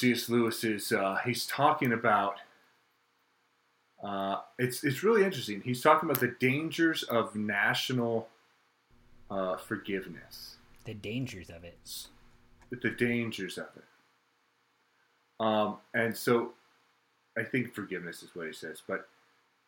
C.S. 0.00 0.30
Lewis 0.30 0.64
is 0.64 0.92
uh, 0.92 1.18
he's 1.24 1.46
talking 1.46 1.92
about. 1.92 2.36
Uh, 4.02 4.38
it's 4.58 4.82
it's 4.82 5.02
really 5.02 5.24
interesting. 5.24 5.60
He's 5.62 5.82
talking 5.82 6.08
about 6.08 6.20
the 6.20 6.34
dangers 6.40 7.02
of 7.02 7.36
national 7.36 8.28
uh, 9.30 9.56
forgiveness. 9.56 10.56
The 10.84 10.94
dangers 10.94 11.50
of 11.50 11.64
it. 11.64 12.06
The 12.70 12.90
dangers 12.90 13.58
of 13.58 13.66
it. 13.76 13.84
Um, 15.38 15.76
and 15.92 16.16
so, 16.16 16.52
I 17.36 17.42
think 17.42 17.74
forgiveness 17.74 18.22
is 18.22 18.30
what 18.34 18.46
he 18.46 18.52
says. 18.54 18.82
But 18.86 19.06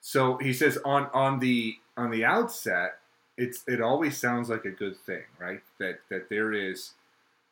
so 0.01 0.39
he 0.39 0.55
says 0.55 0.79
on 0.85 1.11
on 1.13 1.41
the 1.41 1.77
on 1.99 2.11
the 2.11 2.25
outset, 2.25 3.01
it's 3.37 3.65
it 3.67 3.83
always 3.83 4.17
sounds 4.17 4.49
like 4.49 4.65
a 4.65 4.71
good 4.71 4.97
thing, 4.97 5.25
right? 5.39 5.61
That 5.79 6.01
that 6.09 6.31
there 6.31 6.55
is 6.55 6.93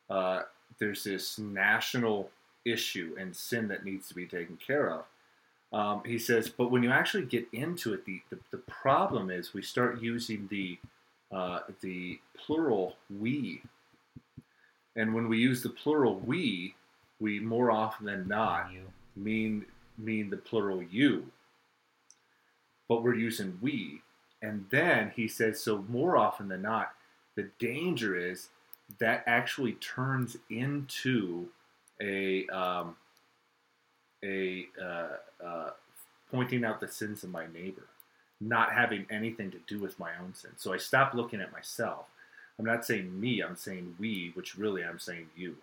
uh, 0.09 0.43
there's 0.79 1.03
this 1.03 1.37
national 1.37 2.31
issue 2.65 3.15
and 3.19 3.35
sin 3.35 3.67
that 3.69 3.85
needs 3.85 4.07
to 4.07 4.13
be 4.13 4.25
taken 4.25 4.57
care 4.57 4.89
of. 4.91 5.05
Um, 5.73 6.01
he 6.05 6.19
says, 6.19 6.49
but 6.49 6.69
when 6.69 6.83
you 6.83 6.91
actually 6.91 7.25
get 7.25 7.47
into 7.53 7.93
it, 7.93 8.05
the, 8.05 8.21
the, 8.29 8.37
the 8.51 8.57
problem 8.57 9.29
is 9.31 9.53
we 9.53 9.61
start 9.61 10.01
using 10.01 10.47
the 10.49 10.77
uh, 11.31 11.61
the 11.79 12.19
plural 12.37 12.97
we, 13.09 13.61
and 14.97 15.13
when 15.13 15.29
we 15.29 15.37
use 15.37 15.63
the 15.63 15.69
plural 15.69 16.19
we, 16.19 16.75
we 17.21 17.39
more 17.39 17.71
often 17.71 18.05
than 18.05 18.27
not 18.27 18.69
You. 18.73 18.81
mean 19.15 19.65
mean 19.97 20.29
the 20.29 20.37
plural 20.37 20.83
you. 20.83 21.31
But 22.89 23.01
we're 23.01 23.15
using 23.15 23.57
we, 23.61 24.01
and 24.41 24.65
then 24.71 25.13
he 25.15 25.29
says 25.29 25.61
so 25.61 25.85
more 25.87 26.17
often 26.17 26.49
than 26.49 26.63
not, 26.63 26.91
the 27.35 27.49
danger 27.59 28.17
is 28.17 28.49
that 28.99 29.23
actually 29.25 29.73
turns 29.73 30.35
into 30.49 31.47
a 32.01 32.47
um, 32.47 32.95
a 34.23 34.67
uh, 34.81 35.45
uh, 35.45 35.69
pointing 36.31 36.65
out 36.65 36.79
the 36.79 36.87
sins 36.87 37.23
of 37.23 37.29
my 37.29 37.45
neighbor, 37.53 37.87
not 38.39 38.73
having 38.73 39.05
anything 39.09 39.51
to 39.51 39.59
do 39.67 39.79
with 39.79 39.99
my 39.99 40.11
own 40.21 40.33
sin. 40.33 40.51
So 40.57 40.73
I 40.73 40.77
stop 40.77 41.13
looking 41.13 41.41
at 41.41 41.51
myself. 41.51 42.05
I'm 42.59 42.65
not 42.65 42.85
saying 42.85 43.19
me. 43.19 43.41
I'm 43.41 43.55
saying 43.55 43.95
we, 43.99 44.31
which 44.33 44.57
really 44.57 44.83
I'm 44.83 44.99
saying 44.99 45.27
you. 45.35 45.57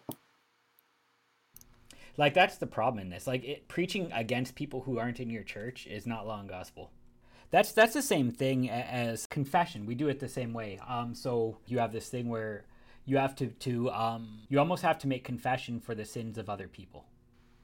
Like 2.17 2.34
that's 2.34 2.56
the 2.56 2.67
problem 2.67 3.00
in 3.00 3.11
this. 3.11 3.27
Like 3.27 3.45
it, 3.45 3.69
preaching 3.69 4.11
against 4.12 4.55
people 4.56 4.83
who 4.83 4.98
aren't 4.98 5.20
in 5.20 5.30
your 5.30 5.45
church 5.45 5.86
is 5.86 6.06
not 6.06 6.27
law 6.27 6.41
and 6.41 6.48
gospel. 6.48 6.91
That's 7.50 7.73
that's 7.73 7.95
the 7.95 8.02
same 8.02 8.30
thing 8.30 8.69
as 8.69 9.27
confession. 9.27 9.86
We 9.86 9.95
do 9.95 10.08
it 10.08 10.19
the 10.19 10.28
same 10.28 10.52
way. 10.52 10.80
Um, 10.86 11.14
so 11.14 11.58
you 11.67 11.78
have 11.78 11.92
this 11.92 12.08
thing 12.08 12.28
where 12.28 12.64
you 13.09 13.17
have 13.17 13.34
to 13.37 13.47
to 13.47 13.91
um, 13.91 14.41
you 14.48 14.59
almost 14.59 14.83
have 14.83 14.98
to 14.98 15.09
make 15.09 15.25
confession 15.25 15.81
for 15.81 15.95
the 15.95 16.05
sins 16.05 16.37
of 16.39 16.48
other 16.51 16.69
people. 16.69 17.06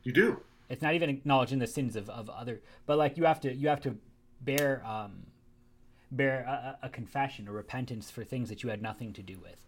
You 0.03 0.13
do. 0.13 0.41
It's 0.71 0.83
not 0.83 0.95
even 0.95 1.11
acknowledging 1.11 1.59
the 1.59 1.67
sins 1.67 1.95
of, 1.97 2.09
of 2.09 2.31
other, 2.31 2.63
but 2.87 2.97
like 2.99 3.17
you 3.19 3.25
have 3.25 3.41
to 3.41 3.55
you 3.55 3.69
have 3.69 3.81
to 3.83 3.97
bear 4.41 4.83
um, 4.87 5.27
bear 6.11 6.41
a, 6.83 6.87
a 6.87 6.89
confession, 6.89 7.47
a 7.49 7.53
repentance 7.53 8.11
for 8.11 8.25
things 8.25 8.49
that 8.49 8.63
you 8.63 8.71
had 8.71 8.81
nothing 8.81 9.13
to 9.13 9.23
do 9.23 9.39
with, 9.39 9.61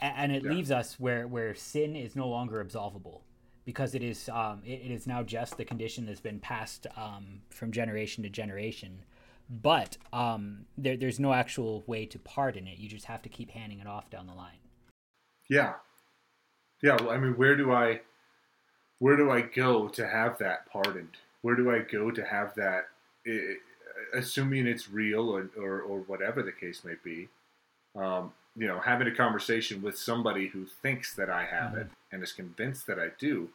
A- 0.00 0.04
and 0.04 0.30
it 0.32 0.42
Yeah. 0.44 0.50
leaves 0.52 0.70
us 0.70 1.00
where 1.00 1.26
where 1.26 1.54
sin 1.54 1.96
is 1.96 2.14
no 2.14 2.28
longer 2.28 2.62
absolvable 2.62 3.20
because 3.64 3.94
it 3.94 4.02
is 4.02 4.28
um, 4.28 4.60
it, 4.64 4.80
it 4.86 4.90
is 4.90 5.06
now 5.06 5.22
just 5.22 5.56
the 5.56 5.64
condition 5.64 6.04
that's 6.04 6.20
been 6.20 6.40
passed 6.40 6.86
um, 6.96 7.40
from 7.50 7.72
generation 7.72 8.22
to 8.24 8.28
generation. 8.28 9.04
But 9.50 9.98
um, 10.12 10.66
there, 10.78 10.96
there's 10.96 11.18
no 11.20 11.32
actual 11.32 11.82
way 11.86 12.06
to 12.06 12.18
pardon 12.18 12.66
it. 12.66 12.78
You 12.78 12.88
just 12.88 13.06
have 13.06 13.22
to 13.22 13.28
keep 13.28 13.50
handing 13.50 13.80
it 13.80 13.86
off 13.86 14.08
down 14.08 14.26
the 14.26 14.34
line. 14.34 14.61
Yeah. 15.48 15.74
Yeah, 16.82 16.96
well, 17.00 17.10
I 17.10 17.18
mean, 17.18 17.32
where 17.36 17.56
do 17.56 17.72
I 17.72 18.00
where 18.98 19.16
do 19.16 19.30
I 19.30 19.40
go 19.42 19.88
to 19.88 20.06
have 20.06 20.38
that 20.38 20.66
pardoned? 20.70 21.16
Where 21.42 21.56
do 21.56 21.70
I 21.70 21.80
go 21.80 22.10
to 22.10 22.24
have 22.24 22.54
that 22.54 22.88
i- 23.26 23.56
assuming 24.14 24.66
it's 24.66 24.88
real 24.90 25.28
or, 25.28 25.48
or, 25.56 25.80
or 25.80 25.98
whatever 26.00 26.42
the 26.42 26.52
case 26.52 26.84
may 26.84 26.94
be? 27.02 27.28
Um, 27.96 28.32
you 28.56 28.66
know, 28.66 28.78
having 28.80 29.06
a 29.08 29.14
conversation 29.14 29.82
with 29.82 29.98
somebody 29.98 30.46
who 30.48 30.66
thinks 30.66 31.14
that 31.14 31.30
I 31.30 31.44
have 31.44 31.74
it 31.76 31.88
and 32.12 32.22
is 32.22 32.32
convinced 32.32 32.86
that 32.86 32.98
I 32.98 33.08
do. 33.18 33.48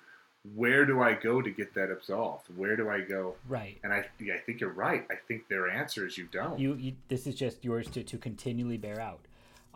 Where 0.56 0.86
do 0.86 1.02
I 1.02 1.14
go 1.14 1.42
to 1.42 1.50
get 1.52 1.74
that 1.76 1.92
absolved? 1.92 2.46
Where 2.56 2.76
do 2.76 2.90
I 2.90 3.02
go? 3.02 3.36
Right. 3.48 3.78
And 3.84 3.92
I, 3.94 4.06
yeah, 4.20 4.36
I 4.36 4.38
think 4.40 4.60
you're 4.62 4.70
right. 4.72 5.06
I 5.12 5.16
think 5.28 5.48
their 5.50 5.70
answer 5.70 6.06
is 6.08 6.18
you 6.18 6.28
don't. 6.32 6.58
you, 6.60 6.74
you 6.76 6.94
this 7.10 7.28
is 7.28 7.36
just 7.36 7.64
yours 7.66 7.88
to, 7.92 8.04
to 8.04 8.18
continually 8.18 8.78
bear 8.78 9.00
out 9.02 9.20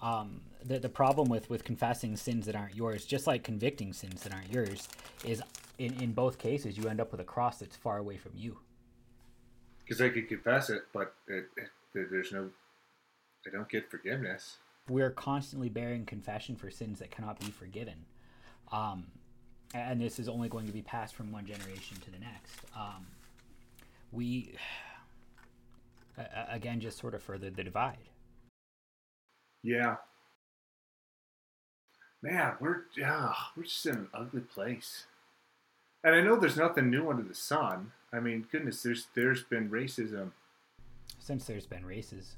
um, 0.01 0.41
the, 0.63 0.79
the 0.79 0.89
problem 0.89 1.29
with, 1.29 1.50
with 1.50 1.63
confessing 1.63 2.16
sins 2.16 2.45
that 2.45 2.56
aren't 2.56 2.75
yours 2.75 3.06
just 3.06 3.28
like 3.28 3.44
convicting 3.44 3.94
sins 3.94 4.23
that 4.23 4.34
aren't 4.34 4.51
yours 4.51 4.88
is 5.25 5.41
in, 5.78 5.94
in 6.01 6.12
both 6.12 6.38
cases 6.38 6.78
you 6.78 6.88
end 6.88 7.00
up 7.00 7.12
with 7.12 7.22
a 7.22 7.25
cross 7.25 7.59
that's 7.59 7.75
far 7.75 7.97
away 7.97 8.17
from 8.17 8.31
you. 8.35 8.57
Because 9.84 10.01
I 10.01 10.09
could 10.09 10.28
confess 10.28 10.69
it, 10.69 10.84
but 10.94 11.13
it, 11.28 11.45
it, 11.57 12.07
there's 12.11 12.31
no, 12.31 12.50
I 13.45 13.50
don't 13.51 13.69
get 13.69 13.90
forgiveness. 13.90 14.57
we're 14.90 15.11
constantly 15.11 15.69
bearing 15.69 16.06
confession 16.06 16.56
for 16.56 16.72
sins 16.72 17.00
that 17.00 17.11
cannot 17.11 17.40
be 17.40 17.47
forgiven. 17.47 18.06
Um, 18.72 19.07
and 19.73 20.00
this 20.01 20.19
is 20.19 20.29
only 20.29 20.50
going 20.50 20.67
to 20.67 20.73
be 20.73 20.81
passed 20.81 21.16
from 21.16 21.31
one 21.31 21.45
generation 21.45 21.97
to 22.06 22.11
the 22.11 22.19
next. 22.19 22.59
Um, 22.75 23.07
we 24.11 24.56
again 26.50 26.79
just 26.79 27.00
sort 27.00 27.16
of 27.16 27.23
further 27.23 27.50
the 27.50 27.63
divide 27.63 28.10
Yeah. 29.63 29.97
Man, 32.22 32.53
we're 32.59 32.83
yeah, 32.95 33.33
we're 33.55 33.63
just 33.63 33.85
in 33.85 33.95
an 33.95 34.07
ugly 34.13 34.41
place. 34.41 35.05
And 36.03 36.16
I 36.16 36.22
know 36.22 36.35
there's 36.35 36.57
nothing 36.57 36.89
new 36.89 37.09
under 37.09 37.23
the 37.23 37.35
sun. 37.35 37.91
I 38.13 38.19
mean, 38.19 38.47
goodness, 38.51 38.83
there's 38.83 39.07
there's 39.16 39.44
been 39.44 39.69
racism 39.69 40.31
since 41.19 41.45
there's 41.45 41.67
been 41.67 41.85
races 41.85 42.35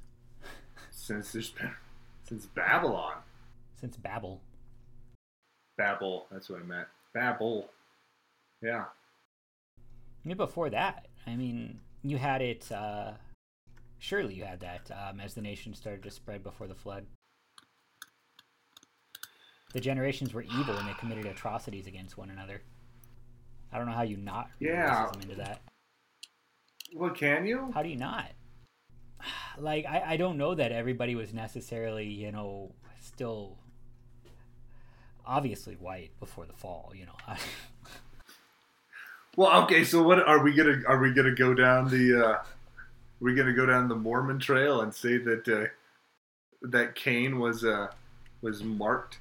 since 0.91 1.31
there's 1.31 1.50
been 1.51 1.72
since 2.28 2.45
Babylon. 2.47 3.16
since 3.79 3.95
babel 3.97 4.41
Babel, 5.78 6.28
that's 6.31 6.50
what 6.50 6.59
I 6.59 6.63
meant. 6.63 6.88
Babel. 7.13 7.69
Yeah. 8.61 8.85
Yeah, 10.23 10.35
before 10.35 10.69
that, 10.69 11.07
I 11.25 11.35
mean, 11.35 11.79
you 12.03 12.17
had 12.17 12.41
it. 12.41 12.72
Uh, 12.72 13.13
surely 14.03 14.34
you 14.34 14.44
had 14.44 14.59
that 14.59 14.91
um, 14.91 15.22
as 15.22 15.34
the 15.34 15.41
nation 15.41 15.74
started 15.74 16.03
to 16.03 16.12
spread 16.12 16.44
before 16.44 16.68
the 16.68 16.75
flood. 16.75 17.06
The 19.72 19.80
generations 19.80 20.34
were 20.34 20.41
evil 20.41 20.78
and 20.78 20.88
they 20.88 20.94
committed 21.00 21.25
atrocities 21.25 21.88
against 21.88 22.18
one 22.18 22.30
another. 22.30 22.62
I 23.72 23.78
don't 23.78 23.88
know 23.88 23.94
how 23.94 24.03
you 24.03 24.18
not 24.18 24.50
Yeah. 24.59 25.09
into 25.22 25.36
that. 25.36 25.62
Well, 26.94 27.12
can 27.12 27.46
you? 27.46 27.72
How 27.74 27.81
do 27.81 27.90
you 27.90 27.96
not? 27.97 28.31
Like, 29.58 29.86
I, 29.86 30.14
I 30.14 30.18
don't 30.18 30.38
know 30.40 30.56
that 30.56 30.72
everybody 30.72 31.14
was 31.14 31.31
necessarily, 31.31 32.08
you 32.08 32.31
know, 32.31 32.74
still 33.00 33.59
obviously 35.25 35.75
white 35.75 36.09
before 36.20 36.47
the 36.47 36.53
fall, 36.53 36.91
you 36.96 37.06
know. 37.06 37.16
Well, 39.35 39.64
okay. 39.64 39.84
So 39.84 40.03
what 40.03 40.20
are 40.28 40.44
we 40.44 40.53
gonna 40.53 40.81
are 40.88 41.00
we 41.00 41.12
gonna 41.12 41.34
go 41.34 41.53
down 41.56 41.90
the 41.90 42.24
uh, 42.24 42.44
we 43.23 43.34
gonna 43.35 43.53
go 43.53 43.66
down 43.66 43.88
the 43.88 43.95
Mormon 43.95 44.39
trail 44.39 44.81
and 44.81 44.94
say 44.94 45.17
that 45.17 45.47
uh, 45.47 45.66
that 46.61 46.94
Cain 46.95 47.39
was 47.39 47.63
uh, 47.63 47.88
was 48.41 48.63
marked? 48.63 49.17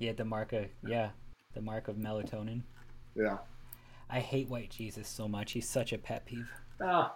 yeah, 0.00 0.12
the 0.12 0.24
mark 0.24 0.52
of, 0.52 0.64
yeah, 0.84 1.10
the 1.54 1.60
mark 1.60 1.86
of 1.86 1.96
melatonin. 1.96 2.62
Yeah. 3.14 3.38
I 4.08 4.18
hate 4.18 4.48
white 4.48 4.70
Jesus 4.70 5.06
so 5.06 5.28
much. 5.28 5.52
He's 5.52 5.68
such 5.68 5.92
a 5.92 5.98
pet 5.98 6.26
peeve. 6.26 6.50
Ah, 6.82 7.14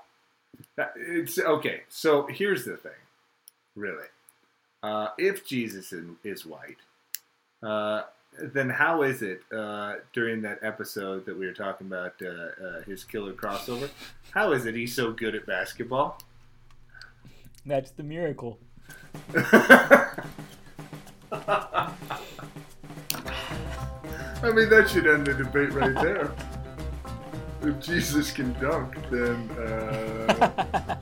it's 0.95 1.39
okay. 1.39 1.81
So 1.89 2.27
here's 2.31 2.65
the 2.65 2.77
thing, 2.77 2.93
really. 3.75 4.07
Uh, 4.83 5.09
if 5.19 5.45
Jesus 5.47 5.93
is, 5.93 6.05
is 6.23 6.47
white, 6.47 6.77
uh, 7.63 8.03
then 8.39 8.69
how 8.69 9.03
is 9.03 9.23
it 9.23 9.43
uh, 9.53 9.95
during 10.13 10.43
that 10.43 10.59
episode 10.63 11.25
that 11.27 11.39
we 11.39 11.47
were 11.47 11.53
talking 11.53 11.87
about 11.87 12.15
uh, 12.23 12.29
uh, 12.29 12.83
his 12.87 13.05
killer 13.05 13.33
crossover? 13.33 13.89
How 14.33 14.53
is 14.53 14.67
it 14.67 14.75
he's 14.75 14.95
so 14.95 15.13
good 15.13 15.35
at 15.35 15.47
basketball? 15.47 16.19
That's 17.67 17.93
the 17.93 18.03
miracle. 18.03 18.59
I 19.35 20.23
mean, 24.43 24.69
that 24.69 24.91
should 24.91 25.07
end 25.07 25.27
the 25.27 25.35
debate 25.35 25.73
right 25.73 25.95
there. 25.95 26.35
If 27.63 27.81
Jesus 27.81 28.31
can 28.31 28.53
dunk, 28.61 28.95
then 29.11 29.51
uh, 29.53 30.97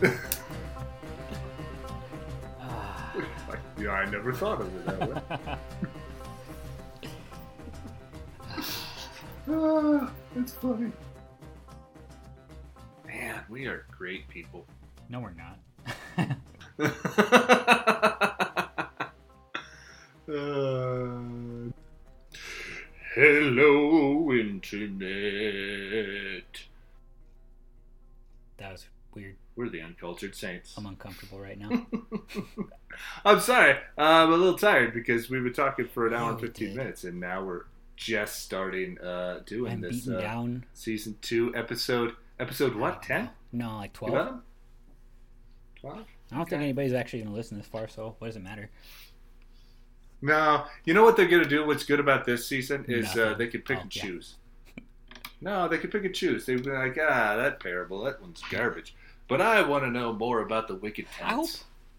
yeah, 3.80 3.90
I 3.90 4.08
never 4.10 4.32
thought 4.32 4.60
of 4.60 4.76
it 4.76 4.86
that 4.86 5.08
way. 5.08 5.20
Ah, 9.52 10.10
that's 10.34 10.52
funny. 10.52 10.92
Man, 13.06 13.40
we 13.48 13.66
are 13.66 13.84
great 13.90 14.28
people. 14.28 14.64
no, 15.08 15.20
we're 15.20 15.32
not. 15.32 15.58
Uh, 20.28 21.72
hello, 23.16 24.30
internet. 24.32 25.10
That 28.58 28.70
was 28.72 28.86
weird. 29.12 29.34
We're 29.56 29.68
the 29.70 29.80
uncultured 29.82 30.36
saints. 30.36 30.74
I'm 30.76 30.86
uncomfortable 30.86 31.40
right 31.40 31.58
now. 31.58 31.84
I'm 33.24 33.40
sorry. 33.40 33.76
I'm 33.98 34.32
a 34.32 34.36
little 34.36 34.56
tired 34.56 34.94
because 34.94 35.28
we've 35.28 35.42
been 35.42 35.52
talking 35.52 35.88
for 35.88 36.06
an 36.06 36.14
hour 36.14 36.30
and 36.30 36.40
15 36.40 36.68
did. 36.68 36.76
minutes, 36.76 37.02
and 37.02 37.18
now 37.18 37.42
we're 37.42 37.64
just 38.00 38.42
starting 38.42 38.98
uh, 39.00 39.40
doing 39.44 39.72
I'm 39.72 39.80
this 39.82 40.08
uh, 40.08 40.20
down. 40.20 40.64
season 40.72 41.16
two 41.20 41.54
episode. 41.54 42.14
Episode 42.38 42.74
what? 42.74 43.02
10? 43.02 43.28
No, 43.52 43.76
like 43.76 43.92
12. 43.92 44.40
12? 45.80 46.04
I 46.32 46.36
don't 46.36 46.48
think 46.48 46.62
anybody's 46.62 46.94
actually 46.94 47.18
going 47.20 47.30
to 47.32 47.36
listen 47.36 47.58
this 47.58 47.66
far, 47.66 47.86
so 47.88 48.14
what 48.18 48.28
does 48.28 48.36
it 48.36 48.42
matter? 48.42 48.70
No. 50.22 50.64
You 50.86 50.94
know 50.94 51.02
what 51.04 51.16
they're 51.18 51.28
going 51.28 51.42
to 51.42 51.48
do? 51.48 51.66
What's 51.66 51.84
good 51.84 52.00
about 52.00 52.24
this 52.24 52.46
season 52.46 52.86
is 52.88 53.14
uh, 53.18 53.34
they 53.34 53.48
can 53.48 53.60
pick 53.60 53.76
Oh, 53.76 53.80
and 53.82 53.94
yeah. 53.94 54.02
choose. 54.02 54.36
No, 55.42 55.68
they 55.68 55.76
can 55.76 55.90
pick 55.90 56.04
and 56.06 56.14
choose. 56.14 56.46
They'd 56.46 56.62
be 56.64 56.70
like, 56.70 56.96
ah, 57.00 57.36
that 57.36 57.60
parable, 57.60 58.02
that 58.04 58.20
one's 58.22 58.42
garbage. 58.50 58.94
But 59.28 59.42
I 59.42 59.60
want 59.62 59.84
to 59.84 59.90
know 59.90 60.12
more 60.14 60.40
about 60.40 60.66
the 60.68 60.76
wicked 60.76 61.06
I 61.22 61.34
hope- 61.34 61.48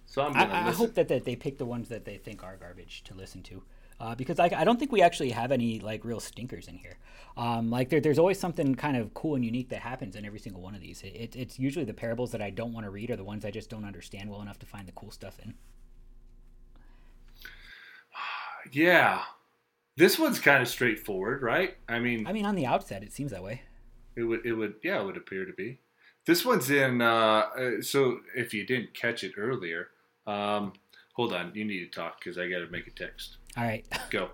So 0.07 0.23
I'm 0.23 0.35
I, 0.35 0.67
I 0.69 0.71
hope 0.71 0.95
that, 0.95 1.07
that 1.09 1.25
they 1.25 1.35
pick 1.35 1.59
the 1.59 1.65
ones 1.65 1.89
that 1.89 2.05
they 2.05 2.17
think 2.17 2.43
are 2.43 2.55
garbage 2.57 3.03
to 3.05 3.13
listen 3.13 3.43
to. 3.43 3.61
Uh, 4.01 4.15
because 4.15 4.39
I, 4.39 4.45
I 4.45 4.63
don't 4.63 4.79
think 4.79 4.91
we 4.91 5.03
actually 5.03 5.29
have 5.29 5.51
any 5.51 5.79
like 5.79 6.03
real 6.03 6.19
stinkers 6.19 6.67
in 6.67 6.75
here. 6.75 6.97
Um, 7.37 7.69
like 7.69 7.89
there, 7.89 8.01
there's 8.01 8.17
always 8.17 8.39
something 8.39 8.73
kind 8.73 8.97
of 8.97 9.13
cool 9.13 9.35
and 9.35 9.45
unique 9.45 9.69
that 9.69 9.81
happens 9.81 10.15
in 10.15 10.25
every 10.25 10.39
single 10.39 10.59
one 10.59 10.73
of 10.73 10.81
these. 10.81 11.03
It, 11.03 11.15
it, 11.15 11.35
it's 11.35 11.59
usually 11.59 11.85
the 11.85 11.93
parables 11.93 12.31
that 12.31 12.41
I 12.41 12.49
don't 12.49 12.73
want 12.73 12.87
to 12.87 12.89
read 12.89 13.11
or 13.11 13.15
the 13.15 13.23
ones 13.23 13.45
I 13.45 13.51
just 13.51 13.69
don't 13.69 13.85
understand 13.85 14.31
well 14.31 14.41
enough 14.41 14.57
to 14.59 14.65
find 14.65 14.87
the 14.87 14.91
cool 14.93 15.11
stuff 15.11 15.37
in. 15.43 15.53
Yeah. 18.71 19.21
This 19.97 20.17
one's 20.17 20.39
kind 20.39 20.61
of 20.61 20.67
straightforward, 20.67 21.43
right? 21.43 21.77
I 21.87 21.99
mean, 21.99 22.25
I 22.25 22.33
mean, 22.33 22.45
on 22.45 22.55
the 22.55 22.65
outset, 22.65 23.03
it 23.03 23.11
seems 23.11 23.31
that 23.31 23.43
way. 23.43 23.61
it 24.15 24.23
would, 24.23 24.45
it 24.45 24.53
would, 24.53 24.75
yeah, 24.83 25.01
it 25.01 25.05
would 25.05 25.17
appear 25.17 25.45
to 25.45 25.53
be. 25.53 25.79
This 26.25 26.45
one's 26.45 26.71
in. 26.71 27.01
Uh, 27.01 27.43
uh, 27.55 27.69
so 27.81 28.19
if 28.35 28.53
you 28.53 28.65
didn't 28.65 28.93
catch 28.93 29.23
it 29.23 29.33
earlier, 29.37 29.89
um, 30.25 30.73
hold 31.13 31.33
on, 31.33 31.51
you 31.53 31.65
need 31.65 31.79
to 31.79 31.99
talk 31.99 32.19
because 32.19 32.37
I 32.37 32.47
got 32.49 32.59
to 32.59 32.67
make 32.67 32.87
a 32.87 32.91
text. 32.91 33.37
All 33.57 33.63
right. 33.63 33.85
Go. 34.09 34.29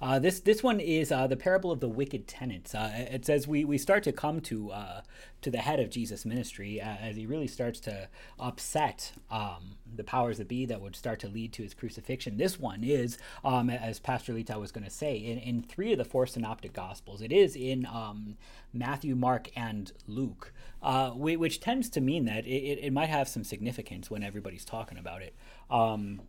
Uh, 0.00 0.18
this 0.18 0.40
this 0.40 0.62
one 0.62 0.80
is 0.80 1.12
uh, 1.12 1.26
the 1.26 1.36
parable 1.36 1.70
of 1.70 1.80
the 1.80 1.88
wicked 1.88 2.26
tenants. 2.26 2.74
Uh, 2.74 2.90
it 3.10 3.26
says 3.26 3.46
we, 3.46 3.64
we 3.64 3.76
start 3.76 4.02
to 4.02 4.12
come 4.12 4.40
to 4.40 4.70
uh, 4.70 5.02
to 5.42 5.50
the 5.50 5.58
head 5.58 5.78
of 5.78 5.90
Jesus' 5.90 6.24
ministry 6.24 6.80
uh, 6.80 6.96
as 7.00 7.16
he 7.16 7.26
really 7.26 7.46
starts 7.46 7.80
to 7.80 8.08
upset 8.38 9.12
um, 9.30 9.76
the 9.94 10.04
powers 10.04 10.38
that 10.38 10.48
be 10.48 10.64
that 10.66 10.80
would 10.80 10.96
start 10.96 11.20
to 11.20 11.28
lead 11.28 11.52
to 11.52 11.62
his 11.62 11.74
crucifixion. 11.74 12.38
This 12.38 12.58
one 12.58 12.82
is, 12.82 13.18
um, 13.44 13.68
as 13.68 13.98
Pastor 13.98 14.32
Lita 14.32 14.58
was 14.58 14.72
going 14.72 14.84
to 14.84 14.90
say, 14.90 15.16
in, 15.16 15.38
in 15.38 15.62
three 15.62 15.92
of 15.92 15.98
the 15.98 16.04
four 16.04 16.26
synoptic 16.26 16.72
gospels. 16.72 17.20
It 17.20 17.32
is 17.32 17.54
in 17.54 17.86
um, 17.86 18.36
Matthew, 18.72 19.14
Mark, 19.14 19.50
and 19.56 19.92
Luke, 20.06 20.52
uh, 20.82 21.10
which 21.10 21.60
tends 21.60 21.88
to 21.90 22.00
mean 22.00 22.24
that 22.24 22.46
it, 22.46 22.50
it, 22.50 22.78
it 22.84 22.92
might 22.92 23.08
have 23.08 23.28
some 23.28 23.44
significance 23.44 24.10
when 24.10 24.22
everybody's 24.22 24.64
talking 24.64 24.98
about 24.98 25.22
it. 25.22 25.34
Um, 25.70 26.22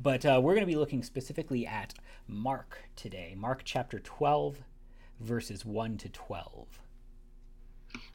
but 0.00 0.26
uh, 0.26 0.40
we're 0.42 0.54
going 0.54 0.66
to 0.66 0.72
be 0.72 0.76
looking 0.76 1.02
specifically 1.02 1.66
at 1.66 1.94
Mark 2.26 2.78
today. 2.96 3.34
Mark 3.36 3.62
chapter 3.64 3.98
12, 3.98 4.58
verses 5.20 5.64
1 5.64 5.96
to 5.98 6.08
12. 6.08 6.80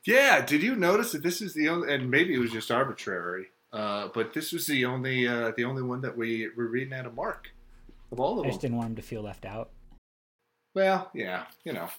Yeah. 0.05 0.45
Did 0.45 0.61
you 0.61 0.75
notice 0.75 1.13
that 1.13 1.23
this 1.23 1.41
is 1.41 1.53
the 1.53 1.69
only, 1.69 1.93
and 1.93 2.11
maybe 2.11 2.33
it 2.33 2.39
was 2.39 2.51
just 2.51 2.69
arbitrary, 2.69 3.47
uh, 3.71 4.09
but 4.13 4.33
this 4.33 4.51
was 4.51 4.67
the 4.67 4.85
only, 4.85 5.27
uh, 5.27 5.53
the 5.55 5.63
only 5.63 5.81
one 5.81 6.01
that 6.01 6.17
we 6.17 6.49
were 6.57 6.67
reading 6.67 6.93
out 6.93 7.05
of 7.05 7.15
Mark 7.15 7.51
of 8.11 8.19
all 8.19 8.31
of 8.31 8.37
them. 8.37 8.45
I 8.45 8.49
just 8.49 8.61
them. 8.61 8.71
didn't 8.71 8.77
want 8.77 8.89
him 8.89 8.95
to 8.97 9.01
feel 9.01 9.21
left 9.21 9.45
out. 9.45 9.69
Well, 10.75 11.09
yeah, 11.13 11.45
you 11.63 11.73
know. 11.73 11.89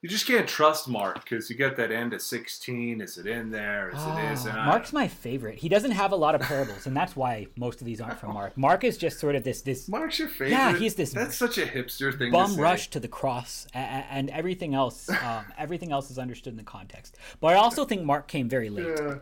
You 0.00 0.08
just 0.08 0.28
can't 0.28 0.46
trust 0.46 0.86
Mark 0.86 1.24
because 1.24 1.50
you 1.50 1.56
get 1.56 1.74
that 1.76 1.90
end 1.90 2.12
of 2.12 2.22
16. 2.22 3.00
Is 3.00 3.18
it 3.18 3.26
in 3.26 3.50
there? 3.50 3.90
Is 3.90 3.96
it 4.00 4.32
isn't? 4.32 4.54
Ah, 4.54 4.66
Mark's 4.66 4.92
my 4.92 5.08
favorite. 5.08 5.58
He 5.58 5.68
doesn't 5.68 5.90
have 5.90 6.12
a 6.12 6.16
lot 6.16 6.36
of 6.36 6.40
parables, 6.40 6.86
and 6.86 6.96
that's 6.96 7.16
why 7.16 7.48
most 7.56 7.80
of 7.80 7.84
these 7.84 8.00
aren't 8.00 8.20
from 8.20 8.32
Mark. 8.32 8.56
Mark 8.56 8.84
is 8.84 8.96
just 8.96 9.18
sort 9.18 9.34
of 9.34 9.42
this 9.42 9.62
this 9.62 9.88
Mark's 9.88 10.20
your 10.20 10.28
favorite. 10.28 10.50
Yeah, 10.50 10.72
he's 10.76 10.94
this 10.94 11.10
That's 11.10 11.36
such 11.36 11.58
a 11.58 11.66
hipster 11.66 12.16
thing. 12.16 12.28
to 12.30 12.30
bum 12.30 12.52
say. 12.52 12.60
rush 12.62 12.90
to 12.90 13.00
the 13.00 13.08
cross, 13.08 13.66
a- 13.74 13.78
a- 13.78 14.06
and 14.12 14.30
everything 14.30 14.74
else. 14.74 15.10
Um, 15.28 15.44
everything 15.58 15.90
else 15.90 16.12
is 16.12 16.18
understood 16.18 16.52
in 16.52 16.56
the 16.58 16.62
context. 16.62 17.16
But 17.40 17.48
I 17.48 17.54
also 17.54 17.84
think 17.84 18.04
Mark 18.04 18.28
came 18.28 18.48
very 18.48 18.70
late. 18.70 18.86
Yeah. 18.86 19.16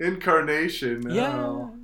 Incarnation. 0.00 1.10
Yeah. 1.10 1.36
oh, 1.36 1.74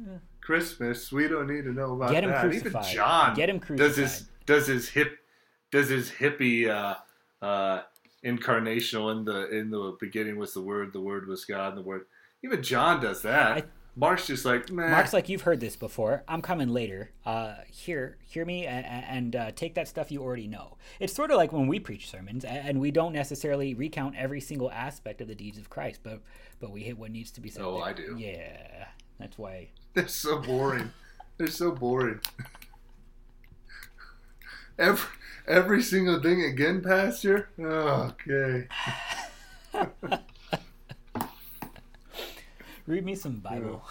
Christmas. 0.41 1.13
We 1.13 1.29
don't 1.29 1.47
need 1.49 1.65
to 1.65 1.73
know 1.73 1.93
about 1.95 2.11
Get 2.13 2.25
him 2.25 2.31
that. 2.31 2.47
Even 2.47 2.61
crucified. 2.63 2.95
John 2.95 3.35
Get 3.37 3.51
him 3.51 3.61
crucified. 3.61 3.89
does 3.89 3.97
his 3.97 4.29
does 4.47 4.67
his 4.67 4.89
hip 4.89 5.19
does 5.71 5.89
his 5.91 6.11
hippie 6.11 6.69
uh, 6.69 6.95
uh, 7.45 7.83
incarnational 8.25 9.13
in 9.17 9.25
the 9.25 9.49
in 9.49 9.71
the 9.71 9.97
beginning 10.01 10.39
was 10.39 10.55
the 10.55 10.63
word. 10.63 10.93
The 10.93 11.01
word 11.01 11.27
was 11.29 11.45
God. 11.45 11.69
And 11.71 11.79
the 11.79 11.83
word. 11.83 12.07
Even 12.43 12.63
John 12.63 13.01
does 13.01 13.23
that. 13.23 13.57
I- 13.57 13.65
Mark's 13.99 14.29
just 14.29 14.45
like 14.45 14.71
man. 14.71 14.93
Mark's 14.93 15.13
like, 15.13 15.29
you've 15.29 15.43
heard 15.43 15.59
this 15.59 15.75
before. 15.75 16.23
I'm 16.29 16.41
coming 16.41 16.69
later. 16.69 17.11
Uh, 17.27 17.55
hear, 17.69 18.17
hear 18.29 18.45
me, 18.45 18.65
and, 18.65 18.87
and 18.87 19.35
uh, 19.35 19.51
take 19.51 19.75
that 19.75 19.89
stuff 19.89 20.13
you 20.13 20.23
already 20.23 20.47
know. 20.47 20.77
It's 21.01 21.13
sort 21.13 21.33
of 21.33 21.37
like 21.37 21.53
when 21.53 21.67
we 21.67 21.81
preach 21.81 22.09
sermons, 22.09 22.45
and 22.45 22.81
we 22.81 22.93
don't 22.93 23.13
necessarily 23.13 23.75
recount 23.75 24.15
every 24.15 24.41
single 24.41 24.71
aspect 24.71 25.21
of 25.21 25.27
the 25.27 25.35
deeds 25.35 25.59
of 25.59 25.69
Christ, 25.69 26.01
but 26.05 26.23
but 26.61 26.71
we 26.71 26.83
hit 26.83 26.97
what 26.97 27.11
needs 27.11 27.33
to 27.33 27.41
be 27.41 27.49
said. 27.51 27.63
Oh, 27.65 27.79
there. 27.79 27.85
I 27.87 27.93
do. 27.93 28.17
Yeah, 28.17 28.87
that's 29.19 29.37
why. 29.37 29.71
They're 29.95 30.07
so 30.07 30.39
boring. 30.39 30.93
They're 31.37 31.49
so 31.49 31.73
boring. 31.73 32.21
Every 34.79 35.09
every 35.49 35.83
single 35.83 36.23
thing 36.23 36.45
again, 36.45 36.83
Pastor. 36.83 37.49
Oh, 37.59 38.15
okay. 38.29 38.69
Read 42.87 43.05
me 43.05 43.17
some 43.17 43.37
Bible, 43.41 43.83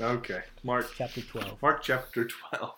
Okay. 0.00 0.42
Mark 0.64 0.90
chapter 0.96 1.20
twelve. 1.20 1.62
Mark 1.62 1.82
chapter 1.82 2.26
12. 2.26 2.74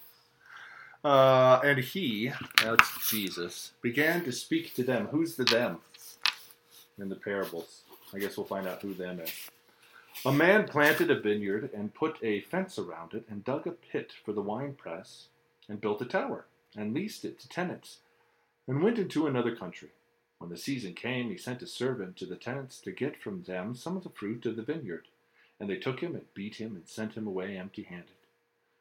Uh, 1.02 1.60
and 1.64 1.78
he, 1.78 2.30
that's 2.62 3.08
Jesus, 3.08 3.72
began 3.80 4.22
to 4.24 4.32
speak 4.32 4.74
to 4.74 4.82
them. 4.82 5.06
Who's 5.06 5.34
the 5.34 5.44
them 5.44 5.78
in 6.98 7.08
the 7.08 7.16
parables? 7.16 7.82
I 8.12 8.18
guess 8.18 8.36
we'll 8.36 8.46
find 8.46 8.66
out 8.66 8.82
who 8.82 8.92
them 8.92 9.20
is. 9.20 9.32
A 10.26 10.32
man 10.32 10.66
planted 10.66 11.10
a 11.10 11.18
vineyard 11.18 11.70
and 11.74 11.94
put 11.94 12.18
a 12.22 12.40
fence 12.42 12.78
around 12.78 13.14
it 13.14 13.24
and 13.30 13.44
dug 13.44 13.66
a 13.66 13.72
pit 13.72 14.12
for 14.24 14.32
the 14.32 14.42
winepress 14.42 15.28
and 15.68 15.80
built 15.80 16.02
a 16.02 16.06
tower 16.06 16.44
and 16.76 16.94
leased 16.94 17.24
it 17.24 17.38
to 17.40 17.48
tenants 17.48 17.98
and 18.68 18.82
went 18.82 18.98
into 18.98 19.26
another 19.26 19.54
country. 19.54 19.90
When 20.38 20.50
the 20.50 20.56
season 20.56 20.94
came, 20.94 21.30
he 21.30 21.38
sent 21.38 21.62
a 21.62 21.66
servant 21.66 22.16
to 22.16 22.26
the 22.26 22.36
tenants 22.36 22.78
to 22.80 22.92
get 22.92 23.16
from 23.16 23.42
them 23.42 23.74
some 23.74 23.96
of 23.96 24.02
the 24.02 24.10
fruit 24.10 24.44
of 24.46 24.56
the 24.56 24.62
vineyard. 24.62 25.08
And 25.58 25.70
they 25.70 25.76
took 25.76 26.00
him 26.00 26.14
and 26.14 26.34
beat 26.34 26.56
him 26.56 26.76
and 26.76 26.86
sent 26.86 27.14
him 27.14 27.26
away 27.26 27.56
empty 27.56 27.84
handed. 27.84 28.10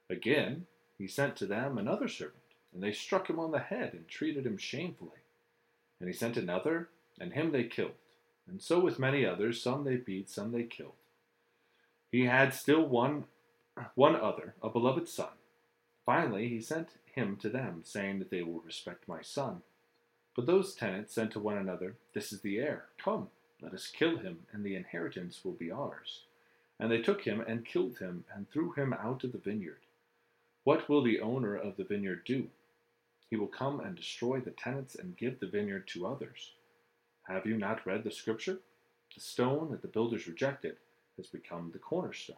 Again, 0.10 0.66
he 0.98 1.08
sent 1.08 1.36
to 1.38 1.46
them 1.46 1.78
another 1.78 2.08
servant, 2.08 2.44
and 2.74 2.84
they 2.84 2.92
struck 2.92 3.30
him 3.30 3.40
on 3.40 3.52
the 3.52 3.60
head 3.60 3.94
and 3.94 4.08
treated 4.08 4.46
him 4.46 4.58
shamefully. 4.58 5.22
And 6.00 6.10
he 6.10 6.14
sent 6.14 6.36
another, 6.36 6.90
and 7.20 7.34
him 7.34 7.52
they 7.52 7.64
killed. 7.64 7.92
And 8.48 8.62
so 8.62 8.80
with 8.80 9.00
many 9.00 9.26
others, 9.26 9.62
some 9.62 9.86
they 9.86 9.96
beat, 9.96 10.30
some 10.30 10.52
they 10.52 10.64
killed. 10.64 10.94
He 12.12 12.26
had 12.26 12.54
still 12.54 12.86
one, 12.86 13.26
one 13.96 14.16
other, 14.16 14.54
a 14.62 14.70
beloved 14.70 15.08
son. 15.08 15.30
Finally, 16.06 16.50
he 16.50 16.62
sent 16.62 16.90
him 17.16 17.38
to 17.38 17.50
them, 17.50 17.82
saying 17.84 18.20
that 18.20 18.30
they 18.30 18.44
will 18.44 18.60
respect 18.60 19.08
my 19.08 19.22
son. 19.22 19.62
But 20.36 20.46
those 20.46 20.76
tenants 20.76 21.14
said 21.14 21.32
to 21.32 21.40
one 21.40 21.58
another, 21.58 21.96
This 22.14 22.34
is 22.34 22.42
the 22.42 22.60
heir. 22.60 22.86
Come, 22.98 23.30
let 23.62 23.74
us 23.74 23.88
kill 23.88 24.18
him, 24.18 24.40
and 24.52 24.64
the 24.64 24.76
inheritance 24.76 25.44
will 25.44 25.54
be 25.54 25.72
ours. 25.72 26.24
And 26.80 26.92
they 26.92 27.02
took 27.02 27.22
him 27.24 27.42
and 27.48 27.66
killed 27.66 28.00
him, 28.00 28.26
and 28.34 28.50
threw 28.50 28.74
him 28.74 28.94
out 28.94 29.24
of 29.24 29.32
the 29.32 29.38
vineyard. 29.38 29.80
What 30.66 30.90
will 30.90 31.04
the 31.04 31.22
owner 31.22 31.56
of 31.56 31.78
the 31.78 31.86
vineyard 31.86 32.24
do? 32.26 32.50
He 33.30 33.38
will 33.38 33.48
come 33.48 33.80
and 33.80 33.96
destroy 33.96 34.40
the 34.40 34.52
tenants 34.52 34.96
and 34.96 35.18
give 35.18 35.40
the 35.40 35.48
vineyard 35.48 35.88
to 35.90 36.06
others. 36.06 36.52
Have 37.28 37.46
you 37.46 37.58
not 37.58 37.86
read 37.86 38.04
the 38.04 38.12
scripture? 38.12 38.60
The 39.14 39.22
stone 39.22 39.72
that 39.72 39.82
the 39.82 39.88
builders 39.88 40.28
rejected 40.28 40.76
has 41.18 41.28
become 41.28 41.72
the 41.72 41.80
cornerstone. 41.80 42.36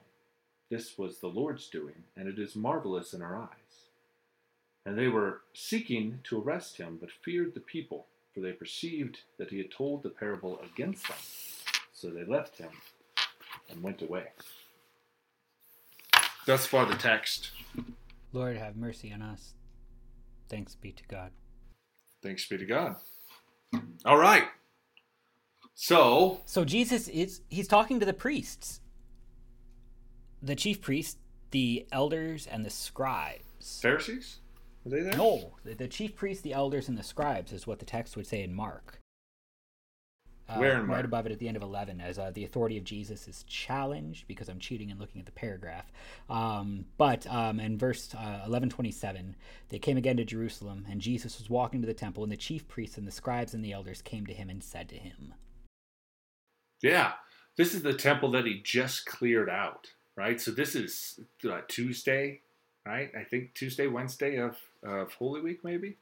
This 0.70 0.98
was 0.98 1.20
the 1.20 1.28
Lord's 1.28 1.68
doing, 1.68 2.04
and 2.16 2.28
it 2.28 2.38
is 2.38 2.56
marvelous 2.56 3.14
in 3.14 3.22
our 3.22 3.36
eyes. 3.36 3.87
And 4.88 4.98
they 4.98 5.10
were 5.10 5.42
seeking 5.54 6.20
to 6.24 6.42
arrest 6.42 6.78
him, 6.78 6.98
but 7.02 7.12
feared 7.12 7.54
the 7.54 7.60
people, 7.60 8.08
for 8.34 8.40
they 8.40 8.54
perceived 8.54 9.20
that 9.38 9.50
he 9.50 9.58
had 9.58 9.70
told 9.70 10.02
the 10.02 10.10
parable 10.10 10.62
against 10.62 11.10
them. 11.10 11.18
So 11.92 12.10
they 12.10 12.24
left 12.24 12.58
him 12.58 12.70
and 13.70 13.84
went 13.84 14.02
away. 14.02 14.28
Thus 16.46 16.66
far, 16.66 16.86
the 16.86 16.96
text. 16.96 17.52
Lord, 18.32 18.56
have 18.56 18.78
mercy 18.78 19.12
on 19.12 19.22
us. 19.22 19.56
Thanks 20.48 20.76
be 20.76 20.94
to 20.94 21.04
God. 21.10 21.32
Thanks 22.24 22.48
be 22.48 22.58
to 22.58 22.66
God. 22.66 22.96
All 24.06 24.18
right. 24.18 24.46
So, 25.76 26.40
So 26.46 26.64
Jesus 26.64 27.10
is 27.10 27.42
he's 27.50 27.68
talking 27.68 28.00
to 28.00 28.06
the 28.06 28.14
priests. 28.14 28.80
The 30.42 30.56
chief 30.56 30.80
priests, 30.80 31.18
the 31.52 31.86
elders, 31.92 32.48
and 32.48 32.66
the 32.66 32.70
scribes. 32.70 33.82
Pharisees? 33.82 34.38
They 34.90 35.02
there? 35.02 35.18
No, 35.18 35.54
the, 35.64 35.74
the 35.74 35.88
chief 35.88 36.16
priests, 36.16 36.44
the 36.44 36.54
elders, 36.54 36.88
and 36.88 36.98
the 36.98 37.04
scribes 37.04 37.52
is 37.52 37.68
what 37.68 37.80
the 37.80 37.86
text 37.86 38.16
would 38.16 38.28
say 38.28 38.44
in 38.44 38.54
Mark. 38.54 39.02
Uh, 40.50 40.60
Where 40.60 40.80
in 40.80 40.88
Right 40.88 41.04
above 41.04 41.26
it 41.26 41.34
at 41.34 41.40
the 41.40 41.48
end 41.50 41.58
of 41.58 41.64
11, 41.64 42.00
as 42.00 42.18
uh, 42.18 42.32
the 42.34 42.46
authority 42.46 42.78
of 42.78 42.86
Jesus 42.86 43.28
is 43.28 43.44
challenged, 43.44 44.28
because 44.28 44.48
I'm 44.48 44.60
cheating 44.60 44.90
and 44.92 45.00
looking 45.00 45.20
at 45.20 45.26
the 45.26 45.32
paragraph. 45.34 45.92
Um, 46.30 46.86
but 46.98 47.28
um, 47.28 47.60
in 47.60 47.78
verse 47.78 48.14
uh, 48.14 48.48
1127, 48.48 49.36
they 49.70 49.80
came 49.80 49.98
again 49.98 50.16
to 50.18 50.24
Jerusalem, 50.24 50.86
and 50.90 51.02
Jesus 51.02 51.38
was 51.38 51.50
walking 51.50 51.82
to 51.82 51.88
the 51.88 51.94
temple, 51.94 52.24
and 52.24 52.32
the 52.32 52.38
chief 52.38 52.66
priests 52.70 52.98
and 52.98 53.06
the 53.06 53.12
scribes 53.12 53.54
and 53.54 53.64
the 53.64 53.74
elders 53.74 54.02
came 54.02 54.26
to 54.26 54.34
him 54.34 54.50
and 54.50 54.64
said 54.64 54.88
to 54.90 54.96
him, 54.96 55.34
Yeah, 56.82 57.14
this 57.58 57.74
is 57.74 57.82
the 57.82 57.94
temple 57.94 58.32
that 58.32 58.46
he 58.46 58.62
just 58.64 59.06
cleared 59.06 59.50
out, 59.50 59.92
right? 60.16 60.40
So 60.40 60.52
this 60.52 60.76
is 60.76 61.20
uh, 61.50 61.60
Tuesday, 61.68 62.40
right? 62.88 63.12
I 63.18 63.24
think 63.24 63.54
Tuesday, 63.54 63.88
Wednesday 63.88 64.38
of 64.38 64.58
of 64.84 65.14
Holy 65.14 65.42
Week, 65.42 65.64
maybe. 65.64 65.98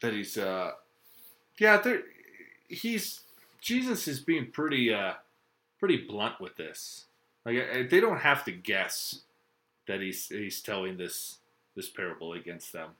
That 0.00 0.12
he's, 0.12 0.38
uh, 0.38 0.72
yeah, 1.58 1.78
there. 1.78 2.02
He's 2.68 3.20
Jesus 3.60 4.06
is 4.08 4.20
being 4.20 4.50
pretty, 4.50 4.92
uh, 4.92 5.14
pretty 5.78 5.98
blunt 6.06 6.40
with 6.40 6.56
this. 6.56 7.06
Like 7.44 7.90
they 7.90 8.00
don't 8.00 8.20
have 8.20 8.44
to 8.44 8.52
guess 8.52 9.20
that 9.86 10.00
he's 10.00 10.28
he's 10.28 10.60
telling 10.62 10.96
this 10.96 11.38
this 11.74 11.88
parable 11.88 12.32
against 12.32 12.72
them. 12.72 12.90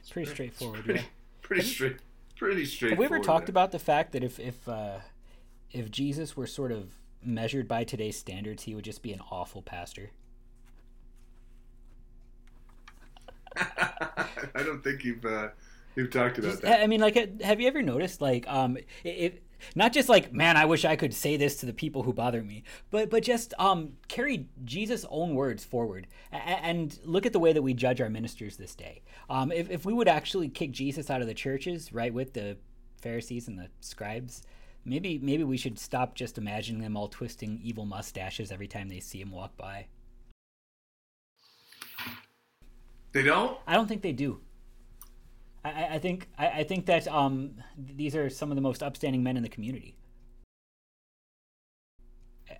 It's 0.00 0.10
pretty 0.10 0.30
straightforward. 0.30 0.84
Pretty, 0.84 1.00
yeah. 1.00 1.06
pretty 1.42 1.62
straight, 1.62 1.96
pretty 2.36 2.64
straight. 2.64 2.90
Have 2.90 2.98
we 2.98 3.04
ever 3.04 3.20
talked 3.20 3.48
about 3.48 3.70
the 3.70 3.78
fact 3.78 4.12
that 4.12 4.24
if 4.24 4.40
if 4.40 4.68
uh, 4.68 4.98
if 5.70 5.90
Jesus 5.90 6.36
were 6.36 6.46
sort 6.46 6.72
of 6.72 6.94
measured 7.22 7.68
by 7.68 7.84
today's 7.84 8.18
standards, 8.18 8.64
he 8.64 8.74
would 8.74 8.84
just 8.84 9.02
be 9.02 9.12
an 9.12 9.20
awful 9.30 9.62
pastor? 9.62 10.10
I 14.54 14.62
don't 14.62 14.82
think 14.82 15.04
you've 15.04 15.24
uh, 15.24 15.48
you've 15.96 16.10
talked 16.10 16.38
about 16.38 16.60
that. 16.62 16.80
I 16.82 16.86
mean, 16.86 17.00
like, 17.00 17.40
have 17.42 17.60
you 17.60 17.68
ever 17.68 17.82
noticed, 17.82 18.20
like, 18.20 18.48
um, 18.48 18.78
if 19.04 19.34
not 19.74 19.92
just 19.92 20.08
like, 20.08 20.32
man, 20.32 20.56
I 20.56 20.64
wish 20.64 20.84
I 20.84 20.96
could 20.96 21.12
say 21.12 21.36
this 21.36 21.56
to 21.56 21.66
the 21.66 21.72
people 21.72 22.02
who 22.02 22.12
bother 22.12 22.42
me, 22.42 22.64
but 22.90 23.10
but 23.10 23.22
just 23.22 23.52
um, 23.58 23.92
carry 24.08 24.48
Jesus' 24.64 25.04
own 25.10 25.34
words 25.34 25.64
forward, 25.64 26.06
a- 26.32 26.36
and 26.36 26.98
look 27.04 27.26
at 27.26 27.32
the 27.32 27.38
way 27.40 27.52
that 27.52 27.62
we 27.62 27.74
judge 27.74 28.00
our 28.00 28.08
ministers 28.10 28.56
this 28.56 28.74
day. 28.74 29.02
Um, 29.28 29.52
if 29.52 29.70
if 29.70 29.84
we 29.84 29.92
would 29.92 30.08
actually 30.08 30.48
kick 30.48 30.70
Jesus 30.72 31.10
out 31.10 31.20
of 31.20 31.26
the 31.26 31.34
churches, 31.34 31.92
right, 31.92 32.12
with 32.12 32.32
the 32.34 32.56
Pharisees 33.00 33.48
and 33.48 33.58
the 33.58 33.68
scribes. 33.80 34.42
Maybe 34.82 35.18
maybe 35.18 35.44
we 35.44 35.58
should 35.58 35.78
stop 35.78 36.14
just 36.14 36.38
imagining 36.38 36.80
them 36.80 36.96
all 36.96 37.08
twisting 37.08 37.60
evil 37.62 37.84
mustaches 37.84 38.50
every 38.50 38.66
time 38.66 38.88
they 38.88 39.00
see 39.00 39.20
him 39.20 39.30
walk 39.30 39.54
by. 39.58 39.86
They 43.12 43.22
don't. 43.22 43.58
I 43.66 43.74
don't 43.74 43.88
think 43.88 44.02
they 44.02 44.12
do. 44.12 44.40
I, 45.64 45.94
I- 45.94 45.98
think 45.98 46.28
I, 46.38 46.48
I 46.48 46.64
think 46.64 46.86
that 46.86 47.06
um, 47.08 47.52
these 47.76 48.14
are 48.16 48.30
some 48.30 48.50
of 48.50 48.54
the 48.56 48.62
most 48.62 48.82
upstanding 48.82 49.22
men 49.22 49.36
in 49.36 49.42
the 49.42 49.48
community. 49.48 49.96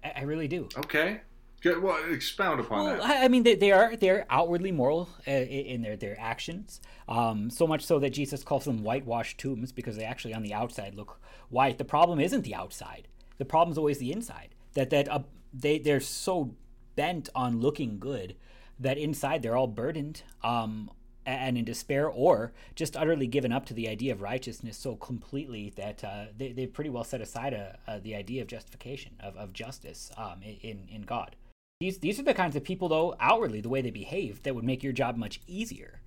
I, 0.05 0.13
I 0.17 0.23
really 0.23 0.49
do. 0.49 0.69
Okay. 0.77 1.21
Good. 1.63 1.83
Well, 1.83 1.99
expound 2.11 2.59
upon 2.61 2.85
Well, 2.85 2.97
that. 2.97 3.05
I, 3.05 3.25
I 3.25 3.29
mean, 3.29 3.43
they, 3.43 3.55
they 3.55 3.71
are 3.71 3.95
they're 3.95 4.25
outwardly 4.31 4.73
moral 4.73 5.11
uh, 5.29 5.31
in 5.31 5.83
their 5.83 5.97
their 5.97 6.19
actions. 6.19 6.81
Um, 7.09 7.51
so 7.51 7.67
much 7.67 7.85
so 7.85 7.99
that 7.99 8.11
Jesus 8.11 8.43
calls 8.43 8.65
them 8.65 8.83
whitewashed 8.83 9.39
tombs 9.39 9.71
because 9.71 9.97
they 9.97 10.05
actually 10.05 10.33
on 10.35 10.43
the 10.43 10.55
outside 10.55 10.95
look 10.95 11.21
white. 11.51 11.77
The 11.79 11.85
problem 11.85 12.19
isn't 12.19 12.43
the 12.43 12.55
outside. 12.55 13.09
The 13.39 13.45
problem's 13.45 13.77
always 13.77 13.99
the 13.99 14.11
inside. 14.11 14.55
That 14.73 14.89
that 14.91 15.09
uh, 15.11 15.21
they 15.53 15.79
they're 15.79 16.01
so 16.01 16.55
bent 16.97 17.29
on 17.35 17.61
looking 17.61 17.99
good 17.99 18.37
that 18.81 18.99
inside 18.99 19.43
they're 19.43 19.57
all 19.57 19.67
burdened 19.67 20.23
um, 20.43 20.91
and 21.27 21.59
in 21.59 21.65
despair, 21.65 22.09
or 22.09 22.53
just 22.75 22.97
utterly 22.97 23.27
given 23.27 23.53
up 23.53 23.67
to 23.67 23.75
the 23.75 23.89
idea 23.89 24.13
of 24.13 24.23
righteousness 24.23 24.77
so 24.77 24.97
completely 24.97 25.73
that 25.77 26.03
uh, 26.03 26.25
they 26.37 26.53
they've 26.53 26.73
pretty 26.73 26.91
well 26.91 27.05
set 27.05 27.21
aside 27.21 27.53
a, 27.53 27.79
a, 27.87 28.01
the 28.01 28.15
idea 28.15 28.43
of 28.43 28.49
justification 28.49 29.13
of, 29.21 29.37
of 29.37 29.53
justice 29.53 30.11
um, 30.17 30.41
in 30.43 30.89
in 30.91 31.03
God. 31.03 31.37
These 31.81 31.99
these 31.99 32.19
are 32.19 32.25
the 32.25 32.35
kinds 32.35 32.57
of 32.57 32.65
people, 32.65 32.89
though, 32.89 33.15
outwardly, 33.21 33.61
the 33.61 33.69
way 33.69 33.83
they 33.83 33.91
behave, 33.91 34.43
that 34.43 34.55
would 34.55 34.65
make 34.65 34.83
your 34.83 34.93
job 34.93 35.17
much 35.17 35.41
easier, 35.47 36.01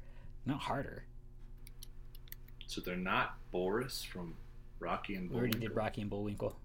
not 0.45 0.61
harder. 0.61 1.05
So 2.67 2.81
they're 2.81 2.95
not 2.95 3.37
Boris 3.51 4.03
from 4.03 4.33
Rocky 4.79 5.15
and 5.15 5.29
Bullwinkle. 5.29 5.35
We 5.35 5.39
already 5.39 5.67
did 5.67 5.75
Rocky 5.75 6.01
and 6.01 6.09
Bullwinkle. 6.09 6.55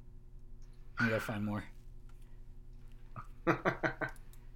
We 1.01 1.09
gotta 1.09 1.21
find 1.21 1.45
more. 1.45 1.65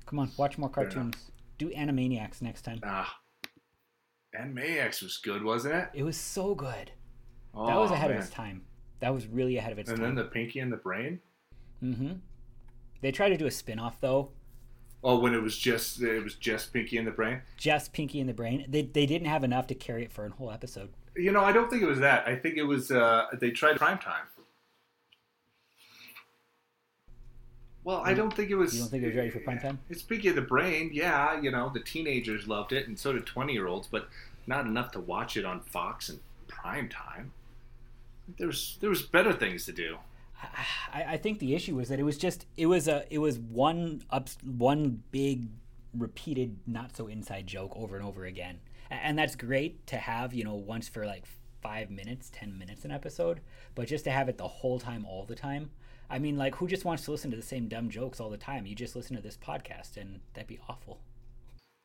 Come 0.06 0.18
on, 0.18 0.30
watch 0.36 0.58
more 0.58 0.68
cartoons. 0.68 1.31
Do 1.62 1.70
Animaniacs 1.70 2.42
next 2.42 2.62
time. 2.62 2.80
ah, 2.82 3.18
Animaniacs 4.36 5.00
was 5.00 5.18
good, 5.18 5.44
wasn't 5.44 5.74
it? 5.76 5.88
It 5.94 6.02
was 6.02 6.16
so 6.16 6.56
good. 6.56 6.90
Oh, 7.54 7.66
That 7.68 7.76
was 7.76 7.92
ahead 7.92 8.10
man. 8.10 8.18
of 8.18 8.24
its 8.24 8.32
time. 8.34 8.62
That 8.98 9.14
was 9.14 9.28
really 9.28 9.58
ahead 9.58 9.70
of 9.70 9.78
its 9.78 9.88
And 9.88 9.98
time. 9.98 10.08
And 10.08 10.18
then 10.18 10.24
the 10.24 10.30
Pinky 10.30 10.58
and 10.58 10.72
the 10.72 10.76
Brain. 10.76 11.20
mm-hmm. 11.82 12.14
They 13.00 13.12
tried 13.12 13.28
to 13.30 13.36
do 13.36 13.46
a 13.46 13.50
spin-off 13.52 14.00
though, 14.00 14.30
Oh, 15.04 15.18
when 15.20 15.34
it 15.34 15.42
was 15.42 15.56
just 15.56 16.00
it 16.00 16.22
was 16.24 16.34
just 16.36 16.72
Pinky 16.72 16.96
and 16.98 17.06
the 17.06 17.10
Brain. 17.12 17.42
just 17.56 17.92
Pinky 17.92 18.18
and 18.20 18.28
the 18.28 18.34
Brain. 18.34 18.64
They 18.68 18.82
they 18.82 19.06
didn't 19.06 19.28
have 19.28 19.44
enough 19.44 19.66
to 19.68 19.74
carry 19.76 20.02
it 20.04 20.10
for 20.12 20.24
a 20.26 20.30
whole 20.30 20.50
episode. 20.50 20.90
You 21.16 21.30
know, 21.30 21.42
I 21.44 21.52
don't 21.52 21.68
think 21.70 21.82
it 21.82 21.86
was 21.86 21.98
that. 22.00 22.26
I 22.26 22.34
think 22.36 22.56
it 22.56 22.62
was 22.64 22.90
uh, 22.90 23.26
they 23.40 23.50
tried 23.52 23.76
prime 23.76 23.98
time. 23.98 24.24
Well, 27.84 28.02
I 28.04 28.14
don't 28.14 28.32
think 28.32 28.50
it 28.50 28.54
was. 28.54 28.74
You 28.74 28.80
don't 28.80 28.90
think 28.90 29.02
it 29.02 29.08
was 29.08 29.16
ready 29.16 29.30
for 29.30 29.40
prime 29.40 29.58
time? 29.58 29.80
It's 29.90 30.02
Pinky 30.02 30.28
and 30.28 30.36
the 30.36 30.42
Brain, 30.42 30.90
yeah. 30.92 31.40
You 31.40 31.50
know, 31.50 31.70
the 31.72 31.80
teenagers 31.80 32.46
loved 32.46 32.72
it, 32.72 32.86
and 32.86 32.98
so 32.98 33.12
did 33.12 33.26
twenty-year-olds, 33.26 33.88
but 33.88 34.08
not 34.46 34.66
enough 34.66 34.92
to 34.92 35.00
watch 35.00 35.36
it 35.36 35.44
on 35.44 35.60
Fox 35.60 36.08
and 36.08 36.20
prime 36.46 36.88
time. 36.88 37.32
There 38.38 38.46
was 38.46 38.78
there 38.80 38.90
was 38.90 39.02
better 39.02 39.32
things 39.32 39.64
to 39.66 39.72
do. 39.72 39.98
I, 40.92 41.04
I 41.04 41.16
think 41.16 41.38
the 41.38 41.54
issue 41.54 41.76
was 41.76 41.88
that 41.88 41.98
it 41.98 42.04
was 42.04 42.18
just 42.18 42.46
it 42.56 42.66
was 42.66 42.88
a 42.88 43.04
it 43.10 43.18
was 43.18 43.38
one 43.38 44.02
up 44.10 44.28
one 44.44 45.02
big 45.10 45.48
repeated 45.96 46.56
not 46.66 46.96
so 46.96 47.06
inside 47.06 47.46
joke 47.46 47.72
over 47.76 47.96
and 47.96 48.04
over 48.04 48.24
again 48.24 48.58
and 48.90 49.18
that's 49.18 49.36
great 49.36 49.86
to 49.86 49.96
have 49.96 50.32
you 50.32 50.42
know 50.42 50.54
once 50.54 50.88
for 50.88 51.04
like 51.04 51.24
five 51.62 51.90
minutes 51.90 52.30
ten 52.32 52.58
minutes 52.58 52.84
an 52.84 52.90
episode 52.90 53.40
but 53.74 53.86
just 53.86 54.04
to 54.04 54.10
have 54.10 54.28
it 54.28 54.38
the 54.38 54.48
whole 54.48 54.80
time 54.80 55.04
all 55.04 55.24
the 55.26 55.34
time 55.34 55.70
i 56.12 56.18
mean 56.18 56.36
like 56.36 56.54
who 56.54 56.68
just 56.68 56.84
wants 56.84 57.04
to 57.04 57.10
listen 57.10 57.30
to 57.30 57.36
the 57.36 57.42
same 57.42 57.66
dumb 57.66 57.88
jokes 57.90 58.20
all 58.20 58.30
the 58.30 58.36
time 58.36 58.66
you 58.66 58.74
just 58.76 58.94
listen 58.94 59.16
to 59.16 59.22
this 59.22 59.36
podcast 59.36 59.96
and 59.96 60.20
that'd 60.34 60.46
be 60.46 60.60
awful 60.68 61.00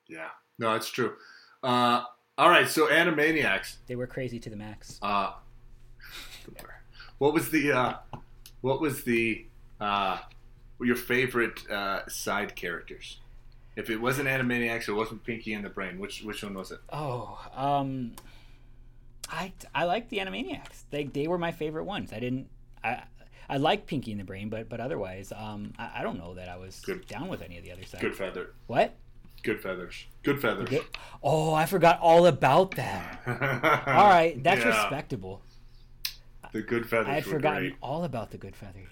Yeah, 0.07 0.29
no, 0.59 0.73
that's 0.73 0.89
true. 0.89 1.13
Uh, 1.63 2.03
all 2.37 2.49
right, 2.49 2.67
so 2.69 2.87
Animaniacs. 2.87 3.77
they 3.87 3.95
were 3.95 4.07
crazy 4.07 4.39
to 4.39 4.49
the 4.49 4.55
max 4.55 4.99
Uh, 5.01 5.31
what 7.17 7.33
was 7.33 7.49
the 7.49 7.71
uh, 7.71 7.93
what 8.61 8.79
was 8.81 9.03
the 9.03 9.45
uh, 9.81 10.19
your 10.79 10.95
favorite 10.95 11.59
uh, 11.69 12.07
side 12.07 12.55
characters? 12.55 13.19
If 13.75 13.89
it 13.89 13.97
wasn't 13.97 14.27
Animaniacs, 14.27 14.87
it 14.87 14.93
wasn't 14.93 15.23
Pinky 15.23 15.53
and 15.53 15.63
the 15.65 15.69
Brain. 15.69 15.99
Which 15.99 16.23
which 16.23 16.43
one 16.43 16.53
was 16.53 16.71
it? 16.71 16.79
Oh, 16.91 17.39
um, 17.55 18.13
I 19.29 19.51
I 19.73 19.83
like 19.85 20.09
the 20.09 20.17
Animaniacs. 20.19 20.83
They 20.89 21.03
they 21.05 21.27
were 21.27 21.37
my 21.37 21.51
favorite 21.51 21.85
ones. 21.85 22.13
I 22.13 22.19
didn't 22.19 22.49
I 22.83 23.03
I 23.49 23.57
like 23.57 23.85
Pinky 23.87 24.11
and 24.11 24.19
the 24.19 24.25
Brain, 24.25 24.49
but 24.49 24.67
but 24.69 24.79
otherwise, 24.79 25.31
um, 25.35 25.73
I, 25.77 25.99
I 25.99 26.03
don't 26.03 26.17
know 26.17 26.33
that 26.35 26.49
I 26.49 26.57
was 26.57 26.79
Good. 26.81 27.07
down 27.07 27.27
with 27.29 27.41
any 27.41 27.57
of 27.57 27.63
the 27.63 27.71
other 27.71 27.85
side. 27.85 28.01
Good 28.01 28.15
feather. 28.15 28.51
What? 28.67 28.95
Goodfeathers. 29.43 29.93
Good 30.23 30.41
feathers. 30.41 30.67
Good- 30.69 30.85
Oh, 31.23 31.53
I 31.53 31.65
forgot 31.67 31.99
all 32.01 32.25
about 32.25 32.71
that. 32.71 33.21
All 33.87 34.09
right, 34.09 34.41
that's 34.43 34.61
Yeah, 34.61 34.81
respectable. 34.81 35.41
The 36.53 36.63
Goodfeathers 36.63 37.05
I 37.07 37.13
had 37.15 37.25
forgotten 37.25 37.61
great. 37.63 37.75
all 37.81 38.03
about 38.03 38.31
the 38.31 38.37
Goodfeathers. 38.37 38.87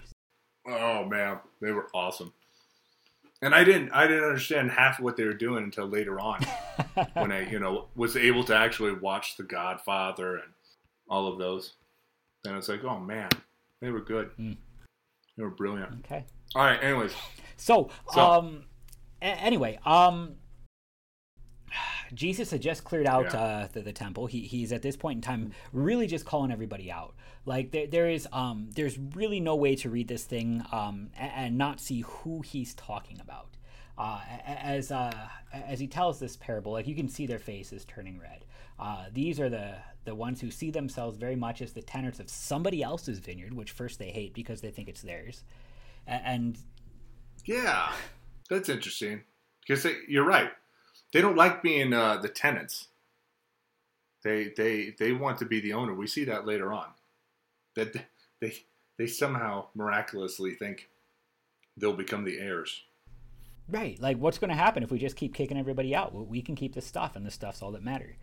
Oh 0.68 1.04
man, 1.04 1.38
they 1.60 1.72
were 1.72 1.88
awesome. 1.94 2.32
And 3.42 3.54
I 3.54 3.64
didn't 3.64 3.90
I 3.92 4.06
didn't 4.06 4.24
understand 4.24 4.70
half 4.70 4.98
of 4.98 5.04
what 5.04 5.16
they 5.16 5.24
were 5.24 5.34
doing 5.34 5.64
until 5.64 5.86
later 5.86 6.18
on 6.20 6.40
when 7.14 7.32
I, 7.32 7.50
you 7.50 7.58
know, 7.58 7.86
was 7.96 8.16
able 8.16 8.44
to 8.44 8.56
actually 8.56 8.92
watch 8.92 9.36
The 9.36 9.42
Godfather 9.42 10.36
and 10.36 10.52
all 11.08 11.26
of 11.26 11.38
those. 11.38 11.74
Then 12.44 12.56
it's 12.56 12.68
like, 12.68 12.84
oh 12.84 12.98
man, 13.00 13.28
they 13.80 13.90
were 13.90 14.00
good. 14.00 14.30
Mm. 14.38 14.56
They 15.36 15.42
were 15.42 15.50
brilliant. 15.50 16.04
Okay. 16.04 16.24
All 16.54 16.64
right, 16.64 16.82
anyways. 16.82 17.12
So, 17.56 17.90
So- 18.12 18.20
um, 18.20 18.64
a- 19.20 19.24
anyway, 19.26 19.78
um, 19.84 20.36
Jesus 22.14 22.52
had 22.52 22.62
just 22.62 22.84
cleared 22.84 23.06
out 23.06 23.32
Yeah. 23.32 23.40
uh, 23.40 23.68
the, 23.72 23.82
the 23.82 23.92
temple. 23.92 24.26
He, 24.26 24.42
he's 24.42 24.72
at 24.72 24.82
this 24.82 24.96
point 24.96 25.16
in 25.18 25.22
time 25.22 25.52
really 25.72 26.06
just 26.06 26.24
calling 26.24 26.52
everybody 26.52 26.90
out. 26.90 27.14
Like 27.44 27.72
there, 27.72 27.86
there 27.86 28.08
is, 28.08 28.28
um, 28.32 28.70
there's 28.74 28.96
really 28.98 29.40
no 29.40 29.56
way 29.56 29.74
to 29.76 29.90
read 29.90 30.08
this 30.08 30.24
thing 30.24 30.64
um, 30.72 31.10
a- 31.16 31.22
and, 31.22 31.58
not 31.58 31.80
see 31.80 32.02
who 32.02 32.42
he's 32.42 32.74
talking 32.74 33.20
about. 33.20 33.48
Uh, 33.98 34.20
as 34.46 34.92
uh, 34.92 35.28
as 35.52 35.80
he 35.80 35.86
tells 35.86 36.20
this 36.20 36.36
parable, 36.36 36.72
like 36.72 36.86
you 36.86 36.94
can 36.94 37.08
see 37.08 37.26
their 37.26 37.38
faces 37.38 37.84
turning 37.86 38.20
red. 38.20 38.44
Uh, 38.78 39.06
these 39.12 39.40
are 39.40 39.48
the 39.48 39.76
the 40.04 40.14
ones 40.14 40.40
who 40.40 40.50
see 40.52 40.70
themselves 40.70 41.16
very 41.16 41.34
much 41.34 41.60
as 41.60 41.72
the 41.72 41.82
tenants 41.82 42.20
of 42.20 42.30
somebody 42.30 42.80
else's 42.82 43.18
vineyard, 43.18 43.52
which 43.54 43.72
first 43.72 43.98
they 43.98 44.10
hate 44.10 44.32
because 44.34 44.60
they 44.60 44.70
think 44.70 44.88
it's 44.88 45.02
theirs, 45.02 45.42
A- 46.06 46.10
and 46.24 46.58
Yeah, 47.44 47.92
that's 48.48 48.68
interesting 48.68 49.22
because 49.66 49.82
they, 49.82 49.96
you're 50.08 50.24
right. 50.26 50.50
they 51.12 51.20
don't 51.20 51.36
like 51.36 51.62
being 51.62 51.92
uh, 51.92 52.18
the 52.18 52.28
tenants. 52.28 52.88
They 54.22 54.52
they 54.56 54.94
they 54.98 55.12
want 55.12 55.38
to 55.38 55.44
be 55.44 55.60
the 55.60 55.72
owner. 55.72 55.94
We 55.94 56.06
see 56.06 56.24
that 56.24 56.46
later 56.46 56.72
on. 56.72 56.86
That 57.74 57.94
they 58.40 58.52
they 58.98 59.06
somehow 59.06 59.66
miraculously 59.74 60.54
think 60.54 60.88
they'll 61.76 61.92
become 61.92 62.24
the 62.24 62.38
heirs. 62.38 62.82
Right. 63.68 64.00
Like, 64.00 64.18
what's 64.18 64.38
going 64.38 64.50
to 64.50 64.56
happen 64.56 64.82
if 64.84 64.90
we 64.92 64.98
just 64.98 65.16
keep 65.16 65.34
kicking 65.34 65.58
everybody 65.58 65.94
out? 65.94 66.14
We 66.14 66.40
can 66.40 66.54
keep 66.54 66.74
the 66.74 66.80
stuff, 66.80 67.16
and 67.16 67.26
the 67.26 67.30
stuff's 67.32 67.62
all 67.62 67.72
that 67.72 67.82
matters. 67.82 68.14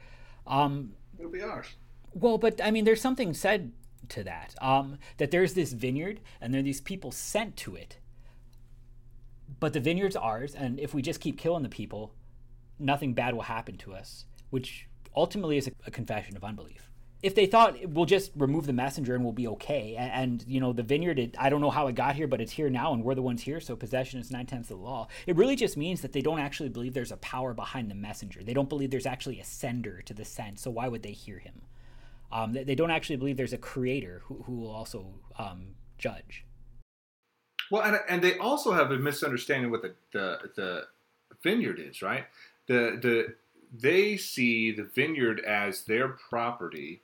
Um, 0.48 0.94
It'll 1.18 1.32
be 1.32 1.42
ours. 1.42 1.68
Well, 2.14 2.38
but 2.38 2.62
I 2.64 2.72
mean, 2.72 2.86
there's 2.86 3.02
something 3.02 3.34
said 3.34 3.72
to 4.10 4.24
that. 4.24 4.56
Um, 4.62 4.98
that 5.18 5.32
there's 5.32 5.54
this 5.54 5.74
vineyard, 5.74 6.20
and 6.42 6.54
there 6.54 6.60
are 6.60 6.64
these 6.64 6.82
people 6.82 7.12
sent 7.12 7.58
to 7.58 7.76
it. 7.76 7.98
But 9.60 9.74
the 9.74 9.80
vineyard's 9.80 10.16
ours, 10.16 10.56
and 10.56 10.80
if 10.80 10.94
we 10.94 11.02
just 11.02 11.20
keep 11.20 11.38
killing 11.38 11.64
the 11.64 11.70
people, 11.70 12.14
nothing 12.80 13.14
bad 13.14 13.34
will 13.34 13.44
happen 13.44 13.78
to 13.78 13.94
us, 13.94 14.26
which 14.50 14.88
ultimately 15.16 15.58
is 15.58 15.68
a, 15.68 15.72
a 15.88 15.92
confession 15.92 16.36
of 16.36 16.44
unbelief 16.44 16.90
if 17.24 17.36
they 17.36 17.46
thought 17.46 17.78
we'll 17.88 18.06
just 18.06 18.32
remove 18.36 18.66
the 18.66 18.74
messenger 18.74 19.16
and 19.16 19.24
we'll 19.24 19.32
be 19.32 19.48
okay, 19.48 19.96
and, 19.98 20.12
and 20.12 20.46
you 20.46 20.60
know 20.60 20.74
the 20.74 20.84
vineyard, 20.84 21.18
it, 21.18 21.36
I 21.40 21.50
don't 21.50 21.62
know 21.62 21.70
how 21.70 21.88
it 21.88 21.96
got 21.96 22.16
here, 22.16 22.28
but 22.28 22.42
it's 22.42 22.52
here 22.52 22.70
now, 22.70 22.94
and 22.94 23.02
we're 23.02 23.16
the 23.16 23.22
ones 23.22 23.42
here, 23.42 23.62
so 23.62 23.78
possession 23.78 24.20
is 24.20 24.30
nine 24.30 24.46
tenths 24.46 24.70
of 24.70 24.78
the 24.78 24.84
law. 24.84 25.08
It 25.26 25.38
really 25.38 25.56
just 25.56 25.78
means 25.78 26.02
that 26.02 26.12
they 26.12 26.22
don't 26.22 26.40
actually 26.40 26.68
believe 26.68 26.94
there's 26.94 27.14
a 27.14 27.18
power 27.18 27.54
behind 27.54 27.90
the 27.90 27.96
messenger. 27.96 28.44
They 28.44 28.54
don't 28.54 28.68
believe 28.68 28.92
there's 28.92 29.06
actually 29.06 29.40
a 29.40 29.46
sender 29.46 30.02
to 30.02 30.14
the 30.14 30.26
sent. 30.26 30.60
So 30.60 30.70
why 30.70 30.90
would 30.90 31.02
they 31.02 31.14
hear 31.14 31.40
him? 31.40 31.62
Um, 32.30 32.52
they, 32.52 32.64
they, 32.66 32.76
don't 32.76 32.92
actually 32.92 33.16
believe 33.16 33.38
there's 33.38 33.54
a 33.54 33.58
creator 33.58 34.22
who, 34.26 34.44
who 34.46 34.56
will 34.58 34.72
also 34.72 35.06
um, 35.38 35.76
judge. 35.98 36.46
Well, 37.72 37.84
and, 37.84 38.00
and 38.10 38.22
they 38.22 38.38
also 38.38 38.74
have 38.74 38.92
a 38.92 38.98
misunderstanding 38.98 39.72
what 39.72 39.82
the, 39.84 39.96
the 40.12 40.40
the 40.52 40.88
vineyard 41.42 41.80
is, 41.80 42.02
right? 42.02 42.26
The 42.68 43.00
the 43.02 43.36
they 43.72 44.18
see 44.18 44.72
the 44.72 44.84
vineyard 44.84 45.40
as 45.40 45.84
their 45.84 46.10
property 46.10 47.03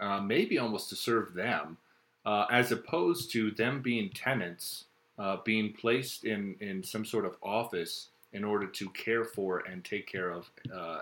uh, 0.00 0.20
maybe 0.20 0.58
almost 0.58 0.88
to 0.90 0.96
serve 0.96 1.34
them, 1.34 1.76
uh, 2.24 2.46
as 2.50 2.72
opposed 2.72 3.32
to 3.32 3.50
them 3.52 3.82
being 3.82 4.10
tenants, 4.10 4.84
uh, 5.18 5.38
being 5.44 5.72
placed 5.72 6.24
in, 6.24 6.56
in 6.60 6.82
some 6.82 7.04
sort 7.04 7.24
of 7.24 7.36
office 7.42 8.08
in 8.32 8.44
order 8.44 8.66
to 8.66 8.88
care 8.90 9.24
for 9.24 9.60
and 9.60 9.84
take 9.84 10.06
care 10.06 10.30
of 10.30 10.50
uh, 10.74 11.00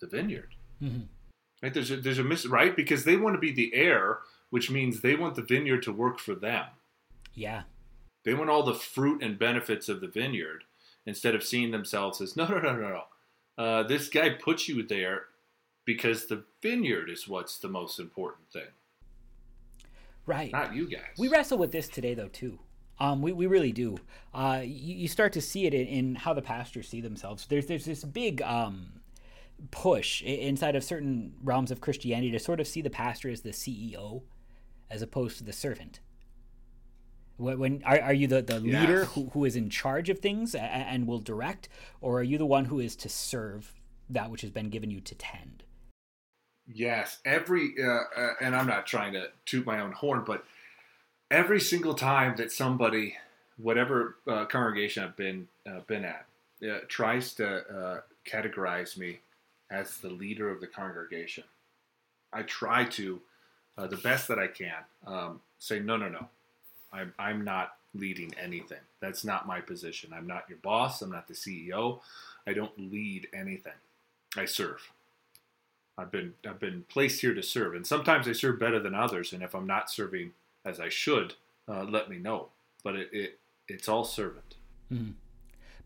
the 0.00 0.06
vineyard. 0.06 0.54
Mm-hmm. 0.82 1.02
Right? 1.62 1.74
There's 1.74 1.90
a, 1.90 1.96
there's 1.96 2.18
a 2.18 2.24
miss 2.24 2.46
right 2.46 2.74
because 2.76 3.04
they 3.04 3.16
want 3.16 3.34
to 3.34 3.40
be 3.40 3.52
the 3.52 3.74
heir, 3.74 4.18
which 4.50 4.70
means 4.70 5.00
they 5.00 5.16
want 5.16 5.34
the 5.34 5.42
vineyard 5.42 5.82
to 5.84 5.92
work 5.92 6.18
for 6.18 6.34
them. 6.34 6.66
Yeah. 7.34 7.62
They 8.24 8.34
want 8.34 8.50
all 8.50 8.62
the 8.62 8.74
fruit 8.74 9.22
and 9.22 9.38
benefits 9.38 9.88
of 9.88 10.00
the 10.00 10.08
vineyard 10.08 10.64
instead 11.06 11.34
of 11.34 11.44
seeing 11.44 11.70
themselves 11.70 12.20
as 12.20 12.36
no 12.36 12.46
no 12.46 12.58
no 12.58 12.76
no 12.76 12.88
no. 12.88 13.02
Uh, 13.62 13.82
this 13.82 14.08
guy 14.08 14.30
put 14.30 14.66
you 14.66 14.82
there 14.82 15.24
because 15.84 16.26
the 16.26 16.44
vineyard 16.62 17.10
is 17.10 17.28
what's 17.28 17.58
the 17.58 17.68
most 17.68 17.98
important 17.98 18.50
thing. 18.52 18.68
Right. 20.26 20.52
Not 20.52 20.74
you 20.74 20.88
guys. 20.88 21.02
We 21.18 21.28
wrestle 21.28 21.58
with 21.58 21.72
this 21.72 21.88
today, 21.88 22.14
though, 22.14 22.28
too. 22.28 22.58
Um, 22.98 23.20
we, 23.20 23.32
we 23.32 23.46
really 23.46 23.72
do. 23.72 23.98
Uh, 24.32 24.60
you, 24.62 24.94
you, 24.94 25.08
start 25.08 25.32
to 25.32 25.40
see 25.40 25.66
it 25.66 25.74
in, 25.74 25.86
in, 25.86 26.14
how 26.14 26.32
the 26.32 26.42
pastors 26.42 26.88
see 26.88 27.00
themselves. 27.00 27.46
There's 27.46 27.66
there's 27.66 27.84
this 27.84 28.04
big 28.04 28.40
um, 28.42 29.00
push 29.72 30.22
inside 30.22 30.76
of 30.76 30.84
certain 30.84 31.34
realms 31.42 31.70
of 31.70 31.80
Christianity 31.80 32.30
to 32.30 32.38
sort 32.38 32.60
of 32.60 32.68
see 32.68 32.82
the 32.82 32.90
pastor 32.90 33.28
as 33.28 33.40
the 33.40 33.50
CEO, 33.50 34.22
as 34.90 35.02
opposed 35.02 35.38
to 35.38 35.44
the 35.44 35.52
servant. 35.52 36.00
When, 37.36 37.58
when 37.58 37.82
are, 37.84 38.00
are 38.00 38.12
you 38.12 38.28
the, 38.28 38.42
the 38.42 38.60
yes. 38.60 38.80
leader 38.80 39.04
who, 39.06 39.30
who 39.30 39.44
is 39.44 39.56
in 39.56 39.70
charge 39.70 40.08
of 40.08 40.20
things 40.20 40.54
and, 40.54 40.64
and 40.64 41.06
will 41.08 41.18
direct, 41.18 41.68
or 42.00 42.20
are 42.20 42.22
you 42.22 42.38
the 42.38 42.46
one 42.46 42.66
who 42.66 42.78
is 42.78 42.94
to 42.96 43.08
serve 43.08 43.74
that 44.08 44.30
which 44.30 44.42
has 44.42 44.50
been 44.50 44.70
given 44.70 44.90
you 44.92 45.00
to 45.00 45.14
tend? 45.16 45.64
Yes, 46.72 47.18
every 47.24 47.74
uh, 47.82 48.04
uh, 48.16 48.34
and 48.40 48.56
I'm 48.56 48.66
not 48.66 48.86
trying 48.86 49.12
to 49.14 49.28
toot 49.44 49.66
my 49.66 49.80
own 49.80 49.92
horn, 49.92 50.24
but 50.26 50.44
every 51.30 51.60
single 51.60 51.94
time 51.94 52.36
that 52.36 52.52
somebody, 52.52 53.16
whatever 53.58 54.16
uh, 54.26 54.46
congregation 54.46 55.04
I've 55.04 55.16
been 55.16 55.48
uh, 55.66 55.80
been 55.86 56.04
at, 56.04 56.26
uh, 56.66 56.78
tries 56.88 57.34
to 57.34 57.46
uh, 57.68 58.00
categorize 58.26 58.96
me 58.96 59.20
as 59.70 59.98
the 59.98 60.08
leader 60.08 60.48
of 60.48 60.60
the 60.60 60.66
congregation, 60.66 61.44
I 62.32 62.42
try 62.42 62.84
to, 62.84 63.20
the 63.76 63.96
best 63.96 64.28
that 64.28 64.38
I 64.38 64.46
can, 64.46 64.84
um, 65.06 65.40
say 65.58 65.80
no, 65.80 65.96
no, 65.96 66.08
no, 66.08 66.28
I'm 66.92 67.12
I'm 67.18 67.44
not 67.44 67.76
leading 67.94 68.34
anything. 68.42 68.78
That's 69.00 69.24
not 69.24 69.46
my 69.46 69.60
position. 69.60 70.12
I'm 70.14 70.26
not 70.26 70.44
your 70.48 70.58
boss. 70.58 71.02
I'm 71.02 71.12
not 71.12 71.28
the 71.28 71.34
CEO. 71.34 72.00
I 72.46 72.52
don't 72.54 72.76
lead 72.78 73.28
anything. 73.34 73.72
I 74.36 74.46
serve. 74.46 74.90
I've 75.96 76.10
been 76.10 76.34
I've 76.48 76.58
been 76.58 76.84
placed 76.88 77.20
here 77.20 77.34
to 77.34 77.42
serve, 77.42 77.74
and 77.74 77.86
sometimes 77.86 78.26
I 78.26 78.32
serve 78.32 78.58
better 78.58 78.80
than 78.80 78.94
others. 78.94 79.32
And 79.32 79.42
if 79.42 79.54
I'm 79.54 79.66
not 79.66 79.90
serving 79.90 80.32
as 80.64 80.80
I 80.80 80.88
should, 80.88 81.34
uh, 81.68 81.84
let 81.84 82.10
me 82.10 82.18
know. 82.18 82.48
But 82.82 82.96
it, 82.96 83.08
it 83.12 83.40
it's 83.68 83.88
all 83.88 84.04
servant. 84.04 84.56
Mm-hmm. 84.92 85.12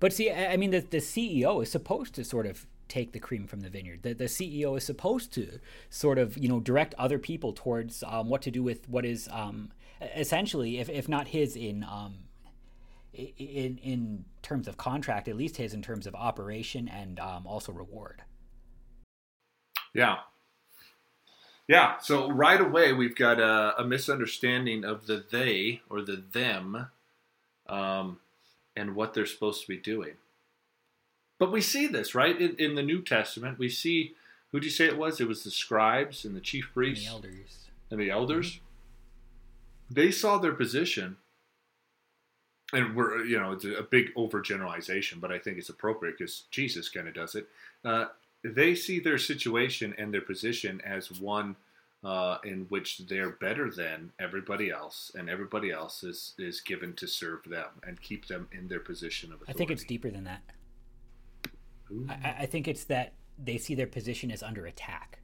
But 0.01 0.13
see, 0.13 0.31
I 0.31 0.57
mean, 0.57 0.71
the 0.71 0.81
the 0.81 0.99
CEO 0.99 1.63
is 1.63 1.71
supposed 1.71 2.15
to 2.15 2.25
sort 2.25 2.47
of 2.47 2.67
take 2.89 3.13
the 3.13 3.19
cream 3.19 3.47
from 3.47 3.61
the 3.61 3.69
vineyard. 3.69 4.03
The, 4.03 4.15
the 4.15 4.25
CEO 4.25 4.77
is 4.77 4.85
supposed 4.85 5.33
to 5.35 5.61
sort 5.91 6.19
of 6.19 6.39
you 6.39 6.49
know 6.49 6.61
direct 6.61 6.95
other 6.95 7.19
people 7.19 7.53
towards 7.53 8.03
um, 8.07 8.29
what 8.29 8.43
to 8.43 8.51
do 8.51 8.63
with 8.63 8.89
what 8.89 9.05
is 9.05 9.29
um, 9.31 9.71
essentially, 10.01 10.79
if 10.79 10.89
if 10.89 11.09
not 11.09 11.29
his 11.29 11.57
in 11.57 11.85
um, 11.85 12.15
in 13.13 13.79
in 13.83 14.25
terms 14.43 14.69
of 14.69 14.77
contract, 14.77 15.29
at 15.29 15.37
least 15.37 15.57
his 15.57 15.75
in 15.75 15.83
terms 15.83 16.07
of 16.07 16.15
operation 16.15 16.89
and 16.89 17.21
um, 17.21 17.47
also 17.47 17.73
reward. 17.73 18.23
Yeah. 19.95 20.19
Yeah. 21.67 21.99
So 21.99 22.31
right 22.31 22.61
away, 22.61 22.93
we've 22.93 23.17
got 23.17 23.39
a, 23.41 23.81
a 23.81 23.85
misunderstanding 23.85 24.85
of 24.85 25.07
the 25.07 25.25
they 25.31 25.83
or 25.91 26.03
the 26.03 26.23
them 26.33 26.89
um, 27.69 28.19
and 28.77 28.95
what 28.95 29.15
they're 29.15 29.27
supposed 29.27 29.63
to 29.63 29.69
be 29.69 29.77
doing. 29.77 30.15
But 31.39 31.53
we 31.53 31.61
see 31.61 31.87
this, 31.87 32.15
right? 32.15 32.41
In, 32.41 32.57
in 32.57 32.75
the 32.75 32.83
New 32.83 33.03
Testament, 33.03 33.59
we 33.59 33.69
see 33.69 34.15
who 34.51 34.61
do 34.61 34.67
you 34.67 34.71
say 34.71 34.87
it 34.87 34.99
was? 34.99 35.21
It 35.21 35.29
was 35.29 35.45
the 35.45 35.51
scribes 35.51 36.25
and 36.25 36.35
the 36.35 36.41
chief 36.41 36.71
priests 36.73 37.07
and 37.07 37.23
the 37.23 37.29
elders. 37.29 37.59
And 37.91 38.01
the 38.01 38.11
elders. 38.11 38.47
Mm-hmm. 38.47 39.95
They 39.95 40.11
saw 40.11 40.39
their 40.39 40.53
position, 40.53 41.17
and 42.73 42.95
we're 42.95 43.25
you 43.25 43.39
know 43.39 43.53
it's 43.53 43.65
a 43.65 43.87
big 43.89 44.15
overgeneralization, 44.15 45.21
but 45.21 45.33
I 45.33 45.39
think 45.39 45.59
it's 45.59 45.69
appropriate 45.69 46.19
because 46.19 46.45
Jesus 46.51 46.89
kind 46.89 47.09
of 47.09 47.15
does 47.15 47.35
it. 47.35 47.47
Uh, 47.85 48.07
they 48.45 48.75
see 48.75 49.01
their 49.01 49.19
situation 49.19 49.95
and 49.99 50.13
their 50.13 50.21
position 50.21 50.81
as 50.83 51.21
one 51.21 51.57
uh, 52.05 52.39
in 52.45 52.67
which 52.69 52.99
they're 53.09 53.31
better 53.31 53.71
than 53.71 54.13
everybody 54.21 54.71
else, 54.71 55.11
and 55.17 55.29
everybody 55.29 55.71
else 55.73 56.05
is 56.05 56.35
is 56.39 56.61
given 56.61 56.95
to 56.95 57.07
serve 57.09 57.43
them 57.45 57.69
and 57.85 58.01
keep 58.01 58.29
them 58.29 58.49
in 58.53 58.69
their 58.69 58.81
position 58.81 59.33
of 59.33 59.43
authority. 59.43 59.53
I 59.53 59.57
think 59.57 59.71
it's 59.71 59.85
deeper 59.85 60.11
than 60.11 60.25
that. 60.25 60.43
I, 62.09 62.37
I 62.41 62.47
think 62.47 62.69
it's 62.69 62.85
that 62.85 63.15
they 63.37 63.59
see 63.59 63.75
their 63.75 63.87
position 63.87 64.31
as 64.31 64.43
under 64.43 64.67
attack, 64.67 65.21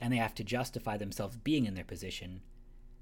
and 0.00 0.12
they 0.12 0.18
have 0.18 0.34
to 0.34 0.44
justify 0.44 0.98
themselves 0.98 1.36
being 1.36 1.64
in 1.64 1.74
their 1.74 1.84
position. 1.84 2.42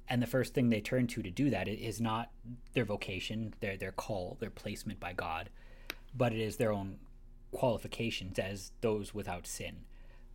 And 0.09 0.23
the 0.23 0.27
first 0.27 0.55
thing 0.55 0.69
they 0.69 0.81
turn 0.81 1.07
to 1.09 1.23
to 1.23 1.31
do 1.31 1.51
that 1.51 1.69
is 1.69 2.01
not 2.01 2.31
their 2.75 2.85
vocation, 2.85 3.55
their 3.61 3.77
their 3.77 3.93
call, 3.93 4.37
their 4.39 4.51
placement 4.51 5.01
by 5.01 5.13
God, 5.13 5.51
but 6.15 6.33
it 6.33 6.41
is 6.41 6.57
their 6.57 6.73
own 6.73 6.99
qualifications 7.53 8.39
as 8.39 8.73
those 8.81 9.15
without 9.15 9.47
sin. 9.47 9.85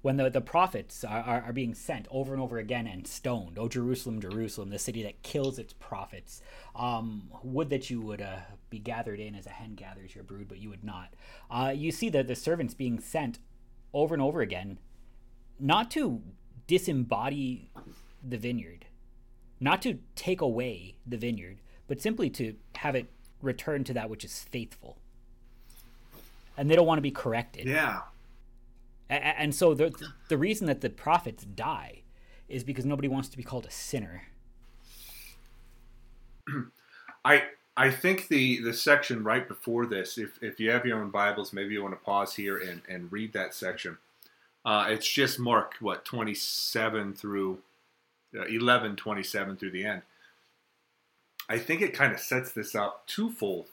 When 0.03 0.17
the, 0.17 0.29
the 0.29 0.41
prophets 0.41 1.03
are, 1.03 1.21
are, 1.21 1.41
are, 1.41 1.53
being 1.53 1.73
sent 1.73 2.07
over 2.11 2.31
and 2.31 2.41
over 2.41 2.59
again 2.59 2.87
and 2.87 3.05
stoned, 3.05 3.57
oh 3.59 3.67
Jerusalem, 3.67 4.21
Jerusalem, 4.21 4.69
the 4.69 4.79
city 4.79 5.03
that 5.03 5.23
kills 5.23 5.59
its 5.59 5.73
prophets, 5.73 6.41
um, 6.75 7.29
would 7.43 7.69
that 7.71 7.89
you 7.89 7.99
would 8.01 8.21
uh, 8.21 8.37
be 8.69 8.79
gathered 8.79 9.19
in 9.19 9.35
as 9.35 9.47
a 9.47 9.49
hen 9.49 9.73
gathers 9.73 10.13
your 10.13 10.23
brood, 10.23 10.47
but 10.47 10.59
you 10.59 10.69
would 10.69 10.83
not. 10.83 11.13
Uh, 11.49 11.73
you 11.75 11.91
see 11.91 12.09
the, 12.09 12.23
the 12.23 12.35
servants 12.35 12.73
being 12.73 12.99
sent 12.99 13.39
over 13.91 14.13
and 14.13 14.21
over 14.21 14.41
again, 14.41 14.77
not 15.59 15.89
to 15.91 16.21
disembody 16.67 17.69
the 18.23 18.37
vineyard, 18.37 18.85
not 19.59 19.81
to 19.81 19.97
take 20.15 20.41
away 20.41 20.95
the 21.05 21.17
vineyard, 21.17 21.57
but 21.87 22.01
simply 22.01 22.29
to 22.29 22.55
have 22.75 22.95
it 22.95 23.11
return 23.41 23.83
to 23.83 23.93
that 23.93 24.09
which 24.09 24.23
is 24.23 24.39
faithful 24.39 24.99
and 26.57 26.69
they 26.69 26.75
don't 26.75 26.87
want 26.87 26.97
to 26.97 27.03
be 27.03 27.11
corrected. 27.11 27.67
Yeah. 27.67 28.01
And 29.09 29.55
so 29.55 29.73
the 29.73 29.93
the 30.27 30.37
reason 30.37 30.67
that 30.67 30.81
the 30.81 30.89
prophets 30.89 31.45
die 31.45 32.01
is 32.49 32.63
because 32.63 32.85
nobody 32.85 33.07
wants 33.07 33.29
to 33.29 33.37
be 33.37 33.43
called 33.43 33.65
a 33.65 33.71
sinner. 33.71 34.23
I 37.23 37.43
I 37.77 37.91
think 37.91 38.27
the 38.27 38.59
the 38.61 38.73
section 38.73 39.23
right 39.23 39.47
before 39.47 39.85
this, 39.85 40.17
if 40.17 40.41
if 40.41 40.59
you 40.59 40.71
have 40.71 40.85
your 40.85 40.99
own 40.99 41.09
Bibles, 41.09 41.53
maybe 41.53 41.73
you 41.73 41.83
want 41.83 41.93
to 41.93 42.03
pause 42.03 42.35
here 42.35 42.57
and 42.57 42.81
and 42.89 43.11
read 43.11 43.31
that 43.33 43.53
section. 43.53 43.97
Uh, 44.65 44.87
it's 44.89 45.07
just 45.07 45.39
Mark 45.39 45.75
what 45.79 46.03
twenty 46.03 46.33
seven 46.33 47.13
through 47.13 47.59
uh, 48.37 48.43
11, 48.43 48.97
27 48.97 49.55
through 49.55 49.71
the 49.71 49.85
end. 49.85 50.01
I 51.47 51.57
think 51.57 51.81
it 51.81 51.93
kind 51.93 52.11
of 52.11 52.19
sets 52.19 52.51
this 52.51 52.75
up 52.75 53.07
twofold 53.07 53.67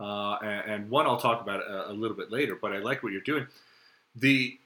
uh, 0.00 0.38
and, 0.42 0.70
and, 0.70 0.90
one 0.90 1.06
I'll 1.06 1.18
talk 1.18 1.42
about 1.42 1.60
a, 1.60 1.90
a, 1.90 1.92
little 1.92 2.16
bit 2.16 2.30
later. 2.30 2.56
But 2.60 2.72
I 2.72 2.78
like 2.78 3.02
what 3.02 3.12
you're 3.12 3.20
doing. 3.20 3.46
the 4.16 4.58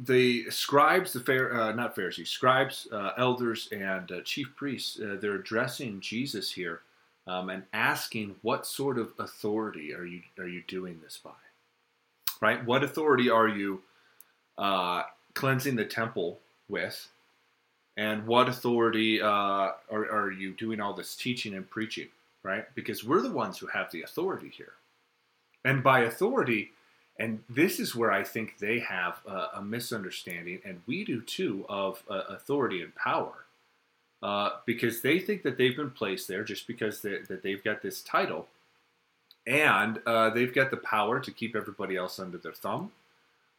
the 0.00 0.48
scribes, 0.50 1.12
the 1.12 1.20
fair, 1.20 1.60
uh, 1.60 1.72
not 1.72 1.96
Pharisees, 1.96 2.30
scribes, 2.30 2.86
uh, 2.92 3.12
elders, 3.18 3.68
and 3.72 4.10
uh, 4.12 4.20
chief 4.22 4.54
priests, 4.54 5.00
uh, 5.00 5.16
they're 5.20 5.34
addressing 5.34 6.00
Jesus 6.00 6.52
here 6.52 6.82
um, 7.26 7.50
and 7.50 7.64
asking, 7.72 8.36
"What 8.42 8.66
sort 8.66 8.98
of 8.98 9.12
authority 9.18 9.94
are 9.94 10.04
you 10.04 10.22
are 10.38 10.48
you 10.48 10.62
doing 10.68 11.00
this 11.02 11.18
by? 11.22 11.30
Right? 12.40 12.64
What 12.64 12.84
authority 12.84 13.28
are 13.28 13.48
you 13.48 13.82
uh, 14.56 15.02
cleansing 15.34 15.76
the 15.76 15.84
temple 15.84 16.38
with? 16.68 17.08
And 17.96 18.24
what 18.28 18.48
authority 18.48 19.20
uh, 19.20 19.26
are, 19.26 19.74
are 19.90 20.30
you 20.30 20.52
doing 20.52 20.80
all 20.80 20.94
this 20.94 21.16
teaching 21.16 21.54
and 21.54 21.68
preaching? 21.68 22.06
Right? 22.48 22.64
Because 22.74 23.04
we're 23.08 23.22
the 23.28 23.38
ones 23.44 23.58
who 23.58 23.66
have 23.66 23.88
the 23.90 24.02
authority 24.02 24.50
here, 24.60 24.74
and 25.64 25.82
by 25.82 25.98
authority." 26.00 26.72
And 27.20 27.42
this 27.48 27.80
is 27.80 27.96
where 27.96 28.12
I 28.12 28.22
think 28.22 28.58
they 28.58 28.78
have 28.78 29.14
a, 29.26 29.58
a 29.58 29.62
misunderstanding, 29.62 30.60
and 30.64 30.80
we 30.86 31.04
do 31.04 31.20
too, 31.20 31.66
of 31.68 32.00
uh, 32.08 32.22
authority 32.28 32.80
and 32.80 32.94
power. 32.94 33.34
Uh, 34.22 34.50
because 34.66 35.02
they 35.02 35.18
think 35.18 35.42
that 35.42 35.56
they've 35.56 35.76
been 35.76 35.90
placed 35.90 36.28
there 36.28 36.44
just 36.44 36.66
because 36.66 37.00
that 37.02 37.40
they've 37.42 37.64
got 37.64 37.82
this 37.82 38.02
title, 38.02 38.46
and 39.46 40.00
uh, 40.06 40.30
they've 40.30 40.54
got 40.54 40.70
the 40.70 40.76
power 40.76 41.18
to 41.20 41.32
keep 41.32 41.56
everybody 41.56 41.96
else 41.96 42.18
under 42.20 42.38
their 42.38 42.52
thumb. 42.64 42.92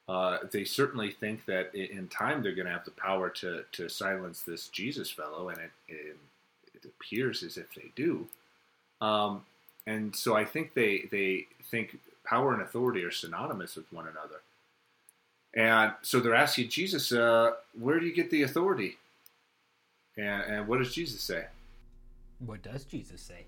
Uh, 0.07 0.37
they 0.51 0.63
certainly 0.63 1.11
think 1.11 1.45
that 1.45 1.75
in 1.75 2.07
time 2.07 2.41
they're 2.41 2.55
going 2.55 2.65
to 2.65 2.73
have 2.73 2.85
the 2.85 2.91
power 2.91 3.29
to, 3.29 3.63
to 3.71 3.89
silence 3.89 4.41
this 4.41 4.69
Jesus 4.69 5.11
fellow, 5.11 5.49
and 5.49 5.59
it, 5.59 5.71
it, 5.87 6.17
it 6.75 6.85
appears 6.85 7.43
as 7.43 7.57
if 7.57 7.73
they 7.75 7.91
do. 7.95 8.27
Um, 9.01 9.43
and 9.87 10.15
so 10.15 10.35
I 10.35 10.45
think 10.45 10.73
they 10.73 11.07
they 11.11 11.47
think 11.71 11.97
power 12.23 12.53
and 12.53 12.61
authority 12.61 13.03
are 13.03 13.11
synonymous 13.11 13.75
with 13.75 13.91
one 13.91 14.07
another. 14.07 14.41
And 15.55 15.93
so 16.03 16.19
they're 16.19 16.35
asking 16.35 16.69
Jesus, 16.69 17.11
uh, 17.11 17.53
where 17.73 17.99
do 17.99 18.05
you 18.05 18.13
get 18.13 18.29
the 18.29 18.43
authority? 18.43 18.97
And, 20.15 20.43
and 20.43 20.67
what 20.67 20.77
does 20.77 20.93
Jesus 20.93 21.21
say? 21.21 21.45
What 22.45 22.61
does 22.61 22.83
Jesus 22.85 23.19
say? 23.21 23.45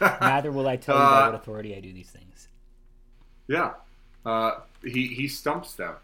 Neither 0.00 0.50
will 0.50 0.66
I 0.66 0.76
tell 0.76 0.94
you 0.96 1.02
by 1.02 1.26
what 1.26 1.34
Uh, 1.34 1.36
authority 1.36 1.76
I 1.76 1.80
do 1.80 1.92
these 1.92 2.10
things. 2.10 2.48
Yeah. 3.48 3.72
Uh, 4.24 4.60
he, 4.82 5.08
he 5.08 5.28
stumps 5.28 5.74
them. 5.74 5.94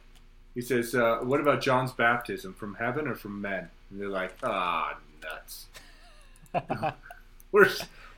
He 0.55 0.61
says, 0.61 0.95
uh, 0.95 1.19
What 1.23 1.41
about 1.41 1.63
John's 1.63 1.93
baptism? 1.93 2.53
From 2.55 2.75
heaven 2.75 3.09
or 3.09 3.15
from 3.15 3.41
men? 3.41 3.71
And 3.91 4.01
they're 4.01 4.09
like, 4.09 4.35
Ah, 4.43 4.99
nuts. 5.23 5.67
We're, 7.53 7.71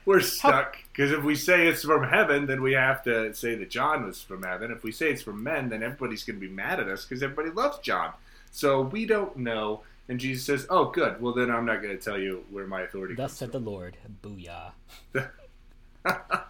we're 0.07 0.21
stuck. 0.21 0.77
Because 0.91 1.11
if 1.11 1.23
we 1.23 1.35
say 1.35 1.67
it's 1.67 1.83
from 1.83 2.07
heaven, 2.07 2.45
then 2.45 2.61
we 2.61 2.73
have 2.73 3.03
to 3.03 3.33
say 3.35 3.55
that 3.55 3.69
John 3.69 4.05
was 4.05 4.21
from 4.21 4.41
heaven. 4.41 4.71
If 4.71 4.81
we 4.81 4.91
say 4.91 5.11
it's 5.11 5.21
from 5.21 5.43
men, 5.43 5.67
then 5.67 5.83
everybody's 5.83 6.23
going 6.23 6.39
to 6.39 6.47
be 6.47 6.51
mad 6.51 6.79
at 6.79 6.87
us 6.87 7.05
because 7.05 7.21
everybody 7.21 7.49
loves 7.49 7.79
John. 7.79 8.13
So 8.49 8.81
we 8.81 9.05
don't 9.05 9.35
know. 9.35 9.81
And 10.07 10.17
Jesus 10.17 10.45
says, 10.45 10.65
Oh, 10.69 10.85
good. 10.85 11.21
Well, 11.21 11.33
then 11.33 11.51
I'm 11.51 11.65
not 11.65 11.81
going 11.81 11.95
to 11.95 12.01
tell 12.01 12.17
you 12.17 12.45
where 12.49 12.65
my 12.65 12.83
authority 12.83 13.15
Thus 13.15 13.33
said 13.33 13.51
the 13.51 13.59
Lord. 13.59 13.97
Booyah. 14.23 14.71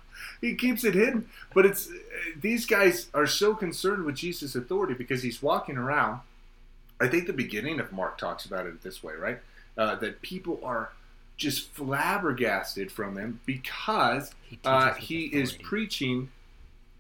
he 0.42 0.54
keeps 0.54 0.84
it 0.84 0.94
hidden. 0.94 1.28
But 1.56 1.66
it's 1.66 1.90
these 2.40 2.68
guys 2.68 3.10
are 3.16 3.26
so 3.26 3.56
concerned 3.56 4.06
with 4.06 4.16
Jesus' 4.16 4.56
authority 4.56 4.94
because 4.94 5.24
he's 5.24 5.42
walking 5.42 5.78
around. 5.78 6.22
I 7.02 7.08
think 7.08 7.26
the 7.26 7.34
beginning 7.34 7.80
of 7.80 7.92
Mark 7.92 8.20
talks 8.20 8.46
about 8.46 8.68
it 8.68 8.84
this 8.84 9.02
way, 9.04 9.16
right? 9.16 9.40
Uh, 9.76 9.96
that 9.96 10.22
people 10.22 10.60
are 10.64 10.92
just 11.38 11.72
flabbergasted 11.72 12.92
from 12.92 13.18
him 13.18 13.40
because 13.46 14.34
He 14.50 14.60
uh, 14.66 14.94
he 14.96 15.26
is 15.26 15.54
preaching. 15.54 16.30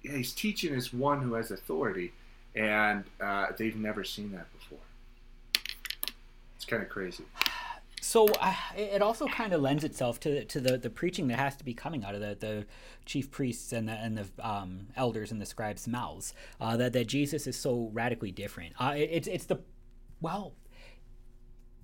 Yeah, 0.03 0.13
he's 0.13 0.31
teaching 0.31 0.73
as 0.75 0.93
one 0.93 1.21
who 1.21 1.33
has 1.33 1.51
authority, 1.51 2.13
and 2.55 3.03
uh, 3.19 3.47
they've 3.57 3.75
never 3.75 4.03
seen 4.03 4.31
that 4.31 4.47
before. 4.53 4.77
It's 6.55 6.65
kind 6.65 6.83
of 6.83 6.89
crazy. 6.89 7.23
So 7.99 8.27
uh, 8.39 8.53
it 8.77 9.01
also 9.01 9.27
kind 9.27 9.51
of 9.53 9.61
lends 9.61 9.83
itself 9.83 10.19
to 10.21 10.45
to 10.45 10.61
the, 10.61 10.77
the 10.77 10.89
preaching 10.89 11.27
that 11.27 11.39
has 11.39 11.55
to 11.57 11.65
be 11.65 11.73
coming 11.73 12.05
out 12.05 12.15
of 12.15 12.21
the, 12.21 12.37
the 12.39 12.65
chief 13.05 13.31
priests 13.31 13.73
and 13.73 13.89
the 13.89 13.93
and 13.93 14.17
the 14.17 14.47
um, 14.47 14.87
elders 14.95 15.31
and 15.31 15.41
the 15.41 15.45
scribes' 15.45 15.87
mouths. 15.87 16.33
Uh, 16.61 16.77
that 16.77 16.93
that 16.93 17.07
Jesus 17.07 17.47
is 17.47 17.57
so 17.57 17.89
radically 17.91 18.31
different. 18.31 18.73
Uh, 18.79 18.93
it, 18.95 19.09
it's 19.11 19.27
it's 19.27 19.45
the 19.45 19.59
well, 20.21 20.53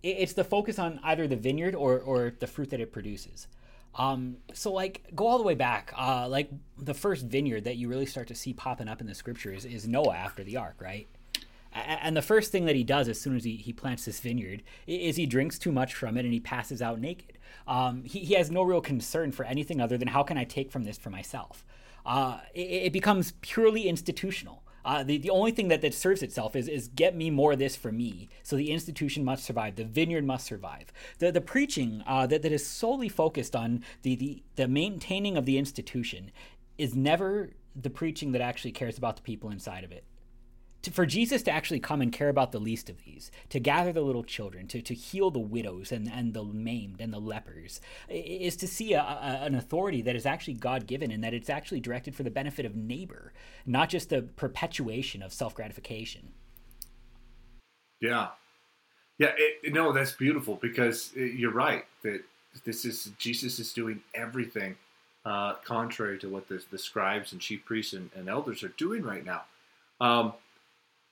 it's 0.03 0.33
the 0.33 0.43
focus 0.43 0.77
on 0.77 0.99
either 1.03 1.27
the 1.27 1.35
vineyard 1.35 1.75
or 1.75 1.99
or 1.99 2.33
the 2.39 2.47
fruit 2.47 2.69
that 2.71 2.79
it 2.79 2.91
produces. 2.91 3.47
Um, 3.95 4.37
so 4.53 4.71
like 4.71 5.03
go 5.15 5.27
all 5.27 5.37
the 5.37 5.43
way 5.43 5.55
back. 5.55 5.93
Uh, 5.97 6.27
like 6.27 6.49
the 6.77 6.93
first 6.93 7.25
vineyard 7.25 7.63
that 7.63 7.77
you 7.77 7.87
really 7.87 8.05
start 8.05 8.27
to 8.27 8.35
see 8.35 8.53
popping 8.53 8.87
up 8.87 9.01
in 9.01 9.07
the 9.07 9.15
scriptures 9.15 9.65
is 9.65 9.87
Noah 9.87 10.15
after 10.15 10.43
the 10.43 10.57
ark, 10.57 10.75
right? 10.81 11.07
And 11.75 12.15
the 12.15 12.21
first 12.21 12.51
thing 12.51 12.65
that 12.65 12.75
he 12.75 12.83
does 12.83 13.07
as 13.07 13.19
soon 13.19 13.35
as 13.35 13.43
he, 13.43 13.55
he 13.55 13.73
plants 13.73 14.05
this 14.05 14.19
vineyard 14.19 14.61
is 14.85 15.15
he 15.15 15.25
drinks 15.25 15.57
too 15.57 15.71
much 15.71 15.95
from 15.95 16.17
it 16.17 16.25
and 16.25 16.33
he 16.33 16.39
passes 16.39 16.83
out 16.83 16.99
naked. 16.99 17.39
Um, 17.67 18.03
he, 18.03 18.19
he 18.19 18.35
has 18.35 18.51
no 18.51 18.61
real 18.61 18.81
concern 18.81 19.31
for 19.31 19.43
anything 19.43 19.81
other 19.81 19.97
than 19.97 20.09
how 20.09 20.21
can 20.21 20.37
I 20.37 20.43
take 20.43 20.71
from 20.71 20.83
this 20.83 20.99
for 20.99 21.09
myself. 21.09 21.65
Uh, 22.05 22.39
it, 22.53 22.59
it 22.59 22.93
becomes 22.93 23.33
purely 23.41 23.87
institutional. 23.87 24.62
Uh, 24.85 25.03
the, 25.03 25.17
the 25.17 25.29
only 25.29 25.51
thing 25.51 25.69
that, 25.69 25.81
that 25.81 25.93
serves 25.93 26.21
itself 26.21 26.55
is, 26.55 26.67
is 26.67 26.89
get 26.89 27.15
me 27.15 27.29
more 27.29 27.53
of 27.53 27.59
this 27.59 27.75
for 27.75 27.91
me. 27.91 28.29
So 28.43 28.55
the 28.55 28.71
institution 28.71 29.23
must 29.23 29.43
survive. 29.43 29.75
The 29.75 29.85
vineyard 29.85 30.25
must 30.25 30.45
survive. 30.45 30.91
The, 31.19 31.31
the 31.31 31.41
preaching 31.41 32.03
uh, 32.05 32.27
that, 32.27 32.41
that 32.41 32.51
is 32.51 32.65
solely 32.65 33.09
focused 33.09 33.55
on 33.55 33.83
the, 34.01 34.15
the, 34.15 34.43
the 34.55 34.67
maintaining 34.67 35.37
of 35.37 35.45
the 35.45 35.57
institution 35.57 36.31
is 36.77 36.95
never 36.95 37.51
the 37.75 37.89
preaching 37.89 38.31
that 38.33 38.41
actually 38.41 38.71
cares 38.71 38.97
about 38.97 39.15
the 39.15 39.21
people 39.21 39.49
inside 39.49 39.83
of 39.83 39.91
it 39.91 40.03
to, 40.83 40.91
for 40.91 41.05
Jesus 41.05 41.41
to 41.43 41.51
actually 41.51 41.79
come 41.79 42.01
and 42.01 42.11
care 42.11 42.29
about 42.29 42.51
the 42.51 42.59
least 42.59 42.89
of 42.89 43.03
these, 43.03 43.31
to 43.49 43.59
gather 43.59 43.91
the 43.91 44.01
little 44.01 44.23
children, 44.23 44.67
to, 44.67 44.81
to 44.81 44.93
heal 44.93 45.31
the 45.31 45.39
widows 45.39 45.91
and, 45.91 46.11
and 46.11 46.33
the 46.33 46.43
maimed 46.43 46.99
and 46.99 47.13
the 47.13 47.19
lepers, 47.19 47.81
is 48.09 48.55
to 48.57 48.67
see 48.67 48.93
a, 48.93 49.01
a, 49.01 49.39
an 49.45 49.55
authority 49.55 50.01
that 50.01 50.15
is 50.15 50.25
actually 50.25 50.55
God 50.55 50.85
given 50.85 51.09
and 51.09 51.23
that 51.23 51.33
it's 51.33 51.49
actually 51.49 51.79
directed 51.79 52.15
for 52.15 52.23
the 52.23 52.29
benefit 52.29 52.65
of 52.65 52.75
neighbor, 52.75 53.33
not 53.65 53.89
just 53.89 54.09
the 54.09 54.21
perpetuation 54.21 55.23
of 55.23 55.33
self 55.33 55.55
gratification. 55.55 56.33
Yeah, 58.01 58.27
yeah. 59.17 59.31
It, 59.37 59.73
no, 59.73 59.93
that's 59.93 60.11
beautiful 60.11 60.59
because 60.61 61.11
uh, 61.17 61.21
you're 61.21 61.53
right 61.53 61.85
that 62.03 62.21
this 62.65 62.83
is 62.83 63.09
Jesus 63.17 63.57
is 63.57 63.71
doing 63.71 64.01
everything 64.13 64.75
uh, 65.25 65.53
contrary 65.63 66.19
to 66.19 66.27
what 66.27 66.49
the, 66.49 66.61
the 66.69 66.77
scribes 66.77 67.31
and 67.31 67.39
chief 67.39 67.63
priests 67.63 67.93
and, 67.93 68.09
and 68.13 68.27
elders 68.27 68.63
are 68.63 68.73
doing 68.77 69.01
right 69.03 69.25
now. 69.25 69.43
Um, 70.01 70.33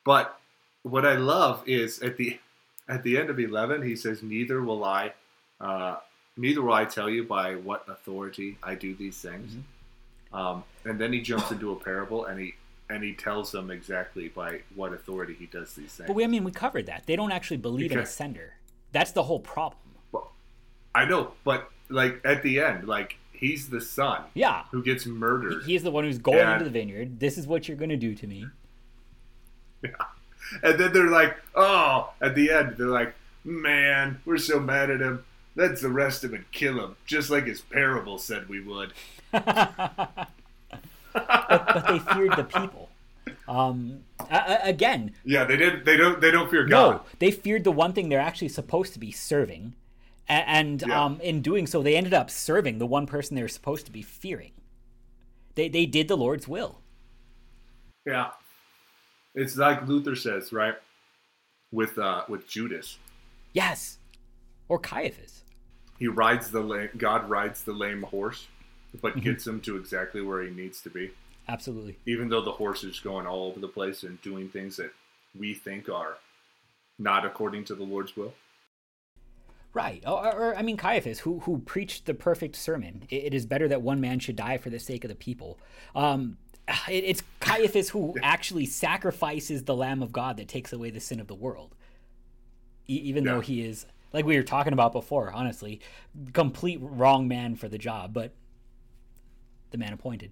but 0.03 0.39
what 0.83 1.05
I 1.05 1.15
love 1.15 1.63
is 1.67 2.01
at 2.01 2.17
the 2.17 2.39
at 2.87 3.03
the 3.03 3.17
end 3.17 3.29
of 3.29 3.39
eleven, 3.39 3.81
he 3.81 3.95
says, 3.95 4.21
"Neither 4.23 4.61
will 4.61 4.83
I, 4.83 5.13
uh, 5.59 5.97
neither 6.37 6.61
will 6.61 6.73
I 6.73 6.85
tell 6.85 7.09
you 7.09 7.23
by 7.23 7.55
what 7.55 7.85
authority 7.87 8.57
I 8.63 8.75
do 8.75 8.95
these 8.95 9.17
things." 9.21 9.55
Um, 10.33 10.63
and 10.85 10.99
then 10.99 11.13
he 11.13 11.21
jumps 11.21 11.51
into 11.51 11.71
a 11.71 11.75
parable 11.75 12.25
and 12.25 12.39
he 12.39 12.55
and 12.89 13.03
he 13.03 13.13
tells 13.13 13.51
them 13.51 13.69
exactly 13.71 14.27
by 14.29 14.61
what 14.75 14.91
authority 14.93 15.33
he 15.33 15.45
does 15.45 15.73
these 15.75 15.93
things. 15.93 16.07
But 16.07 16.15
we, 16.15 16.23
I 16.23 16.27
mean, 16.27 16.43
we 16.43 16.51
covered 16.51 16.87
that. 16.87 17.03
They 17.05 17.15
don't 17.15 17.31
actually 17.31 17.57
believe 17.57 17.91
in 17.91 17.99
a 17.99 18.05
sender. 18.05 18.53
That's 18.91 19.11
the 19.13 19.23
whole 19.23 19.39
problem. 19.39 19.79
Well, 20.11 20.31
I 20.93 21.05
know, 21.05 21.31
but 21.45 21.69
like 21.89 22.19
at 22.25 22.43
the 22.43 22.59
end, 22.59 22.87
like 22.87 23.17
he's 23.31 23.69
the 23.69 23.79
son 23.79 24.23
Yeah. 24.33 24.63
who 24.71 24.83
gets 24.83 25.05
murdered, 25.05 25.63
He's 25.63 25.83
the 25.83 25.91
one 25.91 26.03
who's 26.03 26.17
going 26.17 26.39
And- 26.39 26.51
into 26.53 26.65
the 26.65 26.69
vineyard. 26.69 27.19
This 27.19 27.37
is 27.37 27.47
what 27.47 27.67
you're 27.67 27.77
going 27.77 27.89
to 27.89 27.97
do 27.97 28.13
to 28.15 28.27
me. 28.27 28.45
and 30.63 30.80
then 30.80 30.94
they're 30.94 31.10
like, 31.10 31.38
"Oh!" 31.56 32.12
At 32.22 32.36
the 32.36 32.52
end, 32.52 32.76
they're 32.78 32.88
like, 32.88 33.13
"Man, 33.44 34.20
we're 34.26 34.38
so 34.38 34.60
mad 34.60 34.89
at 34.89 35.02
him. 35.02 35.24
Let's 35.56 35.84
arrest 35.84 36.24
him 36.24 36.34
and 36.34 36.50
kill 36.52 36.80
him, 36.84 36.96
just 37.06 37.30
like 37.30 37.46
his 37.46 37.62
parable 37.62 38.17
said 38.17 38.48
we 38.50 38.60
would." 38.62 38.94
but, 39.32 40.28
but 41.13 41.86
they 41.88 42.00
feared 42.00 42.36
the 42.38 42.44
people. 42.44 42.89
Um, 43.48 44.00
again, 44.30 45.12
Yeah, 45.26 45.44
they 45.44 45.58
did. 45.58 45.86
They 45.86 45.98
don't. 45.98 46.22
They 46.22 46.32
don't 46.32 46.50
fear 46.50 46.65
God. 46.65 46.91
no, 46.96 47.02
they 47.20 47.32
feared 47.32 47.63
the 47.63 47.72
one 47.72 47.94
thing 47.94 48.10
they're 48.10 48.20
actually 48.20 48.50
supposed 48.50 48.94
to 48.94 49.00
be 49.00 49.12
serving, 49.12 49.74
A- 50.30 50.32
and 50.50 50.84
Yeah. 50.88 51.04
um, 51.06 51.20
in 51.22 51.41
doing 51.41 51.67
so, 51.67 51.82
they 51.84 51.96
ended 51.98 52.13
up 52.13 52.30
serving 52.30 52.78
the 52.80 52.86
one 52.88 53.06
person 53.08 53.36
they 53.36 53.41
were 53.41 53.48
supposed 53.50 53.86
to 53.88 53.91
be 53.91 54.02
fearing. 54.02 54.52
They 55.56 55.67
they 55.67 55.86
did 55.86 56.08
the 56.08 56.15
Lord's 56.17 56.48
will. 56.48 56.80
Yeah, 58.06 58.32
it's 59.36 59.58
like 59.58 59.88
Luther 59.88 60.15
says, 60.15 60.52
right? 60.54 60.76
With 61.72 61.98
uh, 61.98 62.24
with 62.28 62.48
Judas, 62.48 62.98
Yes, 63.54 63.98
or 64.70 64.78
Caiaphas. 64.80 65.44
he 66.00 66.08
rides 66.08 66.52
the 66.52 66.62
lame. 66.62 66.89
God 66.98 67.30
rides 67.30 67.63
the 67.63 67.74
lame 67.74 68.04
horse, 68.04 68.48
but 69.02 69.12
Mm-hmm. 69.13 69.22
gets 69.22 69.48
him 69.48 69.62
to 69.62 69.78
exactly 69.78 70.22
where 70.22 70.41
he 70.44 70.50
needs 70.52 70.82
to 70.82 70.89
be. 70.89 71.12
Absolutely. 71.48 71.98
even 72.06 72.30
though 72.30 72.41
the 72.41 72.52
horse 72.52 72.84
is 72.84 73.00
going 73.00 73.26
all 73.28 73.48
over 73.48 73.60
the 73.60 73.67
place 73.67 74.04
and 74.04 74.22
doing 74.22 74.48
things 74.48 74.78
that 74.78 74.91
we 75.38 75.54
think 75.54 75.89
are 75.89 76.17
not 77.00 77.26
according 77.26 77.63
to 77.65 77.76
the 77.76 77.84
Lord's 77.84 78.15
will. 78.15 78.34
Right. 79.74 80.04
Or, 80.06 80.34
or, 80.34 80.56
I 80.58 80.62
mean, 80.62 80.76
Caiaphas, 80.78 81.20
who 81.20 81.39
who 81.39 81.60
preached 81.60 82.06
the 82.06 82.13
perfect 82.13 82.56
sermon. 82.58 83.04
It, 83.10 83.24
it 83.28 83.34
is 83.34 83.46
better 83.46 83.67
that 83.70 83.82
one 83.82 84.02
man 84.02 84.20
should 84.20 84.36
die 84.36 84.58
for 84.58 84.70
the 84.70 84.80
sake 84.80 85.04
of 85.06 85.10
the 85.10 85.15
people. 85.15 85.58
Um, 85.96 86.38
it, 86.89 87.04
it's 87.04 87.24
Caiaphas 87.39 87.89
who 87.89 88.15
actually 88.24 88.65
sacrifices 88.65 89.63
the 89.63 89.76
Lamb 89.76 90.02
of 90.02 90.12
God 90.12 90.38
that 90.38 90.47
takes 90.47 90.74
away 90.74 90.89
the 90.89 91.00
sin 91.00 91.19
of 91.19 91.28
the 91.28 91.36
world. 91.36 91.76
E- 92.88 92.95
even 92.95 93.24
Yeah. 93.24 93.34
though 93.34 93.39
he 93.41 93.65
is, 93.65 93.86
like 94.13 94.26
we 94.26 94.36
were 94.36 94.43
talking 94.43 94.74
about 94.74 94.91
before, 94.91 95.32
honestly, 95.32 95.80
complete 96.34 96.80
wrong 96.82 97.28
man 97.28 97.56
for 97.56 97.67
the 97.67 97.78
job, 97.78 98.13
but 98.13 98.34
the 99.71 99.78
man 99.78 99.93
appointed. 99.93 100.32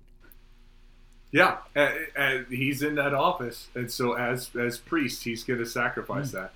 Yeah, 1.32 1.58
and, 1.76 2.08
and 2.16 2.48
he's 2.48 2.82
in 2.82 2.96
that 2.96 3.14
office, 3.14 3.68
and 3.76 3.92
so 3.92 4.14
as 4.14 4.50
as 4.56 4.80
priest, 4.80 5.24
he's 5.24 5.44
going 5.44 5.60
to 5.60 5.66
sacrifice 5.66 6.32
hmm. 6.32 6.38
that, 6.38 6.54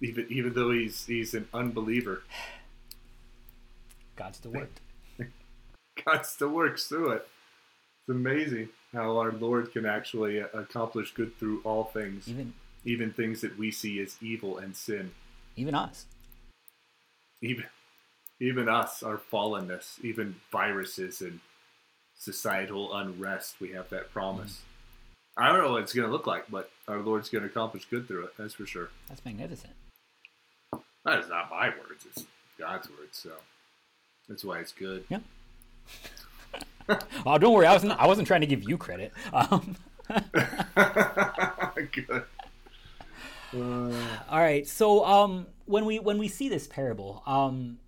even 0.00 0.26
even 0.28 0.52
though 0.52 0.72
he's 0.72 1.06
he's 1.06 1.32
an 1.32 1.48
unbeliever. 1.54 2.24
God's 4.16 4.40
the 4.40 4.50
word. 4.50 4.68
God 6.04 6.26
still 6.26 6.48
works 6.48 6.88
through 6.88 7.12
it. 7.12 7.28
It's 8.00 8.08
amazing 8.08 8.68
how 8.92 9.18
our 9.18 9.32
Lord 9.32 9.72
can 9.72 9.86
actually 9.86 10.38
accomplish 10.38 11.12
good 11.12 11.36
through 11.38 11.60
all 11.64 11.84
things, 11.84 12.28
Even 12.28 12.54
even 12.84 13.12
things 13.12 13.40
that 13.40 13.58
we 13.58 13.70
see 13.70 14.00
as 14.00 14.16
evil 14.22 14.58
and 14.58 14.76
sin. 14.76 15.12
even 15.56 15.74
us. 15.74 16.06
Even 17.42 17.64
even 18.40 18.68
us, 18.68 19.02
our 19.02 19.18
fallenness, 19.18 20.02
even 20.04 20.36
viruses 20.52 21.20
and 21.20 21.40
societal 22.18 22.94
unrest, 22.94 23.56
we 23.60 23.72
have 23.72 23.88
that 23.90 24.12
promise. 24.12 24.52
Mm-hmm. 24.52 25.42
I 25.42 25.48
don't 25.48 25.62
know 25.62 25.72
what 25.72 25.82
it's 25.82 25.92
going 25.92 26.06
to 26.06 26.12
look 26.12 26.26
like, 26.26 26.50
but 26.50 26.70
our 26.88 26.98
Lord's 27.00 27.28
going 27.28 27.42
to 27.42 27.50
accomplish 27.50 27.84
good 27.86 28.08
through 28.08 28.24
it. 28.24 28.32
That's 28.38 28.54
for 28.54 28.64
sure. 28.66 28.88
That's 29.08 29.24
magnificent. 29.24 29.74
That 31.04 31.18
is 31.20 31.28
not 31.28 31.50
my 31.50 31.68
words; 31.68 32.06
it's 32.06 32.24
God's 32.58 32.88
words. 32.88 33.18
So 33.18 33.32
that's 34.28 34.44
why 34.44 34.60
it's 34.60 34.72
good. 34.72 35.04
Yeah. 35.08 35.20
oh, 37.26 37.38
don't 37.38 37.52
worry. 37.52 37.66
I 37.66 37.72
wasn't. 37.72 37.92
I 37.92 38.06
wasn't 38.06 38.26
trying 38.26 38.42
to 38.42 38.46
give 38.46 38.68
you 38.68 38.78
credit. 38.78 39.12
Um, 39.32 39.76
good. 41.92 42.24
all 43.54 43.90
right. 44.30 44.66
So, 44.66 45.04
um, 45.04 45.46
when 45.66 45.84
we 45.84 45.98
when 45.98 46.18
we 46.18 46.28
see 46.28 46.48
this 46.48 46.66
parable, 46.66 47.22
um, 47.26 47.78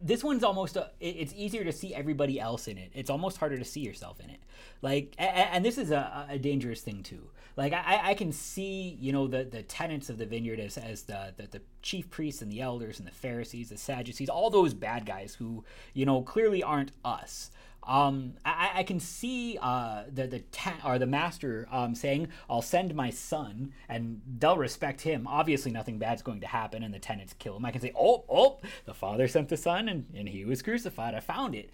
this 0.00 0.22
one's 0.22 0.44
almost 0.44 0.76
a, 0.76 0.90
it's 1.00 1.32
easier 1.34 1.64
to 1.64 1.72
see 1.72 1.94
everybody 1.94 2.38
else 2.38 2.68
in 2.68 2.76
it. 2.76 2.90
It's 2.94 3.10
almost 3.10 3.38
harder 3.38 3.58
to 3.58 3.64
see 3.64 3.80
yourself 3.80 4.20
in 4.20 4.30
it. 4.30 4.40
Like, 4.82 5.14
and 5.18 5.64
this 5.64 5.78
is 5.78 5.90
a, 5.90 6.26
a 6.28 6.38
dangerous 6.38 6.82
thing 6.82 7.02
too. 7.02 7.30
Like, 7.56 7.72
I, 7.72 8.10
I 8.10 8.14
can 8.14 8.32
see, 8.32 8.98
you 9.00 9.12
know, 9.12 9.26
the 9.26 9.44
the 9.44 9.62
tenants 9.62 10.10
of 10.10 10.18
the 10.18 10.26
vineyard 10.26 10.60
as 10.60 10.76
as 10.76 11.02
the, 11.04 11.32
the 11.36 11.46
the 11.46 11.62
chief 11.80 12.10
priests 12.10 12.42
and 12.42 12.52
the 12.52 12.60
elders 12.60 12.98
and 12.98 13.08
the 13.08 13.12
Pharisees, 13.12 13.70
the 13.70 13.78
Sadducees, 13.78 14.28
all 14.28 14.50
those 14.50 14.74
bad 14.74 15.06
guys 15.06 15.34
who, 15.34 15.64
you 15.94 16.04
know, 16.04 16.20
clearly 16.20 16.62
aren't 16.62 16.92
us. 17.04 17.50
Um, 17.86 18.34
I, 18.44 18.70
I 18.76 18.82
can 18.82 18.98
see 18.98 19.58
uh, 19.62 20.04
the 20.12 20.26
the 20.26 20.40
ta- 20.50 20.80
or 20.84 20.98
the 20.98 21.06
master 21.06 21.68
um, 21.70 21.94
saying, 21.94 22.28
"I'll 22.50 22.62
send 22.62 22.94
my 22.94 23.10
son," 23.10 23.72
and 23.88 24.20
they'll 24.38 24.58
respect 24.58 25.02
him. 25.02 25.26
Obviously, 25.28 25.70
nothing 25.70 25.98
bad's 25.98 26.22
going 26.22 26.40
to 26.40 26.46
happen, 26.48 26.82
and 26.82 26.92
the 26.92 26.98
tenants 26.98 27.34
kill 27.38 27.56
him. 27.56 27.64
I 27.64 27.70
can 27.70 27.80
say, 27.80 27.92
"Oh, 27.98 28.24
oh, 28.28 28.58
the 28.86 28.94
father 28.94 29.28
sent 29.28 29.48
the 29.50 29.56
son, 29.56 29.88
and, 29.88 30.06
and 30.16 30.28
he 30.28 30.44
was 30.44 30.62
crucified. 30.62 31.14
I 31.14 31.20
found 31.20 31.54
it." 31.54 31.70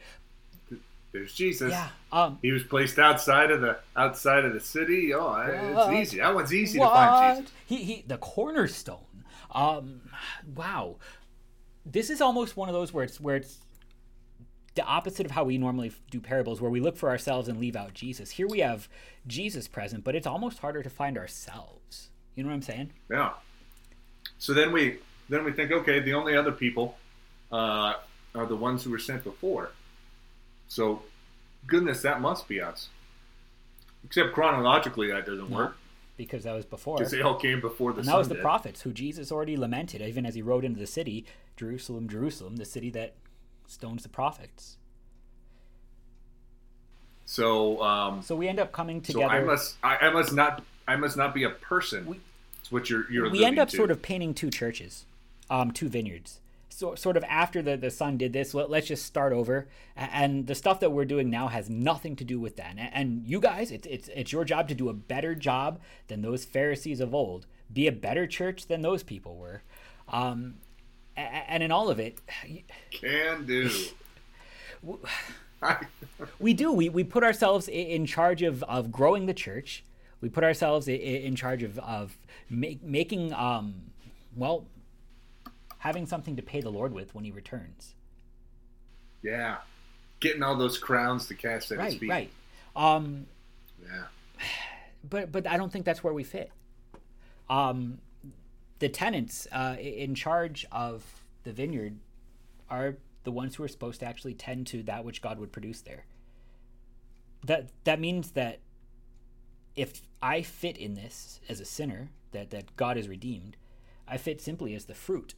There's 1.12 1.34
Jesus. 1.34 1.70
Yeah. 1.70 1.88
Um, 2.10 2.38
He 2.40 2.52
was 2.52 2.64
placed 2.64 2.98
outside 2.98 3.50
of 3.50 3.60
the 3.60 3.78
outside 3.96 4.44
of 4.44 4.54
the 4.54 4.60
city. 4.60 5.12
Oh, 5.14 5.34
it's 5.34 5.74
What? 5.74 5.94
easy. 5.94 6.18
That 6.18 6.34
one's 6.34 6.54
easy 6.54 6.78
to 6.78 6.84
find 6.86 7.36
Jesus. 7.38 7.52
He, 7.66 7.76
he 7.84 8.04
the 8.06 8.16
cornerstone. 8.18 9.24
Um, 9.54 10.00
wow, 10.54 10.96
this 11.84 12.08
is 12.08 12.22
almost 12.22 12.56
one 12.56 12.70
of 12.70 12.74
those 12.74 12.92
where 12.94 13.04
it's 13.04 13.20
where 13.20 13.36
it's 13.36 13.58
the 14.74 14.84
opposite 14.84 15.26
of 15.26 15.32
how 15.32 15.44
we 15.44 15.58
normally 15.58 15.92
do 16.10 16.20
parables, 16.20 16.60
where 16.60 16.70
we 16.70 16.80
look 16.80 16.96
for 16.96 17.08
ourselves 17.10 17.48
and 17.48 17.58
leave 17.60 17.76
out 17.76 17.92
Jesus. 17.94 18.30
Here 18.30 18.46
we 18.48 18.60
have 18.60 18.88
Jesus 19.26 19.68
present, 19.68 20.02
but 20.04 20.14
it's 20.14 20.26
almost 20.26 20.58
harder 20.60 20.82
to 20.82 20.90
find 20.90 21.18
ourselves. 21.18 22.08
You 22.34 22.42
know 22.42 22.48
what 22.48 22.54
I'm 22.56 22.62
saying? 22.62 22.92
Yeah. 23.10 23.32
So 24.38 24.54
then 24.54 24.72
we 24.72 24.98
then 25.28 25.44
we 25.44 25.52
think, 25.52 25.70
okay, 25.70 26.00
the 26.00 26.14
only 26.14 26.36
other 26.36 26.52
people 26.52 26.96
uh, 27.50 27.94
are 28.34 28.46
the 28.46 28.56
ones 28.56 28.82
who 28.84 28.90
were 28.90 28.98
sent 28.98 29.24
before. 29.24 29.70
So, 30.68 31.02
goodness, 31.66 32.02
that 32.02 32.20
must 32.20 32.48
be 32.48 32.60
us. 32.60 32.88
Except 34.04 34.32
chronologically, 34.32 35.08
that 35.08 35.26
doesn't 35.26 35.50
work 35.50 35.76
Because 36.16 36.44
that 36.44 36.54
was 36.54 36.64
before. 36.64 36.96
because 36.96 37.12
they 37.12 37.20
all 37.20 37.36
came 37.38 37.60
before 37.60 37.92
the 37.92 38.00
And 38.00 38.08
that 38.08 38.18
was 38.18 38.28
the 38.28 38.34
did. 38.34 38.42
prophets 38.42 38.82
who 38.82 38.92
Jesus 38.92 39.30
already 39.30 39.56
lamented, 39.56 40.02
even 40.02 40.26
as 40.26 40.34
he 40.34 40.42
rode 40.42 40.64
into 40.64 40.80
the 40.80 40.86
city, 40.86 41.24
Jerusalem, 41.56 42.08
Jerusalem, 42.08 42.56
the 42.56 42.64
city 42.64 42.90
that 42.90 43.14
stones 43.72 44.02
the 44.02 44.08
prophets. 44.08 44.76
So, 47.24 47.82
um, 47.82 48.22
So 48.22 48.36
we 48.36 48.48
end 48.48 48.60
up 48.60 48.72
coming 48.72 49.00
together. 49.00 49.24
so. 49.26 49.30
I 49.30 49.40
must 49.40 49.76
I, 49.82 49.96
I 49.96 50.10
must 50.10 50.32
not 50.32 50.62
I 50.86 50.96
must 50.96 51.16
not 51.16 51.34
be 51.34 51.44
a 51.44 51.50
person. 51.50 52.06
We- 52.06 52.20
That's 52.58 52.70
what 52.72 52.90
you're 52.90 53.10
you're. 53.10 53.30
we 53.30 53.44
end 53.44 53.58
up 53.58 53.68
to. 53.70 53.76
sort 53.76 53.90
of 53.90 54.02
painting 54.02 54.34
two 54.34 54.50
churches, 54.50 55.06
um, 55.50 55.70
two 55.70 55.88
vineyards. 55.88 56.40
So 56.68 56.94
sort 56.94 57.16
of 57.16 57.24
after 57.24 57.62
the 57.62 57.76
the 57.76 57.90
son 57.90 58.16
did 58.16 58.32
this, 58.32 58.54
let, 58.54 58.68
let's 58.70 58.86
just 58.86 59.04
start 59.06 59.32
over. 59.32 59.66
And 59.96 60.46
the 60.46 60.54
stuff 60.54 60.80
that 60.80 60.90
we're 60.90 61.04
doing 61.04 61.30
now 61.30 61.48
has 61.48 61.68
nothing 61.70 62.16
to 62.16 62.24
do 62.24 62.40
with 62.40 62.56
that. 62.56 62.74
And, 62.76 62.90
and 62.92 63.26
you 63.26 63.40
guys, 63.40 63.70
it's 63.70 63.86
it's 63.86 64.08
it's 64.08 64.32
your 64.32 64.44
job 64.44 64.68
to 64.68 64.74
do 64.74 64.88
a 64.88 64.94
better 64.94 65.34
job 65.34 65.80
than 66.08 66.22
those 66.22 66.44
Pharisees 66.44 67.00
of 67.00 67.14
old. 67.14 67.46
Be 67.72 67.86
a 67.86 67.92
better 67.92 68.26
church 68.26 68.66
than 68.66 68.82
those 68.82 69.02
people 69.02 69.36
were. 69.36 69.62
Um, 70.08 70.54
and 71.16 71.62
in 71.62 71.70
all 71.70 71.88
of 71.90 71.98
it, 72.00 72.18
can 72.90 73.44
do. 73.46 73.70
we 76.38 76.54
do. 76.54 76.72
We, 76.72 76.88
we 76.88 77.04
put 77.04 77.22
ourselves 77.24 77.68
in 77.68 78.06
charge 78.06 78.42
of, 78.42 78.62
of 78.64 78.90
growing 78.92 79.26
the 79.26 79.34
church. 79.34 79.84
We 80.20 80.28
put 80.28 80.44
ourselves 80.44 80.88
in 80.88 81.34
charge 81.36 81.62
of, 81.62 81.78
of 81.80 82.16
make, 82.48 82.82
making, 82.82 83.32
um, 83.32 83.74
well, 84.36 84.66
having 85.78 86.06
something 86.06 86.36
to 86.36 86.42
pay 86.42 86.60
the 86.60 86.70
Lord 86.70 86.92
with 86.92 87.14
when 87.14 87.24
he 87.24 87.30
returns. 87.32 87.94
yeah, 89.22 89.56
getting 90.20 90.42
all 90.42 90.56
those 90.56 90.78
crowns 90.78 91.26
to 91.26 91.34
cast 91.34 91.72
at 91.72 91.78
his 91.80 91.92
Right, 91.94 92.00
feet. 92.00 92.10
right. 92.10 92.30
Um, 92.76 93.26
Yeah. 93.82 94.04
but 95.08 95.32
but 95.32 95.46
I 95.48 95.56
don't 95.56 95.72
think 95.72 95.84
that's 95.84 96.04
where 96.04 96.14
we 96.14 96.22
fit. 96.24 96.50
Um, 97.50 97.98
the 98.82 98.88
tenants 98.88 99.46
uh, 99.52 99.76
in 99.78 100.12
charge 100.12 100.66
of 100.72 101.04
the 101.44 101.52
vineyard 101.52 102.00
are 102.68 102.96
the 103.22 103.30
ones 103.30 103.54
who 103.54 103.62
are 103.62 103.68
supposed 103.68 104.00
to 104.00 104.06
actually 104.06 104.34
tend 104.34 104.66
to 104.66 104.82
that 104.82 105.04
which 105.04 105.22
God 105.22 105.38
would 105.38 105.52
produce 105.52 105.80
there. 105.82 106.04
That 107.44 107.68
that 107.84 108.00
means 108.00 108.32
that 108.32 108.58
if 109.76 110.02
I 110.20 110.42
fit 110.42 110.76
in 110.76 110.94
this 110.94 111.40
as 111.48 111.60
a 111.60 111.64
sinner, 111.64 112.10
that 112.32 112.50
that 112.50 112.74
God 112.76 112.96
is 112.98 113.06
redeemed, 113.06 113.56
I 114.08 114.16
fit 114.16 114.40
simply 114.40 114.74
as 114.74 114.86
the 114.86 114.94
fruit. 114.94 115.34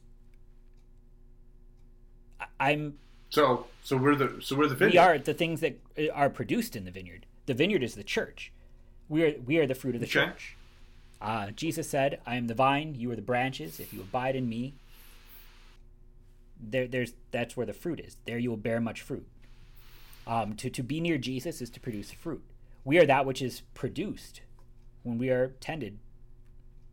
I- 2.39 2.47
I'm 2.59 2.97
So 3.29 3.67
so 3.83 3.95
we're 3.95 4.15
the 4.15 4.41
so 4.41 4.55
we're 4.55 4.67
the 4.67 4.73
vineyard. 4.75 4.93
we 4.93 4.97
are 4.97 5.17
the 5.19 5.35
things 5.35 5.61
that 5.61 5.79
uh, 5.99 6.09
are 6.15 6.31
produced 6.31 6.75
in 6.75 6.83
the 6.85 6.91
vineyard. 6.91 7.27
The 7.45 7.53
vineyard 7.53 7.83
is 7.83 7.93
the 7.93 8.03
church. 8.03 8.51
We 9.07 9.23
are 9.23 9.35
we 9.45 9.57
are 9.59 9.67
the 9.67 9.75
fruit 9.75 9.93
of 9.93 10.01
the 10.01 10.07
Okay. 10.07 10.13
church. 10.31 10.57
Uh, 11.21 11.51
Jesus 11.51 11.89
said, 11.89 12.19
"I 12.25 12.35
am 12.35 12.47
the 12.47 12.53
vine; 12.53 12.95
you 12.95 13.11
are 13.11 13.15
the 13.15 13.21
branches. 13.21 13.79
If 13.79 13.93
you 13.93 14.01
abide 14.01 14.35
in 14.35 14.47
me, 14.49 14.73
there, 16.59 16.87
there's 16.87 17.13
that's 17.31 17.55
where 17.57 17.65
the 17.65 17.73
fruit 17.73 17.99
is. 17.99 18.17
There 18.25 18.37
you 18.37 18.49
will 18.49 18.57
bear 18.57 18.79
much 18.79 19.01
fruit. 19.01 19.27
Um, 20.27 20.55
to 20.55 20.69
to 20.69 20.83
be 20.83 20.99
near 20.99 21.17
Jesus 21.17 21.61
is 21.61 21.69
to 21.71 21.79
produce 21.79 22.11
fruit. 22.11 22.43
We 22.83 22.97
are 22.99 23.05
that 23.05 23.25
which 23.25 23.41
is 23.41 23.61
produced 23.73 24.41
when 25.03 25.17
we 25.17 25.29
are 25.29 25.49
tended, 25.59 25.99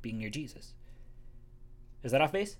being 0.03 0.19
near 0.19 0.31
Jesus. 0.31 0.75
Is 2.03 2.13
that 2.13 2.21
off 2.21 2.33
base? 2.33 2.57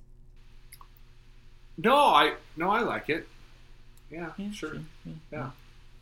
No, 1.79 1.97
I 1.97 2.35
no, 2.57 2.71
I 2.71 2.81
like 2.81 3.09
it. 3.09 3.27
Yeah, 4.11 4.33
Yeah, 4.37 4.51
sure. 4.51 4.71
sure, 4.71 4.81
yeah, 5.07 5.13
Yeah. 5.33 5.51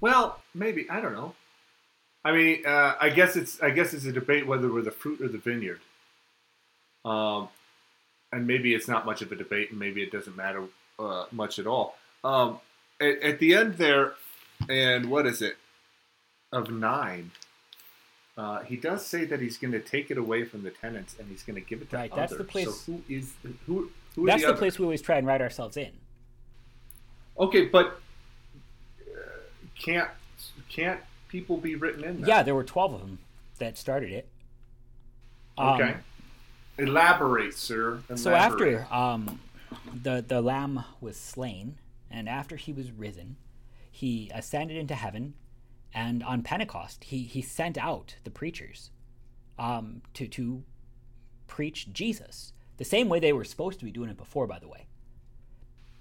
Well, 0.01 0.41
maybe 0.55 0.89
I 0.91 1.01
don't 1.01 1.13
know. 1.13 1.35
I 2.25 2.33
mean, 2.33 2.67
uh, 2.67 2.95
I 3.01 3.09
guess 3.11 3.37
it's 3.37 3.61
I 3.63 3.71
guess 3.71 3.95
it's 3.95 4.05
a 4.05 4.13
debate 4.13 4.47
whether 4.47 4.73
we're 4.73 4.83
the 4.83 4.91
fruit 4.91 5.21
or 5.21 5.29
the 5.29 5.39
vineyard. 5.39 5.81
Um, 7.05 7.49
and 8.33 8.47
maybe 8.47 8.75
it's 8.75 8.87
not 8.89 9.07
much 9.07 9.23
of 9.23 9.33
a 9.33 9.37
debate, 9.37 9.71
and 9.71 9.79
maybe 9.79 10.03
it 10.03 10.13
doesn't 10.13 10.37
matter 10.37 10.65
uh, 10.99 11.25
much 11.33 11.59
at 11.59 11.67
all. 11.67 11.97
Um, 12.23 12.59
at, 13.01 13.23
at 13.23 13.39
the 13.39 13.55
end 13.55 13.75
there, 13.75 14.13
and 14.69 15.11
what 15.11 15.27
is 15.27 15.41
it 15.41 15.57
of 16.53 16.71
nine? 16.71 17.31
Uh, 18.37 18.61
he 18.61 18.77
does 18.77 19.05
say 19.05 19.25
that 19.25 19.41
he's 19.41 19.57
going 19.59 19.73
to 19.73 19.81
take 19.81 20.11
it 20.11 20.17
away 20.19 20.45
from 20.45 20.63
the 20.63 20.71
tenants 20.71 21.15
and 21.19 21.29
he's 21.29 21.43
going 21.43 21.57
to 21.57 21.61
give 21.69 21.83
it 21.83 21.91
to 21.91 21.97
Right, 21.97 22.11
others. 22.13 22.31
that's 22.31 22.39
the 22.39 22.45
place- 22.45 22.67
So 22.87 22.93
who 22.93 23.03
is 23.09 23.33
who? 23.67 23.91
who 24.15 24.27
That's 24.27 24.43
the, 24.43 24.49
others? 24.49 24.59
place 24.59 24.79
we 24.79 24.85
always 24.85 25.03
try 25.03 25.17
and 25.19 25.27
write 25.27 25.41
ourselves 25.43 25.77
in. 25.77 25.91
Okay, 27.39 27.67
but 27.67 28.01
uh, 29.03 29.19
can't 29.79 30.09
can't 30.69 31.01
people 31.31 31.57
be 31.57 31.77
written 31.77 32.05
in? 32.05 32.21
There? 32.21 32.29
Yeah, 32.29 32.43
there 32.43 32.55
were 32.55 32.65
twelve 32.65 32.93
of 32.93 33.01
them 33.01 33.19
that 33.59 33.79
started 33.79 34.11
it. 34.13 34.29
Um, 35.57 35.81
Okay. 35.81 35.97
Elaborate, 36.79 37.55
sir. 37.55 38.01
Elaborate. 38.09 38.19
So 38.19 38.35
after 38.35 38.87
um, 38.91 39.41
the 40.03 40.25
the 40.27 40.41
lamb 40.41 40.85
was 41.01 41.17
slain, 41.17 41.77
and 42.11 42.29
after 42.29 42.57
he 42.57 42.73
was 42.73 42.91
risen, 42.91 43.37
he 43.91 44.31
ascended 44.35 44.77
into 44.77 44.95
heaven, 44.95 45.35
And 45.93 46.23
on 46.23 46.43
Pentecost, 46.43 47.05
he, 47.05 47.25
he 47.25 47.43
sent 47.43 47.77
out 47.77 48.15
the 48.25 48.31
preachers 48.31 48.91
um, 49.59 50.03
to, 50.15 50.27
to 50.29 50.63
preach 51.47 51.93
Jesus, 51.93 52.53
the 52.77 52.85
same 52.85 53.09
way 53.09 53.19
they 53.21 53.33
were 53.33 53.45
supposed 53.45 53.79
to 53.81 53.85
be 53.85 53.91
doing 53.91 54.09
it 54.09 54.17
before, 54.17 54.47
by 54.47 54.59
the 54.59 54.69
way 54.69 54.87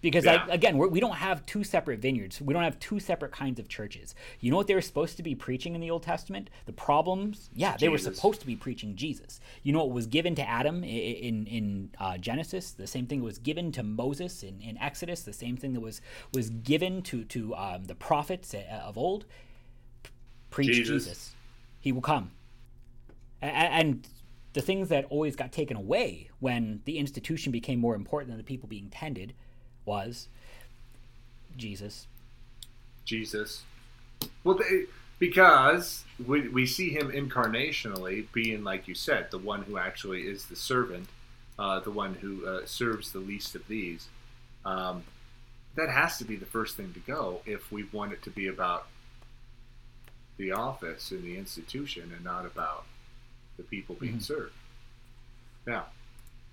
because 0.02 0.26
yeah. 0.26 0.46
I, 0.50 0.54
again 0.54 0.78
we're, 0.78 0.88
we 0.88 1.00
do 1.00 1.08
not 1.08 1.18
have 1.18 1.46
two 1.46 1.64
separate 1.64 2.00
vineyards. 2.00 2.42
We 2.42 2.54
don't 2.54 2.64
have 2.64 2.80
two 2.80 3.00
separate 3.00 3.32
kinds 3.32 3.60
of 3.60 3.68
churches. 3.68 4.16
You 4.40 4.52
know 4.52 4.58
what 4.58 4.68
they 4.68 4.76
were 4.76 4.82
supposed 4.82 5.18
to 5.18 5.24
be 5.24 5.36
preaching 5.36 5.76
in 5.76 5.82
the 5.82 5.92
old 5.92 6.04
testament? 6.04 6.50
The 6.66 6.74
problems? 6.74 7.50
Yeah 7.54 7.78
they 7.78 7.90
were 7.90 7.98
supposed 7.98 8.40
to 8.42 8.48
be 8.48 8.56
preaching 8.56 8.96
jesus. 8.96 9.40
You 9.64 9.74
know 9.74 9.80
what 9.80 9.92
was 9.92 10.08
given 10.08 10.36
to 10.36 10.48
adam 10.48 10.84
in 10.84 10.90
in, 10.90 11.48
in 11.48 11.90
uh, 12.00 12.18
genesis? 12.18 12.72
The 12.72 12.88
same 12.88 13.06
thing 13.06 13.22
was 13.22 13.38
given 13.38 13.72
to 13.74 13.84
moses 13.84 14.44
in, 14.44 14.62
in 14.62 14.78
exodus. 14.78 15.24
The 15.24 15.34
same 15.34 15.58
thing 15.58 15.74
that 15.74 15.82
was 15.82 16.02
was 16.34 16.50
given 16.50 17.02
to 17.04 17.24
to 17.26 17.56
um, 17.56 17.86
the 17.86 17.96
prophets 17.96 18.54
uh, 18.54 18.64
of 18.86 18.98
old. 18.98 19.26
Preach 20.50 20.68
jesus. 20.68 21.04
jesus. 21.04 21.36
he 21.80 21.92
will 21.92 22.02
come. 22.02 22.32
And, 23.42 23.54
and 23.74 24.08
the 24.54 24.62
things 24.62 24.90
that 24.90 25.06
always 25.10 25.36
got 25.36 25.52
taken 25.52 25.78
away 25.78 26.30
when 26.40 26.82
the 26.86 26.98
institution 26.98 27.52
became 27.52 27.80
more 27.80 27.96
important 27.96 28.30
than 28.30 28.38
the 28.38 28.44
people 28.44 28.68
being 28.68 28.90
tended 28.90 29.34
was 29.90 30.28
Jesus. 31.58 32.06
Jesus. 33.06 33.64
Well, 34.44 34.56
they, 34.56 34.84
because 35.18 36.06
we, 36.26 36.48
we 36.48 36.68
see 36.68 36.92
him 36.92 37.12
incarnationally 37.12 38.32
being, 38.32 38.64
like 38.64 38.88
you 38.88 38.94
said, 38.94 39.32
the 39.32 39.40
one 39.40 39.64
who 39.64 39.78
actually 39.80 40.22
is 40.22 40.46
the 40.46 40.56
servant, 40.56 41.10
uh, 41.58 41.80
the 41.80 41.92
one 41.92 42.14
who 42.14 42.46
uh, 42.46 42.66
serves 42.66 43.12
the 43.12 43.20
least 43.20 43.56
of 43.56 43.68
these. 43.68 44.08
Um, 44.64 45.04
that 45.76 45.90
has 45.90 46.20
to 46.20 46.26
be 46.26 46.36
the 46.36 46.46
first 46.46 46.78
thing 46.78 46.94
to 46.94 47.00
go 47.00 47.42
if 47.46 47.72
we 47.72 47.84
want 47.92 48.14
it 48.14 48.22
to 48.24 48.30
be 48.30 48.48
about 48.48 48.88
the 50.38 50.52
office 50.52 51.12
and 51.12 51.24
the 51.24 51.36
institution 51.36 52.12
and 52.16 52.24
not 52.24 52.46
about 52.46 52.86
the 53.58 53.64
people 53.64 53.96
being 53.96 54.14
mm-hmm. 54.14 54.22
served. 54.22 54.54
Yeah, 55.68 55.84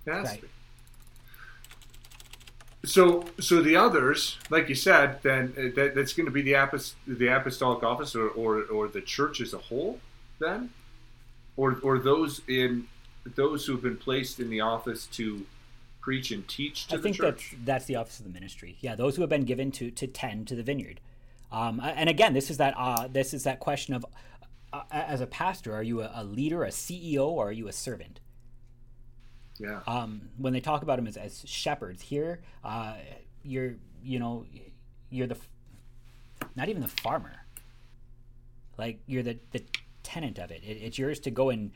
it 0.07 0.13
has 0.13 0.29
right. 0.29 0.45
So, 2.87 3.25
so 3.41 3.61
the 3.61 3.77
others, 3.77 4.39
like 4.49 4.69
you 4.69 4.75
said, 4.75 5.23
then 5.23 5.53
uh, 5.59 5.75
that, 5.75 5.95
that's 5.95 6.13
going 6.13 6.27
to 6.27 6.33
be 6.33 6.43
the, 6.43 6.53
apost- 6.53 6.95
the 7.07 7.27
apostolic 7.27 7.83
office, 7.83 8.15
or, 8.15 8.29
or, 8.29 8.63
or 8.63 8.89
the 8.89 9.01
church 9.01 9.41
as 9.41 9.53
a 9.53 9.59
whole, 9.59 10.01
then, 10.39 10.71
or 11.57 11.79
or 11.83 11.99
those 11.99 12.43
in 12.49 12.87
those 13.35 13.67
who 13.67 13.73
have 13.73 13.83
been 13.83 13.97
placed 13.97 14.39
in 14.39 14.51
the 14.51 14.61
office 14.61 15.07
to 15.07 15.47
preach 16.01 16.31
and 16.31 16.47
teach 16.47 16.87
to 16.87 16.99
the 16.99 17.11
church? 17.11 17.21
I 17.21 17.33
think 17.33 17.39
that's 17.39 17.65
that's 17.65 17.85
the 17.87 17.97
office 17.97 18.19
of 18.19 18.25
the 18.25 18.33
ministry. 18.33 18.77
Yeah, 18.81 18.95
those 18.95 19.17
who 19.17 19.23
have 19.23 19.31
been 19.31 19.45
given 19.45 19.73
to 19.73 19.91
to 19.91 20.07
tend 20.07 20.47
to 20.49 20.55
the 20.55 20.63
vineyard. 20.63 21.01
Um, 21.51 21.81
and 21.83 22.09
again, 22.09 22.35
this 22.35 22.51
is 22.51 22.59
that 22.59 22.75
uh, 22.77 23.09
this 23.09 23.33
is 23.33 23.45
that 23.45 23.61
question 23.61 23.95
of, 23.95 24.05
uh, 24.73 24.83
as 24.91 25.21
a 25.21 25.27
pastor, 25.27 25.75
are 25.75 25.83
you 25.83 26.03
a, 26.03 26.11
a 26.15 26.25
leader, 26.25 26.65
a 26.65 26.71
CEO, 26.71 27.27
or 27.27 27.49
are 27.49 27.53
you 27.53 27.69
a 27.69 27.73
servant? 27.73 28.21
Yeah. 29.59 29.81
Um, 29.87 30.23
when 30.37 30.53
they 30.53 30.61
talk 30.61 30.83
about 30.83 30.97
them 30.97 31.07
as, 31.07 31.17
as 31.17 31.43
shepherds 31.47 32.03
here, 32.03 32.41
uh, 32.65 32.95
you're 33.43 33.75
you 34.03 34.19
know 34.19 34.45
you're 35.11 35.27
the 35.27 35.37
not 36.55 36.69
even 36.69 36.83
the 36.83 36.89
farmer. 36.89 37.45
Like 38.79 38.99
you're 39.07 39.23
the 39.23 39.39
the 39.53 39.63
tenant 40.03 40.39
of 40.39 40.51
it. 40.51 40.63
it 40.65 40.79
it's 40.83 40.99
yours 40.99 41.21
to 41.21 41.31
go 41.31 41.51
and 41.51 41.73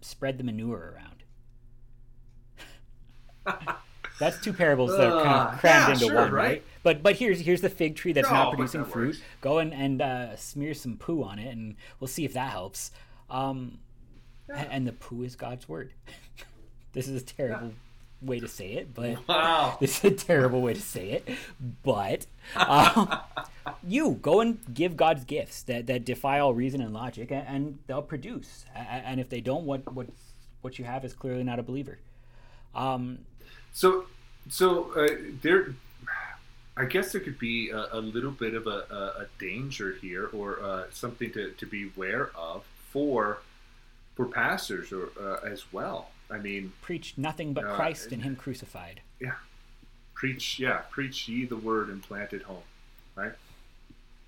spread 0.00 0.38
the 0.38 0.44
manure 0.44 0.94
around. 0.96 1.22
That's 4.18 4.38
two 4.38 4.52
parables 4.52 4.94
that 4.98 5.10
are 5.10 5.24
kind 5.24 5.48
of 5.48 5.60
crammed 5.60 5.88
yeah, 5.88 5.92
into 5.94 6.04
sure, 6.06 6.14
one, 6.14 6.30
right? 6.30 6.44
right? 6.44 6.62
But 6.82 7.02
but 7.02 7.16
here's 7.16 7.40
here's 7.40 7.62
the 7.62 7.70
fig 7.70 7.96
tree 7.96 8.12
that's 8.12 8.28
oh, 8.28 8.32
not 8.32 8.50
producing 8.50 8.82
that 8.82 8.90
fruit. 8.90 9.18
Go 9.40 9.60
and, 9.60 9.72
and 9.72 10.02
uh, 10.02 10.36
smear 10.36 10.74
some 10.74 10.98
poo 10.98 11.22
on 11.22 11.38
it, 11.38 11.48
and 11.48 11.74
we'll 11.98 12.08
see 12.08 12.26
if 12.26 12.34
that 12.34 12.50
helps. 12.50 12.90
Um, 13.30 13.78
yeah. 14.46 14.66
And 14.70 14.86
the 14.86 14.92
poo 14.92 15.22
is 15.22 15.36
God's 15.36 15.66
word. 15.68 15.94
This 16.92 17.08
is 17.08 17.22
a 17.22 17.24
terrible 17.24 17.72
way 18.22 18.40
to 18.40 18.48
say 18.48 18.72
it, 18.72 18.94
but 18.94 19.16
wow. 19.28 19.76
this 19.80 20.04
is 20.04 20.12
a 20.12 20.14
terrible 20.14 20.60
way 20.60 20.74
to 20.74 20.80
say 20.80 21.10
it. 21.10 21.28
But 21.82 22.26
um, 22.56 23.18
you 23.86 24.18
go 24.22 24.40
and 24.40 24.58
give 24.72 24.96
God's 24.96 25.24
gifts 25.24 25.62
that, 25.64 25.86
that 25.86 26.04
defy 26.04 26.38
all 26.38 26.54
reason 26.54 26.80
and 26.80 26.92
logic, 26.92 27.30
and, 27.30 27.46
and 27.46 27.78
they'll 27.86 28.02
produce. 28.02 28.64
And 28.74 29.20
if 29.20 29.28
they 29.28 29.40
don't, 29.40 29.64
what 29.64 29.92
what 29.92 30.08
what 30.62 30.78
you 30.78 30.84
have 30.84 31.04
is 31.04 31.12
clearly 31.12 31.44
not 31.44 31.58
a 31.58 31.62
believer. 31.62 31.98
Um, 32.74 33.20
so 33.72 34.06
so 34.48 34.92
uh, 34.92 35.08
there. 35.42 35.74
I 36.76 36.86
guess 36.86 37.12
there 37.12 37.20
could 37.20 37.38
be 37.38 37.68
a, 37.68 37.88
a 37.92 38.00
little 38.00 38.30
bit 38.30 38.54
of 38.54 38.66
a, 38.66 38.86
a, 38.90 39.22
a 39.22 39.26
danger 39.38 39.96
here, 40.00 40.30
or 40.32 40.62
uh, 40.62 40.84
something 40.90 41.30
to, 41.32 41.50
to 41.50 41.66
be 41.66 41.90
aware 41.94 42.30
of 42.34 42.64
for 42.90 43.40
for 44.14 44.24
pastors 44.24 44.92
or 44.92 45.10
uh, 45.20 45.46
as 45.46 45.72
well. 45.72 46.10
I 46.32 46.38
mean, 46.38 46.72
preach 46.82 47.14
nothing 47.16 47.52
but 47.52 47.64
uh, 47.64 47.74
Christ 47.74 48.12
and 48.12 48.22
Him 48.22 48.36
crucified. 48.36 49.00
Yeah, 49.20 49.34
preach. 50.14 50.58
Yeah, 50.58 50.82
preach 50.90 51.28
ye 51.28 51.44
the 51.44 51.56
word 51.56 51.88
and 51.88 52.02
plant 52.02 52.32
it 52.32 52.42
home. 52.42 52.62
Right. 53.16 53.32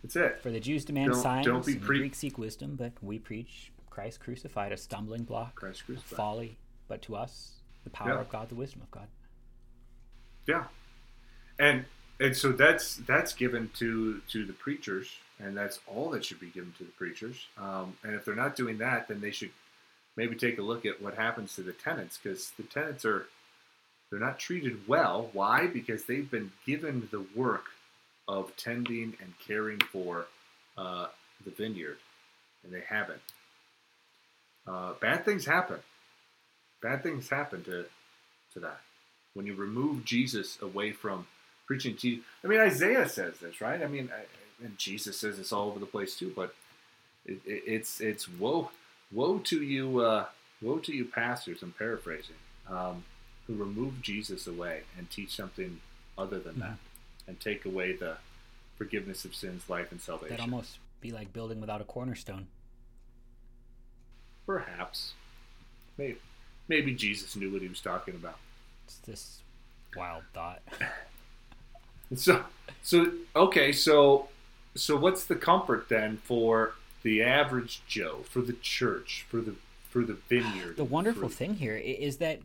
That's 0.02 0.16
it. 0.16 0.40
For 0.42 0.50
the 0.50 0.60
Jews 0.60 0.84
demand 0.84 1.12
don't, 1.12 1.22
signs, 1.22 1.46
don't 1.46 1.64
be 1.64 1.76
pre- 1.76 1.98
the 1.98 2.00
Greeks 2.00 2.18
seek 2.18 2.38
wisdom, 2.38 2.74
but 2.76 2.92
we 3.00 3.18
preach 3.18 3.70
Christ 3.88 4.20
crucified, 4.20 4.72
a 4.72 4.76
stumbling 4.76 5.22
block, 5.22 5.54
Christ 5.54 5.86
crucified. 5.86 6.16
folly, 6.16 6.56
but 6.88 7.02
to 7.02 7.14
us, 7.14 7.52
the 7.84 7.90
power 7.90 8.14
yeah. 8.14 8.20
of 8.20 8.28
God, 8.28 8.48
the 8.48 8.54
wisdom 8.54 8.82
of 8.82 8.90
God. 8.90 9.06
Yeah, 10.46 10.64
and 11.58 11.84
and 12.18 12.36
so 12.36 12.52
that's 12.52 12.96
that's 12.96 13.32
given 13.32 13.70
to 13.78 14.20
to 14.28 14.44
the 14.44 14.52
preachers, 14.52 15.08
and 15.38 15.56
that's 15.56 15.78
all 15.86 16.10
that 16.10 16.24
should 16.24 16.40
be 16.40 16.48
given 16.48 16.72
to 16.78 16.84
the 16.84 16.90
preachers. 16.92 17.46
Um, 17.56 17.96
and 18.02 18.14
if 18.14 18.24
they're 18.24 18.34
not 18.34 18.56
doing 18.56 18.78
that, 18.78 19.08
then 19.08 19.20
they 19.20 19.30
should 19.30 19.50
maybe 20.16 20.36
take 20.36 20.58
a 20.58 20.62
look 20.62 20.84
at 20.86 21.00
what 21.02 21.14
happens 21.14 21.54
to 21.54 21.62
the 21.62 21.72
tenants 21.72 22.18
because 22.22 22.50
the 22.56 22.62
tenants 22.64 23.04
are 23.04 23.26
they're 24.10 24.20
not 24.20 24.38
treated 24.38 24.86
well. 24.86 25.30
Why? 25.32 25.66
Because 25.66 26.04
they've 26.04 26.30
been 26.30 26.52
given 26.66 27.08
the 27.10 27.24
work 27.34 27.64
of 28.28 28.54
tending 28.56 29.14
and 29.20 29.32
caring 29.46 29.80
for 29.80 30.26
uh, 30.76 31.06
the 31.44 31.50
vineyard, 31.50 31.96
and 32.62 32.72
they 32.72 32.82
haven't. 32.86 33.22
Uh, 34.66 34.92
bad 35.00 35.24
things 35.24 35.46
happen. 35.46 35.78
Bad 36.82 37.02
things 37.02 37.28
happen 37.28 37.64
to 37.64 37.86
to 38.52 38.60
that 38.60 38.80
when 39.34 39.46
you 39.46 39.54
remove 39.54 40.04
Jesus 40.04 40.60
away 40.60 40.92
from 40.92 41.26
preaching 41.66 41.96
Jesus. 41.96 42.24
I 42.44 42.48
mean, 42.48 42.60
Isaiah 42.60 43.08
says 43.08 43.38
this, 43.38 43.62
right? 43.62 43.82
I 43.82 43.86
mean, 43.86 44.10
I, 44.14 44.24
and 44.64 44.76
Jesus 44.76 45.18
says 45.18 45.38
this 45.38 45.52
all 45.52 45.68
over 45.68 45.78
the 45.78 45.86
place 45.86 46.16
too. 46.16 46.32
But 46.34 46.54
it, 47.24 47.40
it, 47.46 47.62
it's 47.66 48.00
it's 48.00 48.28
woe 48.28 48.70
woe 49.12 49.38
to 49.38 49.62
you, 49.62 50.00
uh, 50.00 50.26
woe 50.60 50.78
to 50.78 50.92
you, 50.92 51.04
pastors. 51.04 51.62
I'm 51.62 51.72
paraphrasing, 51.72 52.36
um, 52.68 53.04
who 53.46 53.54
remove 53.54 54.02
Jesus 54.02 54.46
away 54.46 54.82
and 54.96 55.10
teach 55.10 55.34
something 55.34 55.80
other 56.16 56.38
than 56.38 56.54
mm-hmm. 56.54 56.62
that, 56.62 56.78
and 57.26 57.40
take 57.40 57.64
away 57.64 57.92
the 57.92 58.16
forgiveness 58.76 59.24
of 59.24 59.34
sins, 59.34 59.68
life, 59.68 59.92
and 59.92 60.00
salvation. 60.00 60.36
That 60.36 60.42
almost 60.42 60.78
be 61.00 61.12
like 61.12 61.32
building 61.32 61.60
without 61.60 61.80
a 61.80 61.84
cornerstone. 61.84 62.46
Perhaps, 64.46 65.14
maybe, 65.96 66.18
maybe 66.68 66.94
Jesus 66.94 67.36
knew 67.36 67.52
what 67.52 67.62
he 67.62 67.68
was 67.68 67.80
talking 67.80 68.14
about. 68.14 68.38
It's 68.86 68.96
this 68.98 69.38
wild 69.96 70.24
thought. 70.34 70.62
so, 72.16 72.44
so 72.82 73.12
okay, 73.36 73.72
so, 73.72 74.28
so 74.74 74.96
what's 74.96 75.24
the 75.24 75.36
comfort 75.36 75.88
then 75.88 76.18
for 76.24 76.74
the 77.02 77.22
average 77.22 77.82
Joe, 77.86 78.24
for 78.28 78.40
the 78.40 78.52
church, 78.54 79.24
for 79.28 79.40
the 79.40 79.54
for 79.90 80.02
the 80.04 80.14
vineyard. 80.14 80.76
The 80.76 80.84
wonderful 80.84 81.28
for... 81.28 81.34
thing 81.34 81.54
here 81.56 81.76
is 81.76 82.16
that 82.18 82.40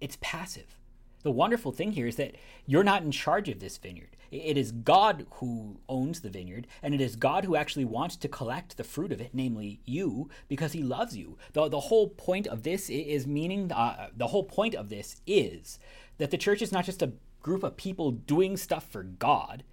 it's 0.00 0.18
passive. 0.20 0.76
The 1.22 1.30
wonderful 1.30 1.72
thing 1.72 1.92
here 1.92 2.06
is 2.06 2.16
that 2.16 2.34
you're 2.66 2.84
not 2.84 3.02
in 3.02 3.10
charge 3.10 3.48
of 3.48 3.60
this 3.60 3.76
vineyard. 3.76 4.16
It 4.30 4.56
is 4.56 4.72
God 4.72 5.26
who 5.34 5.80
owns 5.88 6.20
the 6.20 6.30
vineyard, 6.30 6.66
and 6.82 6.94
it 6.94 7.00
is 7.00 7.16
God 7.16 7.44
who 7.44 7.56
actually 7.56 7.84
wants 7.84 8.16
to 8.16 8.28
collect 8.28 8.76
the 8.76 8.84
fruit 8.84 9.10
of 9.10 9.20
it, 9.20 9.30
namely 9.32 9.80
you, 9.84 10.30
because 10.48 10.72
He 10.72 10.82
loves 10.82 11.16
you. 11.16 11.36
The, 11.52 11.68
the 11.68 11.80
whole 11.80 12.08
point 12.08 12.46
of 12.46 12.62
this 12.62 12.88
is 12.88 13.26
meaning, 13.26 13.72
uh, 13.72 14.08
the 14.16 14.28
whole 14.28 14.44
point 14.44 14.74
of 14.74 14.88
this 14.88 15.20
is 15.26 15.78
that 16.18 16.30
the 16.30 16.38
church 16.38 16.62
is 16.62 16.72
not 16.72 16.84
just 16.84 17.02
a 17.02 17.12
group 17.42 17.62
of 17.62 17.76
people 17.76 18.12
doing 18.12 18.56
stuff 18.56 18.86
for 18.88 19.02
God, 19.02 19.64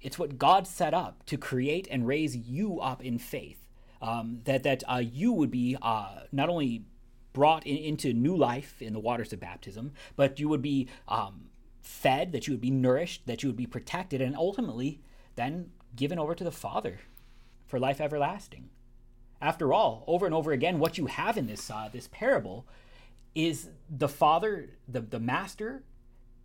it's 0.00 0.18
what 0.18 0.38
God 0.38 0.66
set 0.66 0.94
up 0.94 1.24
to 1.26 1.36
create 1.36 1.88
and 1.90 2.06
raise 2.06 2.36
you 2.36 2.80
up 2.80 3.04
in 3.04 3.18
faith. 3.18 3.62
Um, 4.02 4.40
that 4.44 4.62
that 4.64 4.84
uh, 4.86 5.02
you 5.02 5.32
would 5.32 5.50
be 5.50 5.76
uh, 5.80 6.20
not 6.30 6.50
only 6.50 6.84
brought 7.32 7.66
in, 7.66 7.76
into 7.76 8.12
new 8.12 8.36
life 8.36 8.80
in 8.80 8.92
the 8.92 9.00
waters 9.00 9.32
of 9.32 9.40
baptism, 9.40 9.92
but 10.16 10.38
you 10.38 10.48
would 10.48 10.62
be 10.62 10.88
um, 11.08 11.46
fed, 11.80 12.32
that 12.32 12.46
you 12.46 12.52
would 12.52 12.60
be 12.60 12.70
nourished, 12.70 13.26
that 13.26 13.42
you 13.42 13.48
would 13.48 13.56
be 13.56 13.66
protected, 13.66 14.20
and 14.20 14.36
ultimately 14.36 15.00
then 15.36 15.70
given 15.94 16.18
over 16.18 16.34
to 16.34 16.44
the 16.44 16.52
Father 16.52 17.00
for 17.66 17.78
life 17.80 18.00
everlasting. 18.00 18.68
After 19.40 19.72
all, 19.72 20.04
over 20.06 20.26
and 20.26 20.34
over 20.34 20.52
again, 20.52 20.78
what 20.78 20.98
you 20.98 21.06
have 21.06 21.36
in 21.36 21.46
this 21.46 21.70
uh, 21.70 21.88
this 21.90 22.08
parable 22.12 22.66
is 23.34 23.68
the 23.90 24.08
Father, 24.08 24.70
the, 24.88 25.00
the 25.00 25.20
Master, 25.20 25.82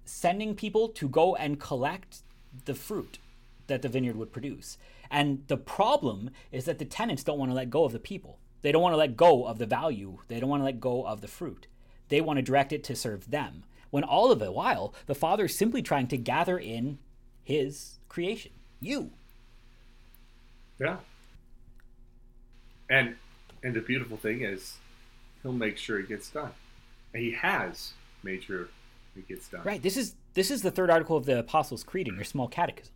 sending 0.03 0.55
people 0.55 0.89
to 0.89 1.07
go 1.07 1.35
and 1.35 1.59
collect 1.59 2.19
the 2.65 2.75
fruit 2.75 3.19
that 3.67 3.81
the 3.81 3.89
vineyard 3.89 4.15
would 4.15 4.31
produce. 4.31 4.77
And 5.09 5.43
the 5.47 5.57
problem 5.57 6.31
is 6.51 6.65
that 6.65 6.79
the 6.79 6.85
tenants 6.85 7.23
don't 7.23 7.39
want 7.39 7.51
to 7.51 7.55
let 7.55 7.69
go 7.69 7.83
of 7.83 7.91
the 7.91 7.99
people. 7.99 8.39
They 8.61 8.71
don't 8.71 8.81
want 8.81 8.93
to 8.93 8.97
let 8.97 9.17
go 9.17 9.45
of 9.45 9.57
the 9.57 9.65
value. 9.65 10.19
They 10.27 10.39
don't 10.39 10.49
want 10.49 10.61
to 10.61 10.65
let 10.65 10.79
go 10.79 11.05
of 11.05 11.21
the 11.21 11.27
fruit. 11.27 11.67
They 12.09 12.21
want 12.21 12.37
to 12.37 12.43
direct 12.43 12.71
it 12.73 12.83
to 12.85 12.95
serve 12.95 13.31
them. 13.31 13.63
When 13.89 14.03
all 14.03 14.31
of 14.31 14.39
the 14.39 14.51
while, 14.51 14.93
the 15.05 15.15
Father 15.15 15.45
is 15.45 15.57
simply 15.57 15.81
trying 15.81 16.07
to 16.07 16.17
gather 16.17 16.57
in 16.57 16.99
his 17.43 17.99
creation, 18.07 18.51
you. 18.79 19.11
Yeah. 20.79 20.97
And 22.89 23.15
and 23.63 23.73
the 23.73 23.81
beautiful 23.81 24.17
thing 24.17 24.41
is 24.41 24.77
he'll 25.43 25.53
make 25.53 25.77
sure 25.77 25.99
it 25.99 26.09
gets 26.09 26.29
done. 26.29 26.51
And 27.13 27.23
he 27.23 27.31
has 27.31 27.93
made 28.23 28.43
sure 28.43 28.69
it 29.15 29.27
gets 29.27 29.47
done. 29.47 29.61
Right. 29.63 29.81
This 29.81 29.97
is 29.97 30.15
this 30.33 30.49
is 30.49 30.61
the 30.61 30.71
third 30.71 30.89
article 30.89 31.17
of 31.17 31.25
the 31.25 31.39
Apostles' 31.39 31.83
Creed 31.83 32.07
in 32.07 32.15
your 32.15 32.23
small 32.23 32.47
catechism. 32.47 32.93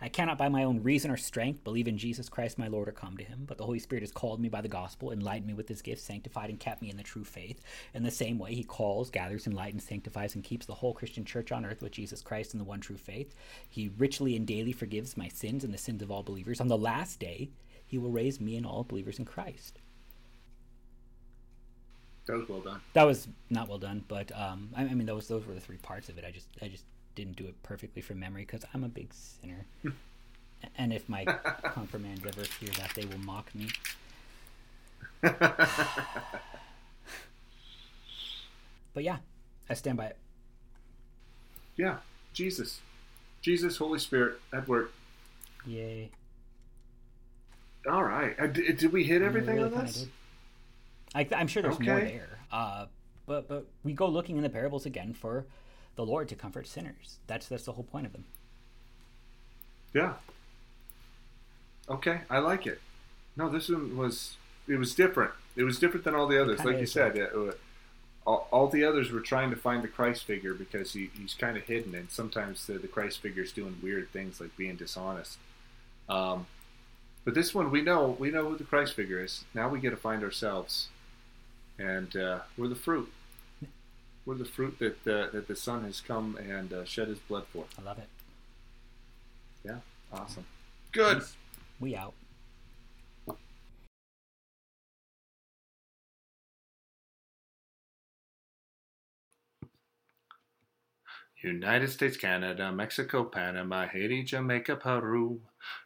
I 0.00 0.08
cannot 0.08 0.38
by 0.38 0.48
my 0.48 0.64
own 0.64 0.82
reason 0.82 1.10
or 1.10 1.16
strength 1.16 1.64
believe 1.64 1.88
in 1.88 1.98
Jesus 1.98 2.28
Christ 2.28 2.58
my 2.58 2.68
Lord 2.68 2.88
or 2.88 2.92
come 2.92 3.16
to 3.16 3.24
him, 3.24 3.44
but 3.46 3.56
the 3.56 3.64
Holy 3.64 3.78
Spirit 3.78 4.02
has 4.02 4.10
called 4.10 4.40
me 4.40 4.48
by 4.48 4.60
the 4.60 4.68
gospel, 4.68 5.10
enlightened 5.10 5.46
me 5.46 5.54
with 5.54 5.68
his 5.68 5.82
gifts, 5.82 6.02
sanctified 6.02 6.50
and 6.50 6.60
kept 6.60 6.82
me 6.82 6.90
in 6.90 6.96
the 6.96 7.02
true 7.02 7.24
faith. 7.24 7.60
In 7.94 8.02
the 8.02 8.10
same 8.10 8.38
way, 8.38 8.54
he 8.54 8.62
calls, 8.62 9.10
gathers, 9.10 9.46
enlightens, 9.46 9.84
sanctifies, 9.84 10.34
and 10.34 10.44
keeps 10.44 10.66
the 10.66 10.74
whole 10.74 10.92
Christian 10.92 11.24
church 11.24 11.50
on 11.50 11.64
earth 11.64 11.82
with 11.82 11.92
Jesus 11.92 12.20
Christ 12.22 12.52
in 12.52 12.58
the 12.58 12.64
one 12.64 12.80
true 12.80 12.96
faith. 12.96 13.34
He 13.68 13.90
richly 13.96 14.36
and 14.36 14.46
daily 14.46 14.72
forgives 14.72 15.16
my 15.16 15.28
sins 15.28 15.64
and 15.64 15.72
the 15.72 15.78
sins 15.78 16.02
of 16.02 16.10
all 16.10 16.22
believers. 16.22 16.60
On 16.60 16.68
the 16.68 16.76
last 16.76 17.18
day, 17.18 17.50
he 17.86 17.98
will 17.98 18.10
raise 18.10 18.40
me 18.40 18.56
and 18.56 18.66
all 18.66 18.84
believers 18.84 19.18
in 19.18 19.24
Christ. 19.24 19.78
That 22.26 22.38
was 22.38 22.48
well 22.48 22.60
done. 22.60 22.80
That 22.92 23.04
was 23.04 23.28
not 23.50 23.68
well 23.68 23.78
done, 23.78 24.04
but 24.08 24.32
um, 24.36 24.70
I, 24.76 24.82
I 24.82 24.94
mean, 24.94 25.06
those 25.06 25.28
those 25.28 25.46
were 25.46 25.54
the 25.54 25.60
three 25.60 25.76
parts 25.76 26.08
of 26.08 26.18
it. 26.18 26.24
I 26.26 26.32
just 26.32 26.48
I 26.60 26.66
just 26.66 26.84
didn't 27.16 27.36
do 27.36 27.46
it 27.46 27.60
perfectly 27.64 28.00
from 28.00 28.20
memory 28.20 28.42
because 28.42 28.64
I'm 28.72 28.84
a 28.84 28.88
big 28.88 29.12
sinner. 29.12 29.66
and 30.76 30.92
if 30.92 31.08
my 31.08 31.24
confirmands 31.72 32.24
ever 32.24 32.42
hear 32.60 32.70
that, 32.78 32.92
they 32.94 33.06
will 33.06 33.18
mock 33.18 33.52
me. 33.54 33.70
but 35.20 35.58
yeah, 39.02 39.16
I 39.68 39.74
stand 39.74 39.96
by 39.96 40.06
it. 40.06 40.16
Yeah, 41.76 41.96
Jesus. 42.32 42.80
Jesus, 43.42 43.78
Holy 43.78 43.98
Spirit 43.98 44.40
at 44.52 44.68
work. 44.68 44.92
Yay. 45.66 46.10
All 47.90 48.04
right. 48.04 48.38
Uh, 48.38 48.46
did, 48.46 48.78
did 48.78 48.92
we 48.92 49.04
hit 49.04 49.22
everything 49.22 49.56
really 49.56 49.74
on 49.74 49.84
this? 49.84 50.06
I, 51.14 51.26
I'm 51.34 51.46
sure 51.46 51.62
there's 51.62 51.80
more 51.80 52.00
there. 52.00 52.38
Uh, 52.52 52.86
but 53.26 53.48
but 53.48 53.66
we 53.84 53.92
go 53.92 54.08
looking 54.08 54.36
in 54.36 54.42
the 54.42 54.48
parables 54.48 54.86
again 54.86 55.12
for 55.12 55.44
the 55.96 56.04
Lord 56.04 56.28
to 56.28 56.34
comfort 56.34 56.66
sinners. 56.66 57.18
That's 57.26 57.48
that's 57.48 57.64
the 57.64 57.72
whole 57.72 57.84
point 57.84 58.06
of 58.06 58.12
them. 58.12 58.24
Yeah. 59.92 60.14
Okay, 61.88 62.20
I 62.28 62.38
like 62.38 62.66
it. 62.66 62.80
No, 63.36 63.48
this 63.48 63.68
one 63.68 63.96
was 63.96 64.36
it 64.68 64.78
was 64.78 64.94
different. 64.94 65.32
It 65.56 65.64
was 65.64 65.78
different 65.78 66.04
than 66.04 66.14
all 66.14 66.26
the 66.26 66.40
others. 66.40 66.64
Like 66.64 66.78
you 66.78 66.86
said, 66.86 67.16
it, 67.16 67.32
all, 68.26 68.48
all 68.50 68.68
the 68.68 68.84
others 68.84 69.10
were 69.10 69.20
trying 69.20 69.50
to 69.50 69.56
find 69.56 69.82
the 69.82 69.88
Christ 69.88 70.24
figure 70.24 70.52
because 70.52 70.92
he, 70.92 71.10
he's 71.16 71.34
kind 71.34 71.56
of 71.56 71.62
hidden, 71.62 71.94
and 71.94 72.10
sometimes 72.10 72.66
the, 72.66 72.74
the 72.74 72.88
Christ 72.88 73.20
figure 73.20 73.42
is 73.42 73.52
doing 73.52 73.78
weird 73.82 74.10
things 74.10 74.40
like 74.40 74.56
being 74.56 74.76
dishonest. 74.76 75.38
Um, 76.08 76.46
but 77.24 77.34
this 77.34 77.54
one, 77.54 77.70
we 77.70 77.82
know 77.82 78.16
we 78.18 78.30
know 78.30 78.48
who 78.48 78.56
the 78.56 78.64
Christ 78.64 78.94
figure 78.94 79.22
is. 79.22 79.44
Now 79.54 79.68
we 79.68 79.80
get 79.80 79.90
to 79.90 79.96
find 79.96 80.22
ourselves, 80.22 80.88
and 81.78 82.14
uh, 82.16 82.40
we're 82.56 82.68
the 82.68 82.74
fruit. 82.74 83.10
We're 84.26 84.34
the 84.34 84.44
fruit 84.44 84.80
that 84.80 85.06
uh, 85.06 85.30
that 85.30 85.46
the 85.46 85.54
Son 85.54 85.84
has 85.84 86.00
come 86.00 86.36
and 86.36 86.72
uh, 86.72 86.84
shed 86.84 87.06
His 87.06 87.20
blood 87.20 87.44
for. 87.52 87.64
I 87.78 87.82
love 87.82 87.98
it. 87.98 88.08
Yeah, 89.64 89.78
awesome. 90.12 90.44
Good. 90.90 91.18
Peace. 91.20 91.36
We 91.78 91.94
out. 91.94 92.14
United 101.42 101.90
States, 101.90 102.16
Canada, 102.16 102.72
Mexico, 102.72 103.22
Panama, 103.22 103.86
Haiti, 103.86 104.24
Jamaica, 104.24 104.76
Peru, 104.76 105.40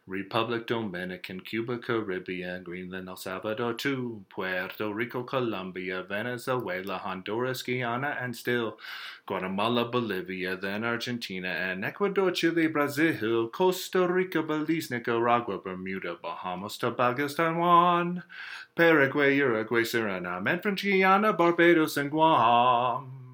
Republic 0.07 0.67
Dominican, 0.67 1.41
Cuba, 1.41 1.79
Caribbean, 1.79 2.65
Greenland, 2.65 3.09
El 3.09 3.17
Salvador, 3.17 3.75
too, 3.75 4.25
Puerto 4.29 4.93
Rico, 4.93 5.23
Colombia, 5.23 6.03
Venezuela, 6.03 6.99
Honduras, 6.99 7.63
Guyana, 7.63 8.17
and 8.21 8.35
still 8.35 8.79
Guatemala, 9.27 9.85
Bolivia, 9.85 10.57
then 10.57 10.83
Argentina, 10.83 11.49
and 11.49 11.85
Ecuador, 11.85 12.33
Chile, 12.33 12.67
Brazil, 12.67 13.49
Costa 13.49 14.09
Rica, 14.09 14.43
Belize, 14.43 14.91
Nicaragua, 14.91 15.59
Bermuda, 15.59 16.17
Bahamas, 16.21 16.77
Tobago, 16.77 17.29
San 17.29 17.59
Juan, 17.59 18.25
Paraguay, 18.75 19.37
Uruguay, 19.37 19.83
Suriname, 19.83 20.51
and 20.51 20.63
French 20.63 20.83
Guiana, 20.83 21.33
Barbados, 21.33 21.97
and 21.97 22.11
Guam. 22.11 23.30